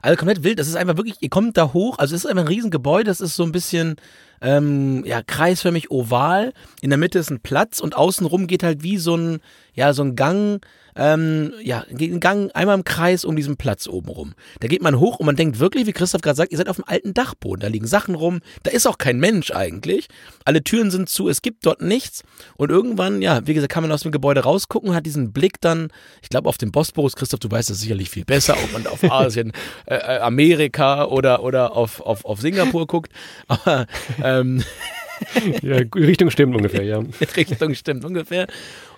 Also 0.00 0.16
komplett 0.16 0.44
wild. 0.44 0.60
Das 0.60 0.68
ist 0.68 0.76
einfach 0.76 0.96
wirklich, 0.96 1.16
ihr 1.20 1.28
kommt 1.28 1.56
da 1.56 1.72
hoch, 1.72 1.98
also 1.98 2.14
es 2.14 2.24
ist 2.24 2.30
einfach 2.30 2.44
ein 2.44 2.48
Riesengebäude, 2.48 3.06
das 3.06 3.20
ist 3.20 3.34
so 3.34 3.42
ein 3.42 3.50
bisschen 3.50 3.96
ähm, 4.40 5.04
ja, 5.04 5.22
kreisförmig 5.22 5.90
oval. 5.90 6.52
In 6.80 6.90
der 6.90 6.98
Mitte 6.98 7.18
ist 7.18 7.30
ein 7.30 7.40
Platz 7.40 7.80
und 7.80 7.96
außenrum 7.96 8.46
geht 8.46 8.62
halt 8.62 8.82
wie 8.82 8.98
so 8.98 9.16
ein, 9.16 9.40
ja, 9.74 9.92
so 9.92 10.02
ein 10.02 10.16
Gang, 10.16 10.60
ähm, 10.96 11.52
ja, 11.62 11.84
ein 11.90 12.20
Gang 12.20 12.50
einmal 12.54 12.74
im 12.74 12.84
Kreis 12.84 13.24
um 13.24 13.36
diesen 13.36 13.56
Platz 13.56 13.86
oben 13.86 14.08
rum. 14.08 14.34
Da 14.60 14.68
geht 14.68 14.82
man 14.82 14.98
hoch 14.98 15.18
und 15.20 15.26
man 15.26 15.36
denkt 15.36 15.58
wirklich, 15.58 15.86
wie 15.86 15.92
Christoph 15.92 16.22
gerade 16.22 16.36
sagt, 16.36 16.52
ihr 16.52 16.58
seid 16.58 16.68
auf 16.68 16.78
einem 16.78 16.88
alten 16.88 17.14
Dachboden. 17.14 17.60
Da 17.60 17.68
liegen 17.68 17.86
Sachen 17.86 18.14
rum, 18.14 18.40
da 18.62 18.70
ist 18.70 18.86
auch 18.86 18.96
kein 18.96 19.18
Mensch 19.18 19.50
eigentlich. 19.50 20.08
Alle 20.44 20.64
Türen 20.64 20.90
sind 20.90 21.08
zu, 21.08 21.28
es 21.28 21.42
gibt 21.42 21.66
dort 21.66 21.82
nichts. 21.82 22.22
Und 22.56 22.70
irgendwann, 22.70 23.20
ja, 23.20 23.46
wie 23.46 23.54
gesagt, 23.54 23.72
kann 23.72 23.82
man 23.82 23.92
aus 23.92 24.02
dem 24.02 24.12
Gebäude 24.12 24.40
rausgucken, 24.40 24.94
hat 24.94 25.04
diesen 25.04 25.32
Blick 25.32 25.60
dann, 25.60 25.88
ich 26.22 26.30
glaube, 26.30 26.48
auf 26.48 26.56
den 26.56 26.72
Bosporus, 26.72 27.14
Christoph, 27.14 27.40
du 27.40 27.50
weißt 27.50 27.68
das 27.68 27.80
sicherlich 27.80 28.08
viel 28.08 28.24
besser, 28.24 28.56
ob 28.62 28.72
man 28.72 28.86
auf 28.86 29.04
Asien, 29.10 29.52
äh, 29.84 29.96
äh, 29.96 30.18
Amerika 30.20 31.04
oder, 31.04 31.42
oder 31.42 31.76
auf, 31.76 32.00
auf, 32.00 32.24
auf 32.24 32.40
Singapur 32.40 32.86
guckt. 32.86 33.12
Aber 33.48 33.86
ähm, 34.26 34.62
Ja, 35.62 35.76
Richtung 35.94 36.30
stimmt 36.30 36.54
ungefähr, 36.54 36.82
ja. 36.82 37.02
Richtung 37.36 37.74
stimmt 37.74 38.04
ungefähr. 38.04 38.46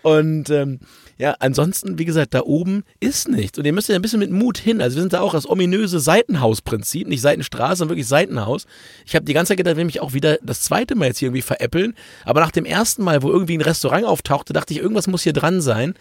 Und 0.02 0.50
ähm, 0.50 0.80
ja, 1.16 1.34
ansonsten, 1.40 1.98
wie 1.98 2.04
gesagt, 2.04 2.34
da 2.34 2.42
oben 2.42 2.84
ist 3.00 3.28
nichts. 3.28 3.58
Und 3.58 3.64
ihr 3.64 3.72
müsst 3.72 3.88
ja 3.88 3.96
ein 3.96 4.02
bisschen 4.02 4.20
mit 4.20 4.30
Mut 4.30 4.58
hin. 4.58 4.80
Also 4.80 4.96
wir 4.96 5.02
sind 5.02 5.12
da 5.12 5.20
auch 5.20 5.32
das 5.32 5.48
ominöse 5.48 5.98
Seitenhausprinzip, 5.98 7.08
nicht 7.08 7.20
Seitenstraße, 7.20 7.76
sondern 7.76 7.96
wirklich 7.96 8.06
Seitenhaus. 8.06 8.66
Ich 9.04 9.14
habe 9.14 9.24
die 9.24 9.32
ganze 9.32 9.50
Zeit 9.50 9.58
gedacht, 9.58 9.76
will 9.76 9.84
mich 9.84 10.00
auch 10.00 10.12
wieder 10.12 10.38
das 10.42 10.62
zweite 10.62 10.94
Mal 10.94 11.08
jetzt 11.08 11.18
hier 11.18 11.26
irgendwie 11.26 11.42
veräppeln. 11.42 11.94
Aber 12.24 12.40
nach 12.40 12.52
dem 12.52 12.64
ersten 12.64 13.02
Mal, 13.02 13.22
wo 13.22 13.30
irgendwie 13.30 13.56
ein 13.58 13.62
Restaurant 13.62 14.04
auftauchte, 14.04 14.52
dachte 14.52 14.72
ich, 14.72 14.80
irgendwas 14.80 15.08
muss 15.08 15.22
hier 15.22 15.32
dran 15.32 15.60
sein. 15.60 15.94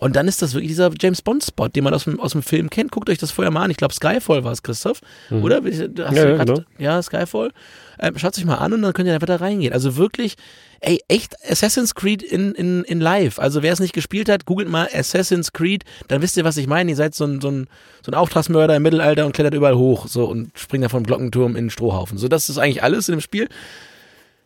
Und 0.00 0.16
dann 0.16 0.26
ist 0.28 0.40
das 0.42 0.54
wirklich 0.54 0.70
dieser 0.70 0.90
James 0.98 1.20
Bond-Spot, 1.22 1.68
den 1.68 1.84
man 1.84 1.92
aus 1.94 2.04
dem, 2.04 2.18
aus 2.18 2.32
dem 2.32 2.42
Film 2.42 2.70
kennt. 2.70 2.90
Guckt 2.90 3.10
euch 3.10 3.18
das 3.18 3.30
vorher 3.30 3.50
mal 3.50 3.62
an. 3.64 3.70
Ich 3.70 3.76
glaube, 3.76 3.92
Skyfall 3.94 4.42
war 4.44 4.50
es, 4.52 4.62
Christoph. 4.62 5.00
Oder? 5.30 5.62
Hast 5.62 5.78
Ja, 5.78 5.86
du 5.88 6.02
ja, 6.02 6.36
grad- 6.36 6.46
genau. 6.48 6.60
ja, 6.78 7.02
Skyfall. 7.02 7.50
Ähm, 7.98 8.16
Schaut 8.18 8.34
sich 8.34 8.46
mal 8.46 8.54
an 8.56 8.72
und 8.72 8.80
dann 8.80 8.94
könnt 8.94 9.06
ihr 9.08 9.14
einfach 9.14 9.26
da 9.26 9.36
reingehen. 9.36 9.74
Also 9.74 9.96
wirklich, 9.96 10.36
ey, 10.80 11.00
echt 11.08 11.34
Assassin's 11.50 11.94
Creed 11.94 12.22
in, 12.22 12.52
in, 12.52 12.82
in 12.84 12.98
live. 13.00 13.38
Also 13.38 13.62
wer 13.62 13.74
es 13.74 13.78
nicht 13.80 13.92
gespielt 13.92 14.30
hat, 14.30 14.46
googelt 14.46 14.70
mal 14.70 14.88
Assassin's 14.90 15.52
Creed, 15.52 15.84
dann 16.08 16.22
wisst 16.22 16.36
ihr, 16.38 16.44
was 16.44 16.56
ich 16.56 16.66
meine. 16.66 16.90
Ihr 16.90 16.96
seid 16.96 17.14
so 17.14 17.24
ein, 17.26 17.42
so 17.42 17.48
ein, 17.50 17.68
so 18.02 18.10
ein 18.10 18.14
Auftragsmörder 18.14 18.74
im 18.76 18.82
Mittelalter 18.82 19.26
und 19.26 19.32
klettert 19.32 19.52
überall 19.52 19.76
hoch 19.76 20.06
so 20.08 20.24
und 20.24 20.50
springt 20.58 20.82
da 20.82 20.88
vom 20.88 21.04
Glockenturm 21.04 21.56
in 21.56 21.64
den 21.64 21.70
Strohhaufen. 21.70 22.16
So, 22.16 22.26
das 22.28 22.48
ist 22.48 22.56
eigentlich 22.56 22.82
alles 22.82 23.08
in 23.10 23.16
dem 23.16 23.20
Spiel. 23.20 23.48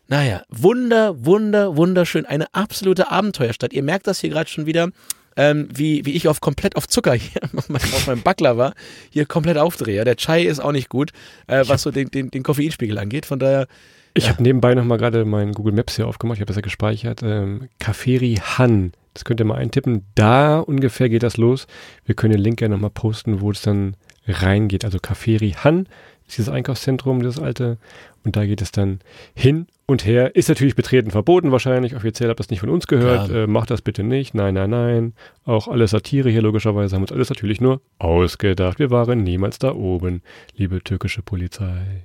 Naja, 0.08 0.42
wunder, 0.50 1.24
wunder, 1.24 1.76
wunderschön. 1.76 2.26
Eine 2.26 2.52
absolute 2.52 3.10
Abenteuerstadt. 3.10 3.72
Ihr 3.72 3.82
merkt 3.82 4.06
das 4.06 4.20
hier 4.20 4.30
gerade 4.30 4.50
schon 4.50 4.66
wieder, 4.66 4.88
ähm, 5.36 5.68
wie, 5.72 6.04
wie 6.04 6.12
ich 6.12 6.28
auf 6.28 6.40
komplett 6.40 6.76
auf 6.76 6.88
Zucker 6.88 7.14
hier 7.14 7.40
auf 7.56 8.06
meinem 8.06 8.22
Backler 8.22 8.56
war, 8.56 8.74
hier 9.10 9.26
komplett 9.26 9.58
aufdrehe. 9.58 10.04
Der 10.04 10.16
Chai 10.16 10.42
ist 10.42 10.60
auch 10.60 10.72
nicht 10.72 10.88
gut, 10.88 11.12
äh, 11.46 11.64
was 11.66 11.82
so 11.82 11.90
den, 11.90 12.10
den, 12.10 12.30
den 12.30 12.42
Koffeinspiegel 12.42 12.98
angeht. 12.98 13.26
Von 13.26 13.38
daher, 13.38 13.66
Ich 14.14 14.28
habe 14.28 14.42
nebenbei 14.42 14.74
nochmal 14.74 14.98
gerade 14.98 15.24
mein 15.24 15.52
Google 15.52 15.74
Maps 15.74 15.96
hier 15.96 16.06
aufgemacht, 16.06 16.36
ich 16.36 16.40
habe 16.40 16.48
das 16.48 16.56
ja 16.56 16.62
gespeichert. 16.62 17.22
Ähm, 17.22 17.68
Caferi 17.78 18.40
Han, 18.56 18.92
das 19.12 19.24
könnt 19.24 19.40
ihr 19.40 19.46
mal 19.46 19.56
eintippen. 19.56 20.04
Da 20.14 20.58
ungefähr 20.60 21.08
geht 21.08 21.22
das 21.22 21.36
los. 21.36 21.66
Wir 22.04 22.14
können 22.14 22.32
den 22.32 22.42
Link 22.42 22.58
gerne 22.58 22.74
nochmal 22.74 22.90
posten, 22.90 23.40
wo 23.40 23.50
es 23.50 23.62
dann 23.62 23.96
reingeht. 24.26 24.84
Also 24.84 24.98
Caferi 24.98 25.52
Han 25.62 25.88
ist 26.26 26.38
dieses 26.38 26.48
Einkaufszentrum, 26.48 27.20
dieses 27.20 27.38
alte. 27.38 27.78
Und 28.24 28.36
da 28.36 28.46
geht 28.46 28.62
es 28.62 28.72
dann 28.72 29.00
hin 29.34 29.66
und 29.86 30.06
her. 30.06 30.34
Ist 30.34 30.48
natürlich 30.48 30.74
betreten 30.74 31.10
verboten 31.10 31.52
wahrscheinlich. 31.52 31.94
Offiziell 31.94 32.28
habt 32.28 32.40
ihr 32.40 32.44
das 32.44 32.50
nicht 32.50 32.60
von 32.60 32.70
uns 32.70 32.86
gehört. 32.86 33.30
Äh, 33.30 33.46
macht 33.46 33.70
das 33.70 33.82
bitte 33.82 34.02
nicht. 34.02 34.34
Nein, 34.34 34.54
nein, 34.54 34.70
nein. 34.70 35.14
Auch 35.44 35.68
alles 35.68 35.90
Satire 35.90 36.30
hier 36.30 36.42
logischerweise. 36.42 36.94
Haben 36.94 37.02
uns 37.02 37.12
alles 37.12 37.30
natürlich 37.30 37.60
nur 37.60 37.80
ausgedacht. 37.98 38.78
Wir 38.78 38.90
waren 38.90 39.22
niemals 39.22 39.58
da 39.58 39.74
oben, 39.74 40.22
liebe 40.56 40.82
türkische 40.82 41.22
Polizei. 41.22 42.04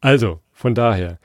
Also, 0.00 0.40
von 0.52 0.74
daher, 0.74 1.18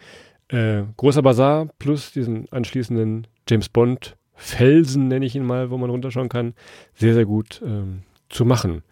äh, 0.49 0.83
großer 0.97 1.21
Bazar 1.21 1.67
plus 1.79 2.11
diesen 2.11 2.51
anschließenden 2.51 3.27
James 3.49 3.69
Bond 3.69 4.15
Felsen, 4.35 5.07
nenne 5.07 5.25
ich 5.25 5.35
ihn 5.35 5.45
mal, 5.45 5.69
wo 5.69 5.77
man 5.77 5.89
runterschauen 5.89 6.29
kann, 6.29 6.53
sehr, 6.95 7.13
sehr 7.13 7.25
gut 7.25 7.61
ähm, 7.63 8.01
zu 8.29 8.45
machen. 8.45 8.83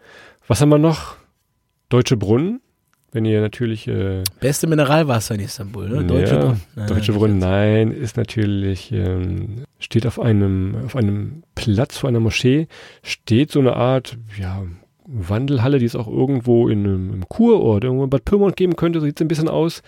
Was 0.46 0.60
haben 0.60 0.70
wir 0.70 0.78
noch? 0.78 1.16
Deutsche 1.88 2.16
Brunnen, 2.16 2.60
wenn 3.12 3.24
ihr 3.26 3.40
natürlich 3.40 3.86
äh, 3.86 4.22
beste 4.40 4.66
Mineralwasser 4.66 5.34
in 5.34 5.42
Istanbul, 5.42 5.88
ne? 5.88 6.04
Deutsche 6.04 6.34
ja, 6.34 6.40
Brunnen. 6.40 6.62
Nein, 6.74 6.86
Deutsche 6.86 7.12
Brunnen, 7.12 7.38
nein, 7.38 7.92
ist 7.92 8.16
natürlich, 8.16 8.90
ähm, 8.90 9.64
steht 9.78 10.06
auf 10.06 10.18
einem, 10.18 10.76
auf 10.86 10.96
einem 10.96 11.42
Platz 11.54 11.98
vor 11.98 12.08
einer 12.08 12.20
Moschee, 12.20 12.68
steht 13.02 13.52
so 13.52 13.60
eine 13.60 13.76
Art, 13.76 14.16
ja, 14.38 14.62
Wandelhalle, 15.06 15.78
die 15.78 15.84
es 15.84 15.96
auch 15.96 16.08
irgendwo 16.08 16.68
in 16.68 16.86
einem 16.86 17.12
im 17.12 17.28
Kurort, 17.28 17.84
irgendwo 17.84 18.04
in 18.04 18.10
Bad 18.10 18.24
Pyrmont 18.24 18.56
geben 18.56 18.76
könnte, 18.76 19.00
so 19.00 19.06
sieht 19.06 19.18
es 19.18 19.24
ein 19.24 19.28
bisschen 19.28 19.48
aus. 19.48 19.82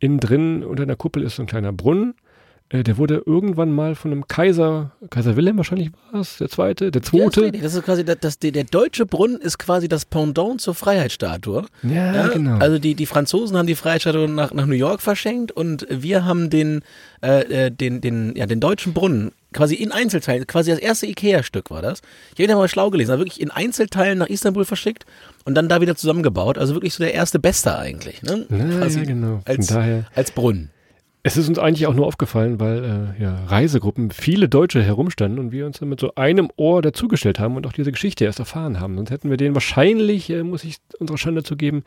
Innen 0.00 0.18
drin, 0.18 0.64
unter 0.64 0.82
einer 0.82 0.96
Kuppel 0.96 1.22
ist 1.22 1.36
so 1.36 1.42
ein 1.42 1.46
kleiner 1.46 1.72
Brunnen. 1.72 2.14
Äh, 2.70 2.82
der 2.82 2.96
wurde 2.96 3.22
irgendwann 3.26 3.72
mal 3.72 3.94
von 3.94 4.10
einem 4.10 4.26
Kaiser, 4.26 4.92
Kaiser 5.10 5.36
Wilhelm 5.36 5.58
wahrscheinlich 5.58 5.90
war 6.10 6.20
es, 6.20 6.38
der 6.38 6.48
zweite, 6.48 6.90
der 6.90 7.02
Ja, 7.02 7.08
zweite. 7.08 7.42
richtig. 7.42 7.62
das 7.62 7.74
ist 7.74 7.84
quasi, 7.84 8.04
das, 8.04 8.16
das, 8.20 8.38
der, 8.38 8.64
deutsche 8.64 9.04
Brunnen 9.04 9.40
ist 9.40 9.58
quasi 9.58 9.86
das 9.86 10.06
Pendant 10.06 10.60
zur 10.60 10.74
Freiheitsstatue. 10.74 11.66
Ja, 11.82 12.14
Ja, 12.14 12.28
genau. 12.28 12.56
Also 12.58 12.78
die, 12.78 12.94
die 12.94 13.06
Franzosen 13.06 13.56
haben 13.56 13.66
die 13.66 13.74
Freiheitsstatue 13.74 14.28
nach, 14.28 14.52
nach 14.52 14.66
New 14.66 14.74
York 14.74 15.02
verschenkt 15.02 15.52
und 15.52 15.86
wir 15.90 16.24
haben 16.24 16.48
den, 16.48 16.82
äh, 17.22 17.66
äh, 17.66 17.70
den, 17.70 18.00
den, 18.00 18.34
ja, 18.34 18.46
den 18.46 18.60
deutschen 18.60 18.94
Brunnen 18.94 19.32
quasi 19.52 19.74
in 19.74 19.92
Einzelteilen, 19.92 20.46
quasi 20.46 20.70
das 20.70 20.80
erste 20.80 21.06
Ikea-Stück 21.06 21.70
war 21.70 21.80
das. 21.80 22.00
Ich 22.34 22.42
habe 22.42 22.50
ihn 22.50 22.58
mal 22.58 22.68
schlau 22.68 22.90
gelesen, 22.90 23.12
also 23.12 23.20
wirklich 23.24 23.40
in 23.40 23.50
Einzelteilen 23.50 24.18
nach 24.18 24.26
Istanbul 24.26 24.64
verschickt 24.64 25.06
und 25.44 25.54
dann 25.54 25.68
da 25.68 25.80
wieder 25.80 25.96
zusammengebaut. 25.96 26.58
Also 26.58 26.74
wirklich 26.74 26.94
so 26.94 27.04
der 27.04 27.14
erste 27.14 27.38
Beste 27.38 27.78
eigentlich. 27.78 28.22
Ne? 28.22 28.46
ja, 28.50 28.78
quasi 28.78 29.00
ja, 29.00 29.04
genau. 29.04 29.42
Als, 29.44 29.72
als 30.14 30.30
Brunnen. 30.32 30.70
Es 31.26 31.36
ist 31.38 31.48
uns 31.48 31.58
eigentlich 31.58 31.86
auch 31.86 31.94
nur 31.94 32.06
aufgefallen, 32.06 32.60
weil 32.60 33.14
äh, 33.18 33.22
ja, 33.22 33.44
Reisegruppen, 33.46 34.10
viele 34.10 34.48
Deutsche 34.48 34.82
herumstanden 34.82 35.38
und 35.38 35.52
wir 35.52 35.64
uns 35.64 35.78
dann 35.80 35.88
mit 35.88 35.98
so 35.98 36.14
einem 36.16 36.50
Ohr 36.56 36.82
dazugestellt 36.82 37.38
haben 37.38 37.56
und 37.56 37.66
auch 37.66 37.72
diese 37.72 37.90
Geschichte 37.92 38.24
erst 38.26 38.38
erfahren 38.40 38.78
haben. 38.78 38.94
Sonst 38.96 39.10
hätten 39.10 39.30
wir 39.30 39.38
den 39.38 39.54
wahrscheinlich, 39.54 40.28
äh, 40.28 40.42
muss 40.42 40.64
ich 40.64 40.76
unserer 40.98 41.16
Schande 41.16 41.42
zugeben, 41.42 41.82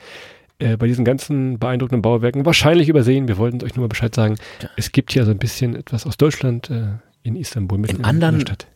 äh, 0.57 0.75
bei 0.75 0.87
diesen 0.87 1.05
ganzen 1.05 1.59
beeindruckenden 1.59 2.01
Bauwerken 2.01 2.45
wahrscheinlich 2.47 2.89
übersehen. 2.89 3.27
Wir 3.27 3.37
wollten 3.37 3.63
euch 3.63 3.75
nur 3.75 3.83
mal 3.83 3.89
Bescheid 3.89 4.15
sagen. 4.15 4.37
Es 4.75 4.91
gibt 4.91 5.11
hier 5.11 5.23
so 5.23 5.29
ein 5.29 5.37
bisschen 5.37 5.75
etwas 5.75 6.07
aus 6.07 6.17
Deutschland 6.17 6.71
äh, 6.71 6.87
in 7.21 7.35
Istanbul 7.35 7.77
mit 7.77 7.91
Im 7.91 7.97
in 7.97 8.05
anderen- 8.05 8.35
der 8.35 8.41
Stadt. 8.41 8.67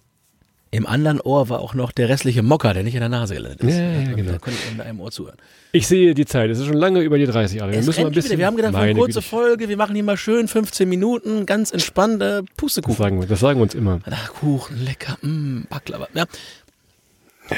Im 0.73 0.88
anderen 0.88 1.19
Ohr 1.19 1.49
war 1.49 1.60
auch 1.60 1.73
noch 1.73 1.91
der 1.91 2.07
restliche 2.07 2.43
Mocker, 2.43 2.73
der 2.73 2.84
nicht 2.84 2.93
in 2.93 3.01
der 3.01 3.10
Nase 3.10 3.34
gelandet 3.36 3.60
ist. 3.62 3.75
Ja, 3.75 3.81
ja, 3.84 3.99
ja, 4.01 4.13
genau. 4.13 4.31
Da 4.31 4.38
konnte 4.38 4.57
ich 4.65 4.71
mit 4.77 4.86
einem 4.86 5.01
Ohr 5.01 5.12
zuhören. 5.12 5.36
Ich 5.73 5.86
sehe 5.86 6.13
die 6.13 6.25
Zeit. 6.25 6.50
Es 6.50 6.60
ist 6.60 6.65
schon 6.65 6.77
lange 6.77 7.02
über 7.02 7.17
die 7.17 7.25
30 7.25 7.60
Jahre. 7.60 7.73
Wir 7.73 7.81
müssen 7.81 8.02
mal 8.02 8.08
ein 8.08 8.13
bisschen. 8.13 8.31
wieder. 8.31 8.39
Wir 8.39 8.46
haben 8.48 8.56
gedacht, 8.56 8.75
eine 8.75 8.93
kurze 8.96 9.15
Güte. 9.19 9.21
Folge, 9.27 9.67
wir 9.67 9.75
machen 9.75 9.96
hier 9.96 10.04
mal 10.06 10.15
schön 10.15 10.48
15 10.48 10.87
Minuten, 10.87 11.46
ganz 11.46 11.71
entspannt, 11.71 12.21
äh, 12.21 12.41
Das 12.41 12.43
Pustekuchen. 12.56 12.96
sagen, 12.98 13.19
wir, 13.19 13.27
das 13.27 13.41
sagen 13.41 13.60
wir 13.60 13.63
uns 13.63 13.75
immer. 13.75 14.00
Ach, 14.10 14.33
Kuchen, 14.33 14.83
lecker, 14.85 15.17
mh, 15.21 15.65
Baklava. 15.69 16.08
Ja. 16.13 16.25
Ja, 17.50 17.58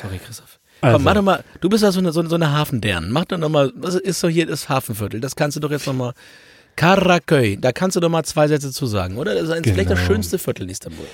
Sorry, 0.00 0.18
Christoph. 0.24 0.58
Also. 0.80 0.96
Komm, 0.96 1.04
mach 1.04 1.14
doch 1.14 1.22
mal, 1.22 1.44
du 1.60 1.68
bist 1.68 1.82
ja 1.82 1.92
so 1.92 1.98
eine, 2.00 2.12
so, 2.12 2.20
eine- 2.20 2.28
so 2.30 2.34
eine 2.34 2.50
Hafendern. 2.52 3.10
Mach 3.10 3.26
doch 3.26 3.38
noch 3.38 3.48
mal, 3.50 3.72
was 3.76 3.94
ist 3.94 4.20
so 4.20 4.28
hier 4.28 4.46
das 4.46 4.68
Hafenviertel? 4.70 5.20
Das 5.20 5.36
kannst 5.36 5.56
du 5.56 5.60
doch 5.60 5.70
jetzt 5.70 5.86
noch 5.86 5.94
mal. 5.94 6.12
Karaköy, 6.76 7.56
da 7.60 7.72
kannst 7.72 7.96
du 7.96 8.00
doch 8.00 8.08
mal 8.08 8.24
zwei 8.24 8.48
Sätze 8.48 8.72
zu 8.72 8.86
sagen, 8.86 9.16
oder? 9.18 9.34
Das 9.34 9.44
ist 9.44 9.50
ein- 9.50 9.62
vielleicht 9.64 9.90
das 9.90 9.98
Genau. 9.98 10.10
schönste 10.14 10.38
Viertel 10.38 10.62
in 10.64 10.70
Istanbul. 10.70 11.06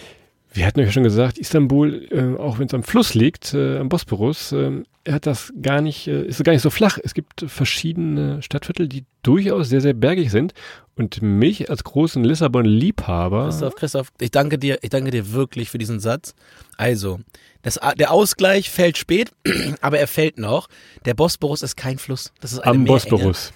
Wir 0.52 0.66
hatten 0.66 0.80
euch 0.80 0.86
ja 0.86 0.92
schon 0.92 1.04
gesagt, 1.04 1.38
Istanbul, 1.38 2.08
äh, 2.10 2.40
auch 2.40 2.58
wenn 2.58 2.66
es 2.66 2.74
am 2.74 2.82
Fluss 2.82 3.14
liegt, 3.14 3.54
äh, 3.54 3.78
am 3.78 3.88
Bosporus, 3.88 4.50
äh, 4.52 4.82
hat 5.08 5.26
das 5.26 5.52
gar 5.62 5.80
nicht, 5.80 6.08
äh, 6.08 6.24
ist 6.24 6.42
gar 6.42 6.52
nicht 6.52 6.62
so 6.62 6.70
flach. 6.70 6.98
Es 7.02 7.14
gibt 7.14 7.44
verschiedene 7.46 8.42
Stadtviertel, 8.42 8.88
die 8.88 9.04
durchaus 9.22 9.68
sehr, 9.68 9.80
sehr 9.80 9.94
bergig 9.94 10.30
sind. 10.30 10.52
Und 10.96 11.22
mich 11.22 11.70
als 11.70 11.84
großen 11.84 12.22
Lissabon-Liebhaber. 12.24 13.44
Christoph, 13.46 13.74
Christoph, 13.76 14.12
ich 14.20 14.30
danke 14.32 14.58
dir, 14.58 14.78
ich 14.82 14.90
danke 14.90 15.10
dir 15.10 15.32
wirklich 15.32 15.70
für 15.70 15.78
diesen 15.78 16.00
Satz. 16.00 16.34
Also, 16.76 17.20
das, 17.62 17.78
der 17.98 18.10
Ausgleich 18.10 18.70
fällt 18.70 18.98
spät, 18.98 19.32
aber 19.80 19.98
er 19.98 20.08
fällt 20.08 20.36
noch. 20.36 20.68
Der 21.06 21.14
Bosporus 21.14 21.62
ist 21.62 21.76
kein 21.76 21.98
Fluss. 21.98 22.32
Das 22.40 22.52
ist 22.52 22.58
eine 22.58 22.72
am 22.72 22.82
Meerenge. 22.82 23.00
Bosporus. 23.00 23.52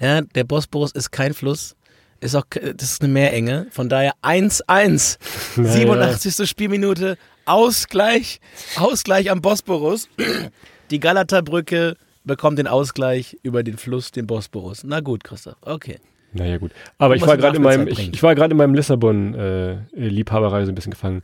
Ja, 0.00 0.20
der 0.22 0.44
Bosporus 0.44 0.92
ist 0.92 1.10
kein 1.10 1.34
Fluss. 1.34 1.76
Ist 2.20 2.34
auch, 2.34 2.44
das 2.50 2.92
ist 2.92 3.02
eine 3.02 3.12
Meerenge. 3.12 3.66
Von 3.70 3.88
daher 3.88 4.14
1-1. 4.22 5.18
Naja. 5.56 5.70
87. 5.70 6.48
Spielminute. 6.48 7.18
Ausgleich. 7.44 8.40
Ausgleich 8.76 9.30
am 9.30 9.40
Bosporus. 9.40 10.08
Die 10.90 11.00
Galata-Brücke 11.00 11.96
bekommt 12.24 12.58
den 12.58 12.66
Ausgleich 12.66 13.38
über 13.42 13.62
den 13.62 13.76
Fluss, 13.76 14.10
den 14.10 14.26
Bosporus. 14.26 14.82
Na 14.84 15.00
gut, 15.00 15.24
Christoph. 15.24 15.56
Okay. 15.62 15.98
Naja, 16.32 16.58
gut. 16.58 16.72
Aber 16.98 17.16
ich 17.16 17.22
war 17.22 17.54
in 17.54 17.62
meinem, 17.62 17.88
ich, 17.88 18.12
ich 18.12 18.22
war 18.22 18.34
gerade 18.34 18.52
in 18.52 18.58
meinem 18.58 18.74
Lissabon-Liebhaberei 18.74 20.64
so 20.64 20.72
ein 20.72 20.74
bisschen 20.74 20.92
gefangen. 20.92 21.22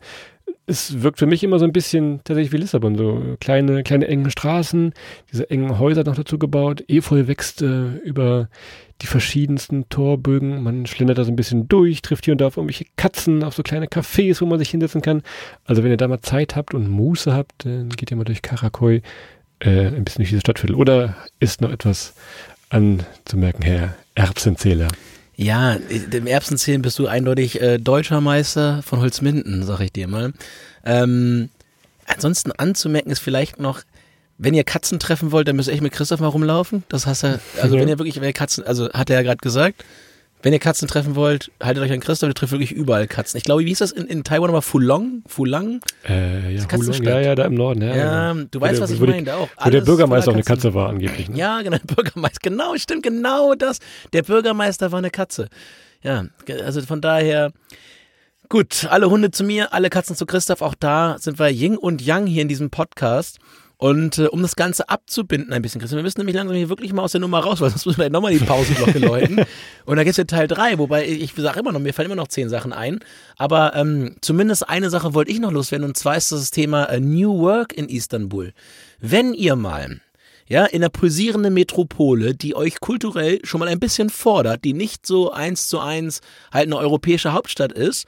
Es 0.67 1.03
wirkt 1.03 1.19
für 1.19 1.27
mich 1.27 1.43
immer 1.43 1.59
so 1.59 1.65
ein 1.65 1.73
bisschen 1.73 2.21
tatsächlich 2.25 2.53
wie 2.53 2.59
Lissabon, 2.59 2.97
so 2.97 3.37
kleine, 3.41 3.83
kleine 3.83 4.07
engen 4.07 4.31
Straßen, 4.31 4.95
diese 5.33 5.51
engen 5.51 5.79
Häuser 5.79 6.05
noch 6.05 6.15
dazu 6.15 6.39
gebaut, 6.39 6.85
Efeu 6.89 7.27
wächst 7.27 7.63
äh, 7.63 7.97
über 8.05 8.49
die 9.03 9.07
verschiedensten 9.07 9.89
Torbögen, 9.89 10.63
man 10.63 10.87
schlendert 10.87 11.19
da 11.19 11.25
so 11.25 11.33
ein 11.33 11.37
bisschen 11.37 11.69
durch, 11.69 12.03
trifft 12.03 12.25
hier 12.25 12.33
und 12.33 12.41
da 12.41 12.47
auf 12.47 12.57
irgendwelche 12.57 12.87
Katzen, 12.97 13.43
auf 13.43 13.55
so 13.55 13.63
kleine 13.63 13.87
Cafés, 13.87 14.41
wo 14.41 14.47
man 14.47 14.59
sich 14.59 14.71
hinsetzen 14.71 15.03
kann. 15.03 15.23
Also 15.65 15.83
wenn 15.83 15.91
ihr 15.91 15.97
da 15.97 16.09
mal 16.09 16.21
Zeit 16.21 16.57
habt 16.57 16.73
und 16.73 16.89
Muße 16.89 17.35
habt, 17.35 17.67
dann 17.67 17.91
geht 17.91 18.11
ihr 18.11 18.17
mal 18.17 18.25
durch 18.25 18.43
Karakoy, 18.43 19.03
äh, 19.59 19.87
ein 19.89 20.05
bisschen 20.05 20.21
durch 20.21 20.31
diese 20.31 20.41
Stadtviertel. 20.41 20.77
Oder 20.77 21.17
ist 21.41 21.61
noch 21.61 21.71
etwas 21.71 22.15
anzumerken, 22.71 23.63
Herr 23.63 23.97
Erbsenzähler? 24.15 24.89
Ja, 25.35 25.77
im 26.13 26.27
Erbsenzählen 26.27 26.83
bist 26.83 26.99
du 26.99 27.09
eindeutig 27.09 27.61
äh, 27.61 27.79
deutscher 27.79 28.21
Meister 28.21 28.83
von 28.83 29.01
Holzminden, 29.01 29.65
sag 29.65 29.81
ich 29.81 29.93
dir 29.93 30.07
mal. 30.07 30.33
Ähm, 30.85 31.49
ansonsten 32.07 32.53
anzumerken 32.53 33.11
ist 33.11 33.21
vielleicht 33.21 33.59
noch, 33.59 33.83
wenn 34.39 34.55
ihr 34.55 34.65
Katzen 34.65 34.99
treffen 34.99 35.31
wollt, 35.33 35.47
dann 35.49 35.57
müsst 35.57 35.69
ihr 35.69 35.73
echt 35.75 35.83
mit 35.83 35.93
Christoph 35.93 36.21
mal 36.21 36.27
rumlaufen. 36.29 36.83
Das 36.89 37.07
hast 37.07 37.23
du, 37.23 37.41
also 37.61 37.77
Ja. 37.77 37.81
wenn 37.81 37.89
ihr 37.89 37.99
wirklich, 37.99 38.17
wenn 38.17 38.25
ihr 38.25 38.33
Katzen, 38.33 38.65
also 38.67 38.91
hat 38.93 39.11
er 39.11 39.17
ja 39.17 39.23
gerade 39.23 39.39
gesagt, 39.39 39.85
wenn 40.45 40.53
ihr 40.53 40.59
Katzen 40.59 40.89
treffen 40.89 41.15
wollt, 41.15 41.53
haltet 41.63 41.85
euch 41.85 41.93
an 41.93 42.01
Christoph, 42.01 42.27
der 42.29 42.35
trifft 42.35 42.51
wirklich 42.51 42.73
überall 42.73 43.07
Katzen. 43.07 43.39
Ich 43.39 43.45
glaube, 43.45 43.63
wie 43.63 43.69
hieß 43.69 43.79
das 43.79 43.93
in, 43.93 44.07
in 44.09 44.25
Taiwan 44.25 44.49
nochmal? 44.49 44.63
Fulong? 44.63 45.23
Fulang? 45.29 45.81
Äh, 46.09 46.57
ja. 46.57 46.65
Hulong, 46.73 47.03
ja, 47.05 47.21
ja, 47.21 47.35
da 47.37 47.45
im 47.45 47.55
Norden. 47.55 47.83
Ja, 47.83 47.95
Ja, 47.95 48.33
genau. 48.33 48.47
du 48.51 48.59
Wo 48.61 48.65
weißt, 48.65 48.75
der- 48.75 48.81
was 48.83 48.91
ich 48.91 49.01
wo 49.01 49.07
die- 49.07 49.13
meine, 49.13 49.35
auch. 49.37 49.49
Wo 49.63 49.71
der 49.71 49.81
Bürgermeister 49.83 50.31
auch 50.33 50.35
eine. 50.35 50.43
Katze 50.43 50.75
war, 50.75 50.89
angeblich. 50.89 51.29
Ne? 51.29 51.39
Ja, 51.39 51.63
genau, 51.63 51.77
der 51.79 51.95
Bürgermeister, 51.95 52.41
genau, 52.43 52.77
stimmt, 52.77 53.05
genau 53.05 53.55
das. 53.55 53.79
Der 54.13 54.23
Bürgermeister 54.25 54.91
war 54.91 54.99
eine 54.99 55.11
Katze. 55.11 55.49
Ja, 56.03 56.25
also 56.65 56.83
von 56.83 57.01
daher, 57.01 57.53
gut, 58.49 58.87
alle 58.91 59.09
Hunde 59.11 59.31
zu 59.31 59.45
mir, 59.45 59.73
alle 59.73 59.91
Katzen 59.91 60.17
zu 60.17 60.27
Christoph, 60.27 60.61
auch 60.63 60.75
da 60.75 61.17
sind 61.21 61.39
wir 61.39 61.49
Yin 61.51 61.77
und 61.77 62.03
Yang 62.03 62.27
hier 62.27 62.43
in 62.43 62.49
diesem 62.49 62.71
Podcast. 62.71 63.39
Und 63.83 64.19
äh, 64.19 64.27
um 64.27 64.43
das 64.43 64.55
Ganze 64.55 64.89
abzubinden 64.89 65.53
ein 65.53 65.61
bisschen, 65.61 65.81
Christoph, 65.81 65.97
wir 65.97 66.05
müssen 66.05 66.21
nämlich 66.21 66.37
langsam 66.37 66.55
hier 66.55 66.69
wirklich 66.69 66.93
mal 66.93 67.03
aus 67.03 67.11
der 67.11 67.21
Nummer 67.21 67.41
raus, 67.41 67.61
weil 67.61 67.71
sonst 67.71 67.85
müssen 67.85 68.01
wir 68.01 68.11
nochmal 68.11 68.33
die 68.33 68.39
Pausenglocke 68.39 68.99
läuten. 69.01 69.41
Und 69.87 69.97
dann 69.97 70.05
geht's 70.05 70.19
ja 70.19 70.23
Teil 70.23 70.47
3, 70.47 70.79
wobei 70.79 71.05
ich 71.05 71.33
sage 71.37 71.59
immer 71.59 71.73
noch, 71.73 71.81
mir 71.81 71.93
fallen 71.93 72.07
immer 72.07 72.15
noch 72.15 72.29
zehn 72.29 72.49
Sachen 72.49 72.73
ein. 72.73 73.01
Aber 73.39 73.75
ähm, 73.75 74.15
zumindest 74.21 74.69
eine 74.69 74.89
Sache 74.89 75.15
wollte 75.15 75.33
ich 75.33 75.41
noch 75.41 75.51
loswerden, 75.51 75.85
und 75.85 75.97
zwar 75.97 76.17
ist 76.17 76.31
das, 76.31 76.39
das 76.39 76.51
Thema 76.53 76.85
äh, 76.85 77.01
New 77.01 77.41
Work 77.41 77.73
in 77.73 77.89
Istanbul. 77.89 78.53
Wenn 79.01 79.35
ihr 79.35 79.57
mal 79.57 80.01
ja, 80.47 80.65
in 80.65 80.81
einer 80.81 80.91
pulsierenden 80.91 81.53
Metropole, 81.53 82.37
die 82.37 82.55
euch 82.55 82.79
kulturell 82.79 83.41
schon 83.43 83.59
mal 83.59 83.69
ein 83.69 83.81
bisschen 83.81 84.11
fordert, 84.11 84.63
die 84.63 84.75
nicht 84.75 85.05
so 85.07 85.33
eins 85.33 85.67
zu 85.67 85.81
eins 85.81 86.21
halt 86.53 86.67
eine 86.67 86.77
europäische 86.77 87.33
Hauptstadt 87.33 87.73
ist, 87.73 88.07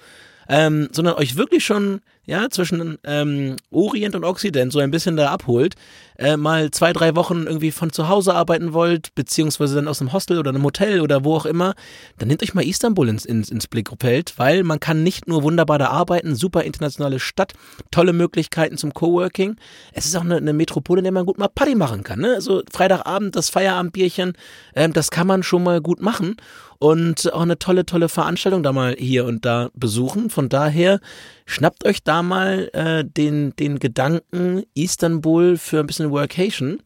ähm, 0.48 0.88
sondern 0.92 1.14
euch 1.14 1.34
wirklich 1.34 1.64
schon 1.64 2.00
ja 2.26 2.48
zwischen 2.50 2.98
ähm, 3.04 3.56
Orient 3.70 4.14
und 4.14 4.24
Occident 4.24 4.72
so 4.72 4.78
ein 4.78 4.90
bisschen 4.90 5.16
da 5.16 5.30
abholt, 5.30 5.74
äh, 6.18 6.36
mal 6.36 6.70
zwei, 6.70 6.92
drei 6.92 7.16
Wochen 7.16 7.44
irgendwie 7.46 7.70
von 7.70 7.92
zu 7.92 8.08
Hause 8.08 8.34
arbeiten 8.34 8.72
wollt, 8.72 9.14
beziehungsweise 9.14 9.74
dann 9.76 9.88
aus 9.88 10.00
einem 10.00 10.12
Hostel 10.12 10.38
oder 10.38 10.50
einem 10.50 10.62
Hotel 10.62 11.00
oder 11.00 11.24
wo 11.24 11.34
auch 11.34 11.46
immer, 11.46 11.74
dann 12.18 12.28
nehmt 12.28 12.42
euch 12.42 12.54
mal 12.54 12.64
Istanbul 12.64 13.08
ins, 13.08 13.24
ins, 13.24 13.50
ins 13.50 13.66
Blickfeld, 13.66 14.34
weil 14.36 14.62
man 14.62 14.80
kann 14.80 15.02
nicht 15.02 15.28
nur 15.28 15.42
wunderbar 15.42 15.78
da 15.78 15.88
arbeiten, 15.88 16.34
super 16.34 16.62
internationale 16.62 17.18
Stadt, 17.18 17.52
tolle 17.90 18.12
Möglichkeiten 18.12 18.78
zum 18.78 18.94
Coworking. 18.94 19.56
Es 19.92 20.06
ist 20.06 20.16
auch 20.16 20.22
eine, 20.22 20.36
eine 20.36 20.52
Metropole, 20.52 21.00
in 21.00 21.04
der 21.04 21.12
man 21.12 21.26
gut 21.26 21.38
mal 21.38 21.48
Party 21.48 21.74
machen 21.74 22.02
kann. 22.04 22.20
Ne? 22.20 22.34
Also 22.34 22.62
Freitagabend, 22.72 23.36
das 23.36 23.50
Feierabendbierchen, 23.50 24.34
ähm, 24.74 24.92
das 24.92 25.10
kann 25.10 25.26
man 25.26 25.42
schon 25.42 25.62
mal 25.62 25.80
gut 25.80 26.00
machen 26.00 26.36
und 26.84 27.32
auch 27.32 27.40
eine 27.40 27.58
tolle, 27.58 27.86
tolle 27.86 28.10
Veranstaltung 28.10 28.62
da 28.62 28.70
mal 28.70 28.94
hier 28.98 29.24
und 29.24 29.46
da 29.46 29.70
besuchen. 29.72 30.28
Von 30.28 30.50
daher 30.50 31.00
schnappt 31.46 31.86
euch 31.86 32.02
da 32.02 32.22
mal 32.22 32.68
äh, 32.74 33.06
den, 33.06 33.56
den 33.56 33.78
Gedanken 33.78 34.64
Istanbul 34.74 35.56
für 35.56 35.80
ein 35.80 35.86
bisschen 35.86 36.10
Workation. 36.10 36.82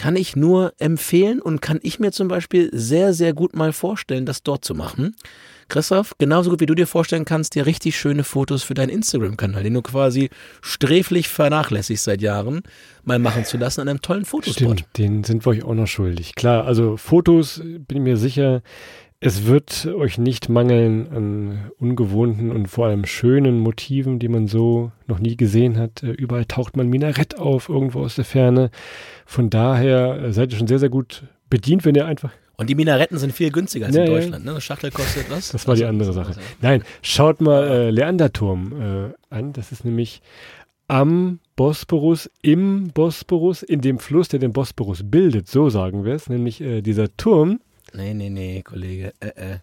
Kann 0.00 0.16
ich 0.16 0.34
nur 0.34 0.72
empfehlen 0.78 1.42
und 1.42 1.60
kann 1.60 1.78
ich 1.82 2.00
mir 2.00 2.10
zum 2.10 2.26
Beispiel 2.26 2.70
sehr, 2.72 3.12
sehr 3.12 3.34
gut 3.34 3.54
mal 3.54 3.74
vorstellen, 3.74 4.24
das 4.24 4.42
dort 4.42 4.64
zu 4.64 4.74
machen. 4.74 5.14
Christoph, 5.68 6.14
genauso 6.16 6.48
gut 6.48 6.60
wie 6.60 6.66
du 6.66 6.74
dir 6.74 6.86
vorstellen 6.86 7.26
kannst, 7.26 7.54
dir 7.54 7.66
richtig 7.66 7.98
schöne 7.98 8.24
Fotos 8.24 8.62
für 8.62 8.72
deinen 8.72 8.88
Instagram-Kanal, 8.88 9.62
den 9.62 9.74
du 9.74 9.82
quasi 9.82 10.30
sträflich 10.62 11.28
vernachlässigst 11.28 12.04
seit 12.04 12.22
Jahren, 12.22 12.62
mal 13.04 13.18
machen 13.18 13.44
zu 13.44 13.58
lassen 13.58 13.82
an 13.82 13.88
einem 13.88 14.00
tollen 14.00 14.24
Fotospot. 14.24 14.78
Stimmt, 14.78 14.96
den 14.96 15.22
sind 15.22 15.44
wir 15.44 15.50
euch 15.50 15.64
auch 15.64 15.74
noch 15.74 15.86
schuldig. 15.86 16.34
Klar, 16.34 16.64
also 16.64 16.96
Fotos, 16.96 17.60
bin 17.62 17.98
ich 17.98 18.02
mir 18.02 18.16
sicher, 18.16 18.62
es 19.22 19.44
wird 19.44 19.84
euch 19.84 20.16
nicht 20.16 20.48
mangeln 20.48 21.12
an 21.12 21.70
ungewohnten 21.78 22.50
und 22.50 22.68
vor 22.68 22.86
allem 22.86 23.04
schönen 23.04 23.60
Motiven, 23.60 24.18
die 24.18 24.28
man 24.28 24.46
so 24.46 24.92
noch 25.06 25.18
nie 25.18 25.36
gesehen 25.36 25.76
hat. 25.76 26.02
Äh, 26.02 26.12
Überall 26.12 26.46
taucht 26.46 26.74
man 26.74 26.88
Minarett 26.88 27.38
auf, 27.38 27.68
irgendwo 27.68 28.00
aus 28.00 28.14
der 28.14 28.24
Ferne. 28.24 28.70
Von 29.30 29.48
daher 29.48 30.20
äh, 30.24 30.32
seid 30.32 30.50
ihr 30.50 30.58
schon 30.58 30.66
sehr, 30.66 30.80
sehr 30.80 30.88
gut 30.88 31.22
bedient, 31.50 31.84
wenn 31.84 31.94
ihr 31.94 32.04
einfach 32.04 32.32
Und 32.56 32.68
die 32.68 32.74
Minaretten 32.74 33.16
sind 33.16 33.32
viel 33.32 33.52
günstiger 33.52 33.86
als 33.86 33.94
Ja, 33.94 34.02
in 34.02 34.10
ja. 34.10 34.18
Deutschland. 34.18 34.44
Ne? 34.44 34.50
Eine 34.50 34.60
Schachtel 34.60 34.90
kostet 34.90 35.30
was? 35.30 35.50
Das 35.50 35.68
war 35.68 35.76
die 35.76 35.84
Also, 35.84 35.90
andere 35.90 36.08
also, 36.08 36.20
Sache. 36.20 36.28
also. 36.30 36.40
Nein, 36.60 36.82
schaut 37.00 37.40
mal 37.40 37.62
äh, 37.62 37.90
Leanderturm 37.90 39.12
äh, 39.30 39.34
an. 39.34 39.52
Das 39.52 39.70
ist 39.70 39.84
nämlich 39.84 40.20
am 40.88 41.38
Bosporus, 41.54 42.28
im 42.42 42.88
Bosporus, 42.88 43.62
in 43.62 43.80
dem 43.80 44.00
Fluss, 44.00 44.26
der 44.26 44.40
den 44.40 44.52
Bosporus 44.52 45.02
bildet, 45.04 45.46
so 45.46 45.70
sagen 45.70 46.04
wir 46.04 46.14
es. 46.14 46.28
Nämlich 46.28 46.60
äh, 46.60 46.82
dieser 46.82 47.16
Turm, 47.16 47.60
Nee, 47.92 48.14
nee, 48.14 48.30
nee, 48.30 48.62
Kollege. 48.62 49.12
Äh, 49.20 49.28
äh. 49.28 49.56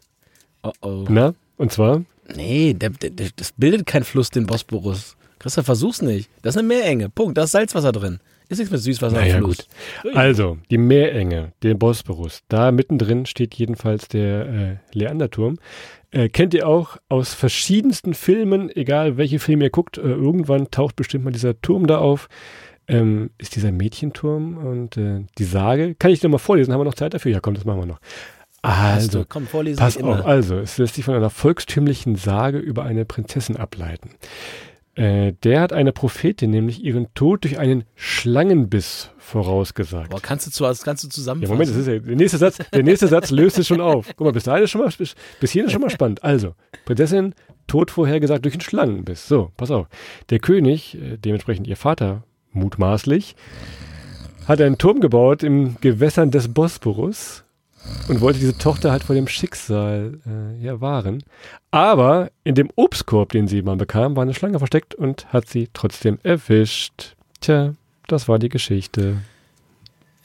Oh, 0.63 0.71
oh. 0.81 1.05
na, 1.09 1.33
und 1.57 1.73
zwar, 1.73 2.03
Nee, 2.33 2.73
der, 2.73 2.91
der, 2.91 3.11
das 3.35 3.51
bildet 3.51 3.85
kein 3.85 4.05
Fluss, 4.05 4.29
den 4.29 4.45
Bosporus. 4.47 5.17
Christoph, 5.39 5.65
versuch's 5.65 6.01
nicht. 6.01 6.29
Das 6.41 6.55
ist 6.55 6.59
eine 6.59 6.69
Meerenge. 6.69 7.09
Punkt. 7.09 7.37
Da 7.37 7.43
ist 7.43 7.51
Salzwasser 7.51 7.91
drin. 7.91 8.19
Ist 8.49 8.59
nichts 8.59 8.71
mit 8.71 8.81
Süßwasser 8.81 9.15
Naja, 9.17 9.37
Fluss. 9.37 9.67
also 10.13 10.57
die 10.71 10.77
Meerenge, 10.77 11.51
der 11.63 11.73
Bosporus, 11.73 12.43
da 12.47 12.71
mittendrin 12.71 13.25
steht 13.25 13.55
jedenfalls 13.55 14.07
der 14.07 14.47
äh, 14.47 14.75
Leanderturm. 14.93 15.57
Äh, 16.11 16.29
kennt 16.29 16.53
ihr 16.53 16.67
auch 16.67 16.97
aus 17.09 17.33
verschiedensten 17.33 18.13
Filmen, 18.13 18.69
egal 18.73 19.17
welche 19.17 19.39
Filme 19.39 19.65
ihr 19.65 19.69
guckt, 19.69 19.97
äh, 19.97 20.01
irgendwann 20.01 20.71
taucht 20.71 20.95
bestimmt 20.95 21.25
mal 21.25 21.31
dieser 21.31 21.59
Turm 21.61 21.87
da 21.87 21.97
auf. 21.97 22.29
Ähm, 22.87 23.31
ist 23.37 23.57
dieser 23.57 23.73
Mädchenturm 23.73 24.57
und 24.57 24.95
äh, 24.95 25.25
die 25.37 25.43
Sage. 25.43 25.95
Kann 25.95 26.11
ich 26.11 26.21
dir 26.21 26.29
mal 26.29 26.37
vorlesen? 26.37 26.71
Haben 26.71 26.79
wir 26.79 26.85
noch 26.85 26.93
Zeit 26.93 27.13
dafür? 27.13 27.33
Ja, 27.33 27.41
komm, 27.41 27.55
das 27.55 27.65
machen 27.65 27.81
wir 27.81 27.85
noch. 27.85 27.99
Also, 28.61 29.19
du, 29.19 29.25
komm, 29.27 29.45
vorlesen 29.45 29.79
Pass 29.79 29.97
auf, 30.01 30.25
also, 30.25 30.57
es 30.57 30.77
lässt 30.77 30.95
sich 30.95 31.05
von 31.05 31.13
einer 31.13 31.29
volkstümlichen 31.29 32.15
Sage 32.15 32.57
über 32.57 32.83
eine 32.83 33.03
Prinzessin 33.03 33.57
ableiten. 33.57 34.11
Äh, 34.97 35.33
der 35.43 35.61
hat 35.61 35.73
eine 35.73 35.91
Prophetin 35.91 36.49
nämlich 36.49 36.83
ihren 36.83 37.13
Tod 37.13 37.43
durch 37.43 37.59
einen 37.59 37.83
Schlangenbiss 37.93 39.11
vorausgesagt. 39.19 40.09
Boah, 40.09 40.19
kannst 40.19 40.47
du, 40.47 40.51
zu, 40.51 40.63
das 40.63 40.81
kannst 40.81 41.03
du 41.03 41.07
Ja, 41.07 41.11
zusammenfassen? 41.11 41.53
Moment, 41.53 41.69
das 41.69 41.77
ist 41.77 41.87
ja, 41.87 41.99
der 41.99 42.15
nächste 42.15 42.39
Satz, 42.39 42.57
der 42.73 42.83
nächste 42.83 43.07
Satz 43.07 43.29
löst 43.29 43.59
es 43.59 43.67
schon 43.67 43.79
auf. 43.79 44.07
Guck 44.15 44.25
mal, 44.25 44.31
bis 44.31 44.45
dahin 44.45 44.63
ist 44.63 44.71
schon 44.71 44.81
mal, 44.81 44.89
bis, 44.97 45.13
bis 45.39 45.51
hierhin 45.51 45.67
ist 45.67 45.73
schon 45.73 45.81
mal 45.83 45.91
spannend. 45.91 46.23
Also, 46.23 46.55
Prinzessin, 46.85 47.35
Tod 47.67 47.91
vorhergesagt 47.91 48.43
durch 48.43 48.55
einen 48.55 48.61
Schlangenbiss. 48.61 49.27
So, 49.27 49.51
pass 49.55 49.69
auf. 49.69 49.87
Der 50.31 50.39
König, 50.39 50.95
äh, 50.95 51.17
dementsprechend 51.17 51.67
ihr 51.67 51.77
Vater, 51.77 52.23
mutmaßlich, 52.53 53.35
hat 54.47 54.61
einen 54.61 54.79
Turm 54.79 54.99
gebaut 54.99 55.43
im 55.43 55.75
Gewässern 55.79 56.31
des 56.31 56.51
Bosporus 56.51 57.43
und 58.07 58.21
wollte 58.21 58.39
diese 58.39 58.57
Tochter 58.57 58.91
halt 58.91 59.03
vor 59.03 59.15
dem 59.15 59.27
Schicksal 59.27 60.19
äh, 60.25 60.63
ja, 60.63 60.79
wahren. 60.81 61.23
Aber 61.71 62.29
in 62.43 62.55
dem 62.55 62.69
Obstkorb, 62.75 63.31
den 63.33 63.47
sie 63.47 63.61
mal 63.61 63.75
bekam, 63.75 64.15
war 64.15 64.23
eine 64.23 64.33
Schlange 64.33 64.59
versteckt 64.59 64.95
und 64.95 65.31
hat 65.33 65.47
sie 65.47 65.69
trotzdem 65.73 66.17
erwischt. 66.23 67.15
Tja, 67.41 67.73
das 68.07 68.27
war 68.27 68.39
die 68.39 68.49
Geschichte. 68.49 69.17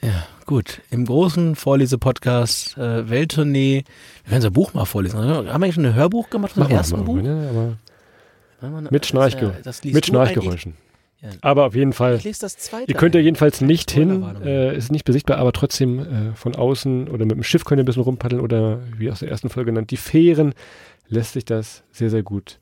Ja, 0.00 0.26
gut. 0.46 0.80
Im 0.90 1.04
großen 1.04 1.54
Vorlese-Podcast 1.56 2.76
äh, 2.76 3.08
Welttournee. 3.08 3.84
Wir 3.84 3.84
können 4.24 4.36
unser 4.36 4.50
Buch 4.50 4.74
mal 4.74 4.84
vorlesen. 4.84 5.18
Haben 5.20 5.46
wir 5.46 5.54
eigentlich 5.54 5.74
schon 5.74 5.86
ein 5.86 5.94
Hörbuch 5.94 6.30
gemacht 6.30 6.52
vom 6.52 6.68
ersten 6.68 6.96
mal, 6.96 7.04
Buch? 7.04 7.16
Man- 7.16 8.84
Mit, 8.90 9.02
das- 9.02 9.08
Schnarchge 9.08 9.54
das 9.64 9.82
liest 9.82 9.94
mit 9.94 10.06
Schnarchgeräuschen. 10.06 10.74
Ja. 11.22 11.30
Aber 11.40 11.66
auf 11.66 11.74
jeden 11.76 11.92
Fall, 11.92 12.16
Ich 12.16 12.24
lese 12.24 12.40
das 12.40 12.56
zweite. 12.58 12.90
ihr 12.90 12.96
könnt 12.98 13.14
ja 13.14 13.20
ein. 13.20 13.24
jedenfalls 13.24 13.60
nicht 13.60 13.90
hin, 13.92 14.24
äh, 14.44 14.76
ist 14.76 14.90
nicht 14.90 15.04
besichtbar, 15.04 15.38
aber 15.38 15.52
trotzdem 15.52 16.00
äh, 16.00 16.34
von 16.34 16.56
außen 16.56 17.08
oder 17.08 17.24
mit 17.24 17.36
dem 17.36 17.44
Schiff 17.44 17.64
könnt 17.64 17.78
ihr 17.78 17.84
ein 17.84 17.86
bisschen 17.86 18.02
rumpaddeln 18.02 18.42
oder 18.42 18.80
wie 18.98 19.10
aus 19.10 19.20
der 19.20 19.28
ersten 19.30 19.48
Folge 19.48 19.70
genannt, 19.70 19.90
die 19.92 19.96
Fähren 19.96 20.52
lässt 21.06 21.34
sich 21.34 21.44
das 21.44 21.84
sehr, 21.92 22.10
sehr 22.10 22.22
gut 22.24 22.58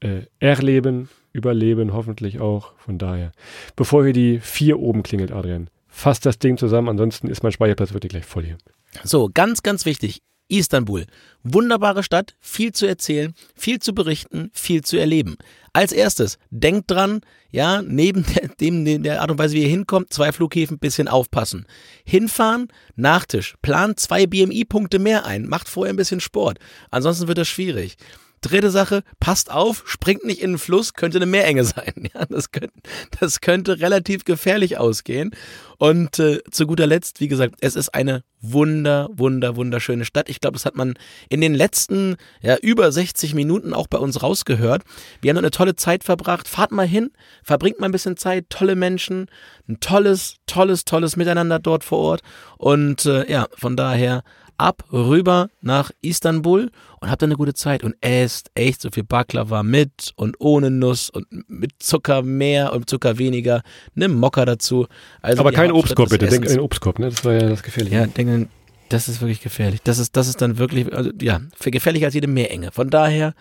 äh, 0.00 0.22
erleben, 0.40 1.08
überleben, 1.32 1.92
hoffentlich 1.92 2.40
auch. 2.40 2.72
Von 2.76 2.98
daher, 2.98 3.30
bevor 3.76 4.02
hier 4.02 4.12
die 4.12 4.40
vier 4.40 4.80
oben 4.80 5.04
klingelt, 5.04 5.30
Adrian, 5.30 5.70
fasst 5.86 6.26
das 6.26 6.38
Ding 6.40 6.56
zusammen, 6.58 6.88
ansonsten 6.88 7.28
ist 7.28 7.42
mein 7.44 7.52
Speicherplatz 7.52 7.92
wirklich 7.92 8.10
gleich 8.10 8.24
voll 8.24 8.44
hier. 8.44 8.58
So, 9.04 9.30
ganz, 9.32 9.62
ganz 9.62 9.86
wichtig. 9.86 10.22
Istanbul. 10.48 11.06
Wunderbare 11.44 12.02
Stadt, 12.02 12.34
viel 12.40 12.72
zu 12.72 12.84
erzählen, 12.86 13.32
viel 13.54 13.78
zu 13.78 13.94
berichten, 13.94 14.50
viel 14.52 14.82
zu 14.82 14.98
erleben. 14.98 15.36
Als 15.74 15.92
erstes, 15.92 16.38
denkt 16.50 16.90
dran, 16.90 17.22
ja, 17.50 17.80
neben 17.80 18.24
der, 18.34 18.48
dem, 18.48 19.02
der 19.02 19.22
Art 19.22 19.30
und 19.30 19.38
Weise, 19.38 19.54
wie 19.54 19.62
ihr 19.62 19.68
hinkommt, 19.68 20.12
zwei 20.12 20.32
Flughäfen, 20.32 20.78
bisschen 20.78 21.08
aufpassen. 21.08 21.66
Hinfahren, 22.04 22.68
Nachtisch, 22.94 23.54
plant 23.62 23.98
zwei 23.98 24.26
BMI-Punkte 24.26 24.98
mehr 24.98 25.24
ein, 25.24 25.48
macht 25.48 25.68
vorher 25.68 25.92
ein 25.92 25.96
bisschen 25.96 26.20
Sport. 26.20 26.58
Ansonsten 26.90 27.28
wird 27.28 27.38
das 27.38 27.48
schwierig. 27.48 27.96
Dritte 28.42 28.70
Sache, 28.70 29.02
passt 29.20 29.50
auf, 29.50 29.84
springt 29.86 30.24
nicht 30.24 30.42
in 30.42 30.52
den 30.52 30.58
Fluss, 30.58 30.94
könnte 30.94 31.18
eine 31.18 31.26
Meerenge 31.26 31.64
sein. 31.64 32.10
Ja, 32.12 32.26
das, 32.26 32.50
könnte, 32.50 32.74
das 33.20 33.40
könnte 33.40 33.80
relativ 33.80 34.24
gefährlich 34.24 34.78
ausgehen. 34.78 35.30
Und 35.78 36.18
äh, 36.18 36.40
zu 36.50 36.66
guter 36.66 36.86
Letzt, 36.86 37.20
wie 37.20 37.28
gesagt, 37.28 37.56
es 37.60 37.74
ist 37.74 37.94
eine 37.94 38.22
wunder, 38.40 39.08
wunder, 39.12 39.56
wunderschöne 39.56 40.04
Stadt. 40.04 40.28
Ich 40.28 40.40
glaube, 40.40 40.54
das 40.54 40.64
hat 40.64 40.76
man 40.76 40.94
in 41.28 41.40
den 41.40 41.54
letzten 41.54 42.16
ja, 42.40 42.56
über 42.56 42.92
60 42.92 43.34
Minuten 43.34 43.72
auch 43.72 43.86
bei 43.86 43.98
uns 43.98 44.22
rausgehört. 44.22 44.82
Wir 45.20 45.30
haben 45.30 45.38
eine 45.38 45.50
tolle 45.50 45.74
Zeit 45.74 46.04
verbracht. 46.04 46.48
Fahrt 46.48 46.72
mal 46.72 46.86
hin, 46.86 47.10
verbringt 47.42 47.80
mal 47.80 47.86
ein 47.86 47.92
bisschen 47.92 48.16
Zeit, 48.16 48.50
tolle 48.50 48.76
Menschen, 48.76 49.26
ein 49.68 49.80
tolles, 49.80 50.36
tolles, 50.46 50.84
tolles 50.84 51.16
Miteinander 51.16 51.58
dort 51.58 51.84
vor 51.84 51.98
Ort. 51.98 52.22
Und 52.58 53.06
äh, 53.06 53.30
ja, 53.30 53.46
von 53.56 53.76
daher 53.76 54.22
ab 54.62 54.84
rüber 54.92 55.48
nach 55.60 55.90
Istanbul 56.02 56.70
und 57.00 57.10
habt 57.10 57.22
eine 57.22 57.34
gute 57.34 57.52
Zeit 57.52 57.82
und 57.82 57.96
esst 58.00 58.50
echt 58.54 58.80
so 58.80 58.90
viel 58.90 59.02
Baklava 59.02 59.62
mit 59.62 60.12
und 60.14 60.36
ohne 60.38 60.70
Nuss 60.70 61.10
und 61.10 61.26
mit 61.48 61.72
Zucker 61.80 62.22
mehr 62.22 62.72
und 62.72 62.88
Zucker 62.88 63.18
weniger. 63.18 63.62
Nimm 63.94 64.14
Mokka 64.14 64.44
dazu. 64.44 64.86
Also 65.20 65.40
aber 65.40 65.52
kein 65.52 65.72
Obstkorb 65.72 66.10
bitte, 66.10 66.28
denk 66.28 66.46
an 66.46 66.52
den 66.52 66.60
Obstkorb, 66.60 67.00
ne? 67.00 67.10
Das 67.10 67.24
war 67.24 67.32
ja 67.32 67.48
das 67.48 67.62
Gefährliche. 67.62 67.96
Ja, 67.96 68.06
denke, 68.06 68.48
das 68.88 69.08
ist 69.08 69.20
wirklich 69.20 69.40
gefährlich. 69.40 69.80
Das 69.82 69.98
ist, 69.98 70.16
das 70.16 70.28
ist 70.28 70.40
dann 70.40 70.58
wirklich, 70.58 70.92
also, 70.92 71.10
ja, 71.20 71.40
gefährlicher 71.60 72.06
als 72.06 72.14
jede 72.14 72.28
Meerenge. 72.28 72.70
Von 72.70 72.88
daher, 72.88 73.34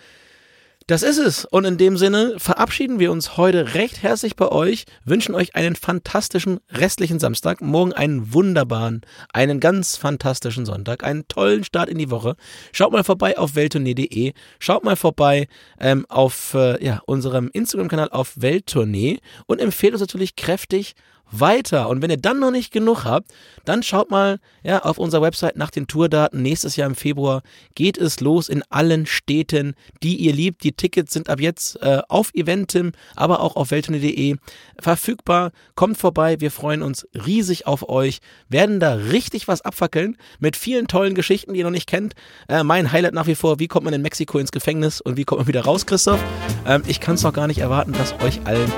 das 0.88 1.04
ist 1.04 1.18
es. 1.18 1.46
Und 1.46 1.66
in 1.66 1.78
dem 1.78 1.98
Sinne 1.98 2.36
verabschieden 2.38 3.00
wir 3.00 3.12
uns 3.12 3.38
heute 3.38 3.74
recht 3.74 4.02
herzlich 4.02 4.36
bei 4.36 4.50
euch, 4.50 4.86
wünschen 5.06 5.36
euch 5.36 5.56
einen 5.56 5.76
fantastischen 5.76 6.60
restlichen 6.70 7.20
Samstag, 7.20 7.62
morgen 7.62 7.94
einen 7.94 8.34
wunderbaren, 8.34 9.02
einen 9.32 9.60
ganz 9.60 9.98
fantastischen 9.98 10.66
Sonntag, 10.66 11.04
einen 11.04 11.28
tollen 11.28 11.64
Start 11.64 11.90
in 11.90 11.98
die 11.98 12.10
Woche. 12.10 12.36
Schaut 12.72 12.92
mal 12.92 13.04
vorbei 13.04 13.38
auf 13.38 13.56
welttournee.de, 13.56 14.34
schaut 14.60 14.84
mal 14.84 14.96
vorbei 14.96 15.48
ähm, 15.80 16.06
auf 16.10 16.54
äh, 16.56 16.84
ja, 16.84 17.02
unserem 17.06 17.50
Instagram-Kanal 17.54 18.10
auf 18.10 18.34
Welttournee 18.42 19.20
und 19.46 19.62
empfehlt 19.62 19.94
uns 19.94 20.02
natürlich 20.02 20.36
kräftig 20.36 20.96
weiter. 21.32 21.90
Und 21.90 22.02
wenn 22.02 22.12
ihr 22.12 22.18
dann 22.18 22.40
noch 22.40 22.52
nicht 22.52 22.72
genug 22.72 23.06
habt, 23.06 23.32
dann 23.66 23.84
schaut 23.84 24.12
mal 24.12 24.40
ja, 24.64 24.84
auf 24.84 24.98
unserer 24.98 25.22
Website 25.22 25.56
nach 25.56 25.72
den 25.72 25.88
Tourdaten. 25.88 26.42
Nächstes 26.42 26.76
Jahr 26.76 26.88
im 26.88 26.96
Februar 26.96 27.42
geht 27.76 27.98
es 27.98 28.20
los 28.20 28.50
in 28.50 28.64
allen 28.70 29.06
Städten, 29.06 29.76
die 30.04 30.18
ihr 30.18 30.34
liebt. 30.34 30.64
Die 30.64 30.74
Tickets 30.74 31.14
sind 31.14 31.30
ab 31.30 31.40
jetzt 31.40 31.82
äh, 31.82 32.02
auf 32.08 32.34
Eventim, 32.34 32.92
aber 33.16 33.42
auch 33.42 33.56
auf 33.56 33.72
welttournee.de 33.72 34.36
verfügbar. 34.80 35.52
Kommt 35.76 35.98
vorbei, 35.98 36.40
wir 36.40 36.52
freuen 36.52 36.82
uns 36.82 37.08
riesig 37.14 37.68
auf 37.68 37.88
euch, 37.88 38.20
werden 38.50 38.80
da 38.80 38.94
richtig 38.94 39.48
was 39.48 39.62
abfackeln 39.62 40.18
mit 40.40 40.56
vielen 40.56 40.88
tollen 40.88 41.16
Geschichten, 41.16 41.54
die 41.54 41.60
ihr 41.60 41.66
noch 41.66 41.72
nicht 41.72 41.88
kennt. 41.88 42.14
Äh, 42.48 42.64
mein 42.64 42.92
Highlight 42.92 43.14
nach 43.14 43.28
wie 43.28 43.36
vor, 43.36 43.60
wie 43.60 43.68
kommt 43.68 43.86
man 43.86 43.94
in 43.94 44.02
Mexiko 44.02 44.38
ins 44.40 44.52
Gefängnis 44.52 45.02
und 45.02 45.18
wie 45.18 45.24
kommt 45.24 45.42
man 45.42 45.48
wieder 45.48 45.66
raus, 45.66 45.86
Christoph? 45.86 46.24
Ähm, 46.66 46.84
ich 46.88 47.00
kann 47.00 47.16
es 47.16 47.24
noch 47.24 47.34
gar 47.34 47.48
nicht 47.48 47.60
erwarten, 47.60 47.94
das 47.94 48.14
euch 48.22 48.42
allen 48.46 48.72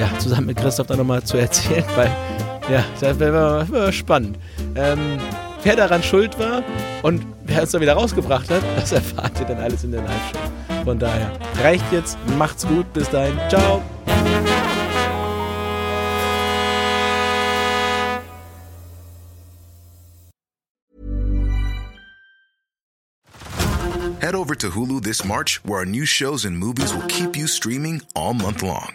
ja, 0.00 0.18
zusammen 0.18 0.46
mit 0.46 0.56
Christoph 0.56 0.86
dann 0.86 0.98
nochmal 0.98 1.22
zu 1.22 1.36
erzählen, 1.36 1.84
weil 2.00 2.10
ja, 2.70 2.84
das 3.00 3.18
wäre 3.18 3.66
wär 3.70 3.92
spannend. 3.92 4.38
Ähm, 4.76 5.18
wer 5.62 5.76
daran 5.76 6.02
schuld 6.02 6.38
war 6.38 6.62
und 7.02 7.26
wer 7.44 7.62
es 7.62 7.72
da 7.72 7.80
wieder 7.80 7.94
rausgebracht 7.94 8.48
hat, 8.50 8.62
das 8.76 8.92
erfahrt 8.92 9.38
ihr 9.40 9.46
dann 9.46 9.58
alles 9.58 9.84
in 9.84 9.92
der 9.92 10.02
Live-Show. 10.02 10.84
Von 10.84 10.98
daher, 10.98 11.30
reicht 11.62 11.84
jetzt, 11.92 12.16
macht's 12.38 12.66
gut, 12.66 12.90
bis 12.92 13.10
dahin, 13.10 13.38
ciao. 13.48 13.82
Head 24.20 24.34
over 24.34 24.54
to 24.54 24.70
Hulu 24.70 25.02
this 25.02 25.24
March, 25.24 25.60
where 25.64 25.80
our 25.80 25.86
new 25.86 26.06
shows 26.06 26.44
and 26.44 26.56
movies 26.56 26.94
will 26.94 27.06
keep 27.08 27.36
you 27.36 27.46
streaming 27.48 28.02
all 28.14 28.32
month 28.32 28.62
long. 28.62 28.94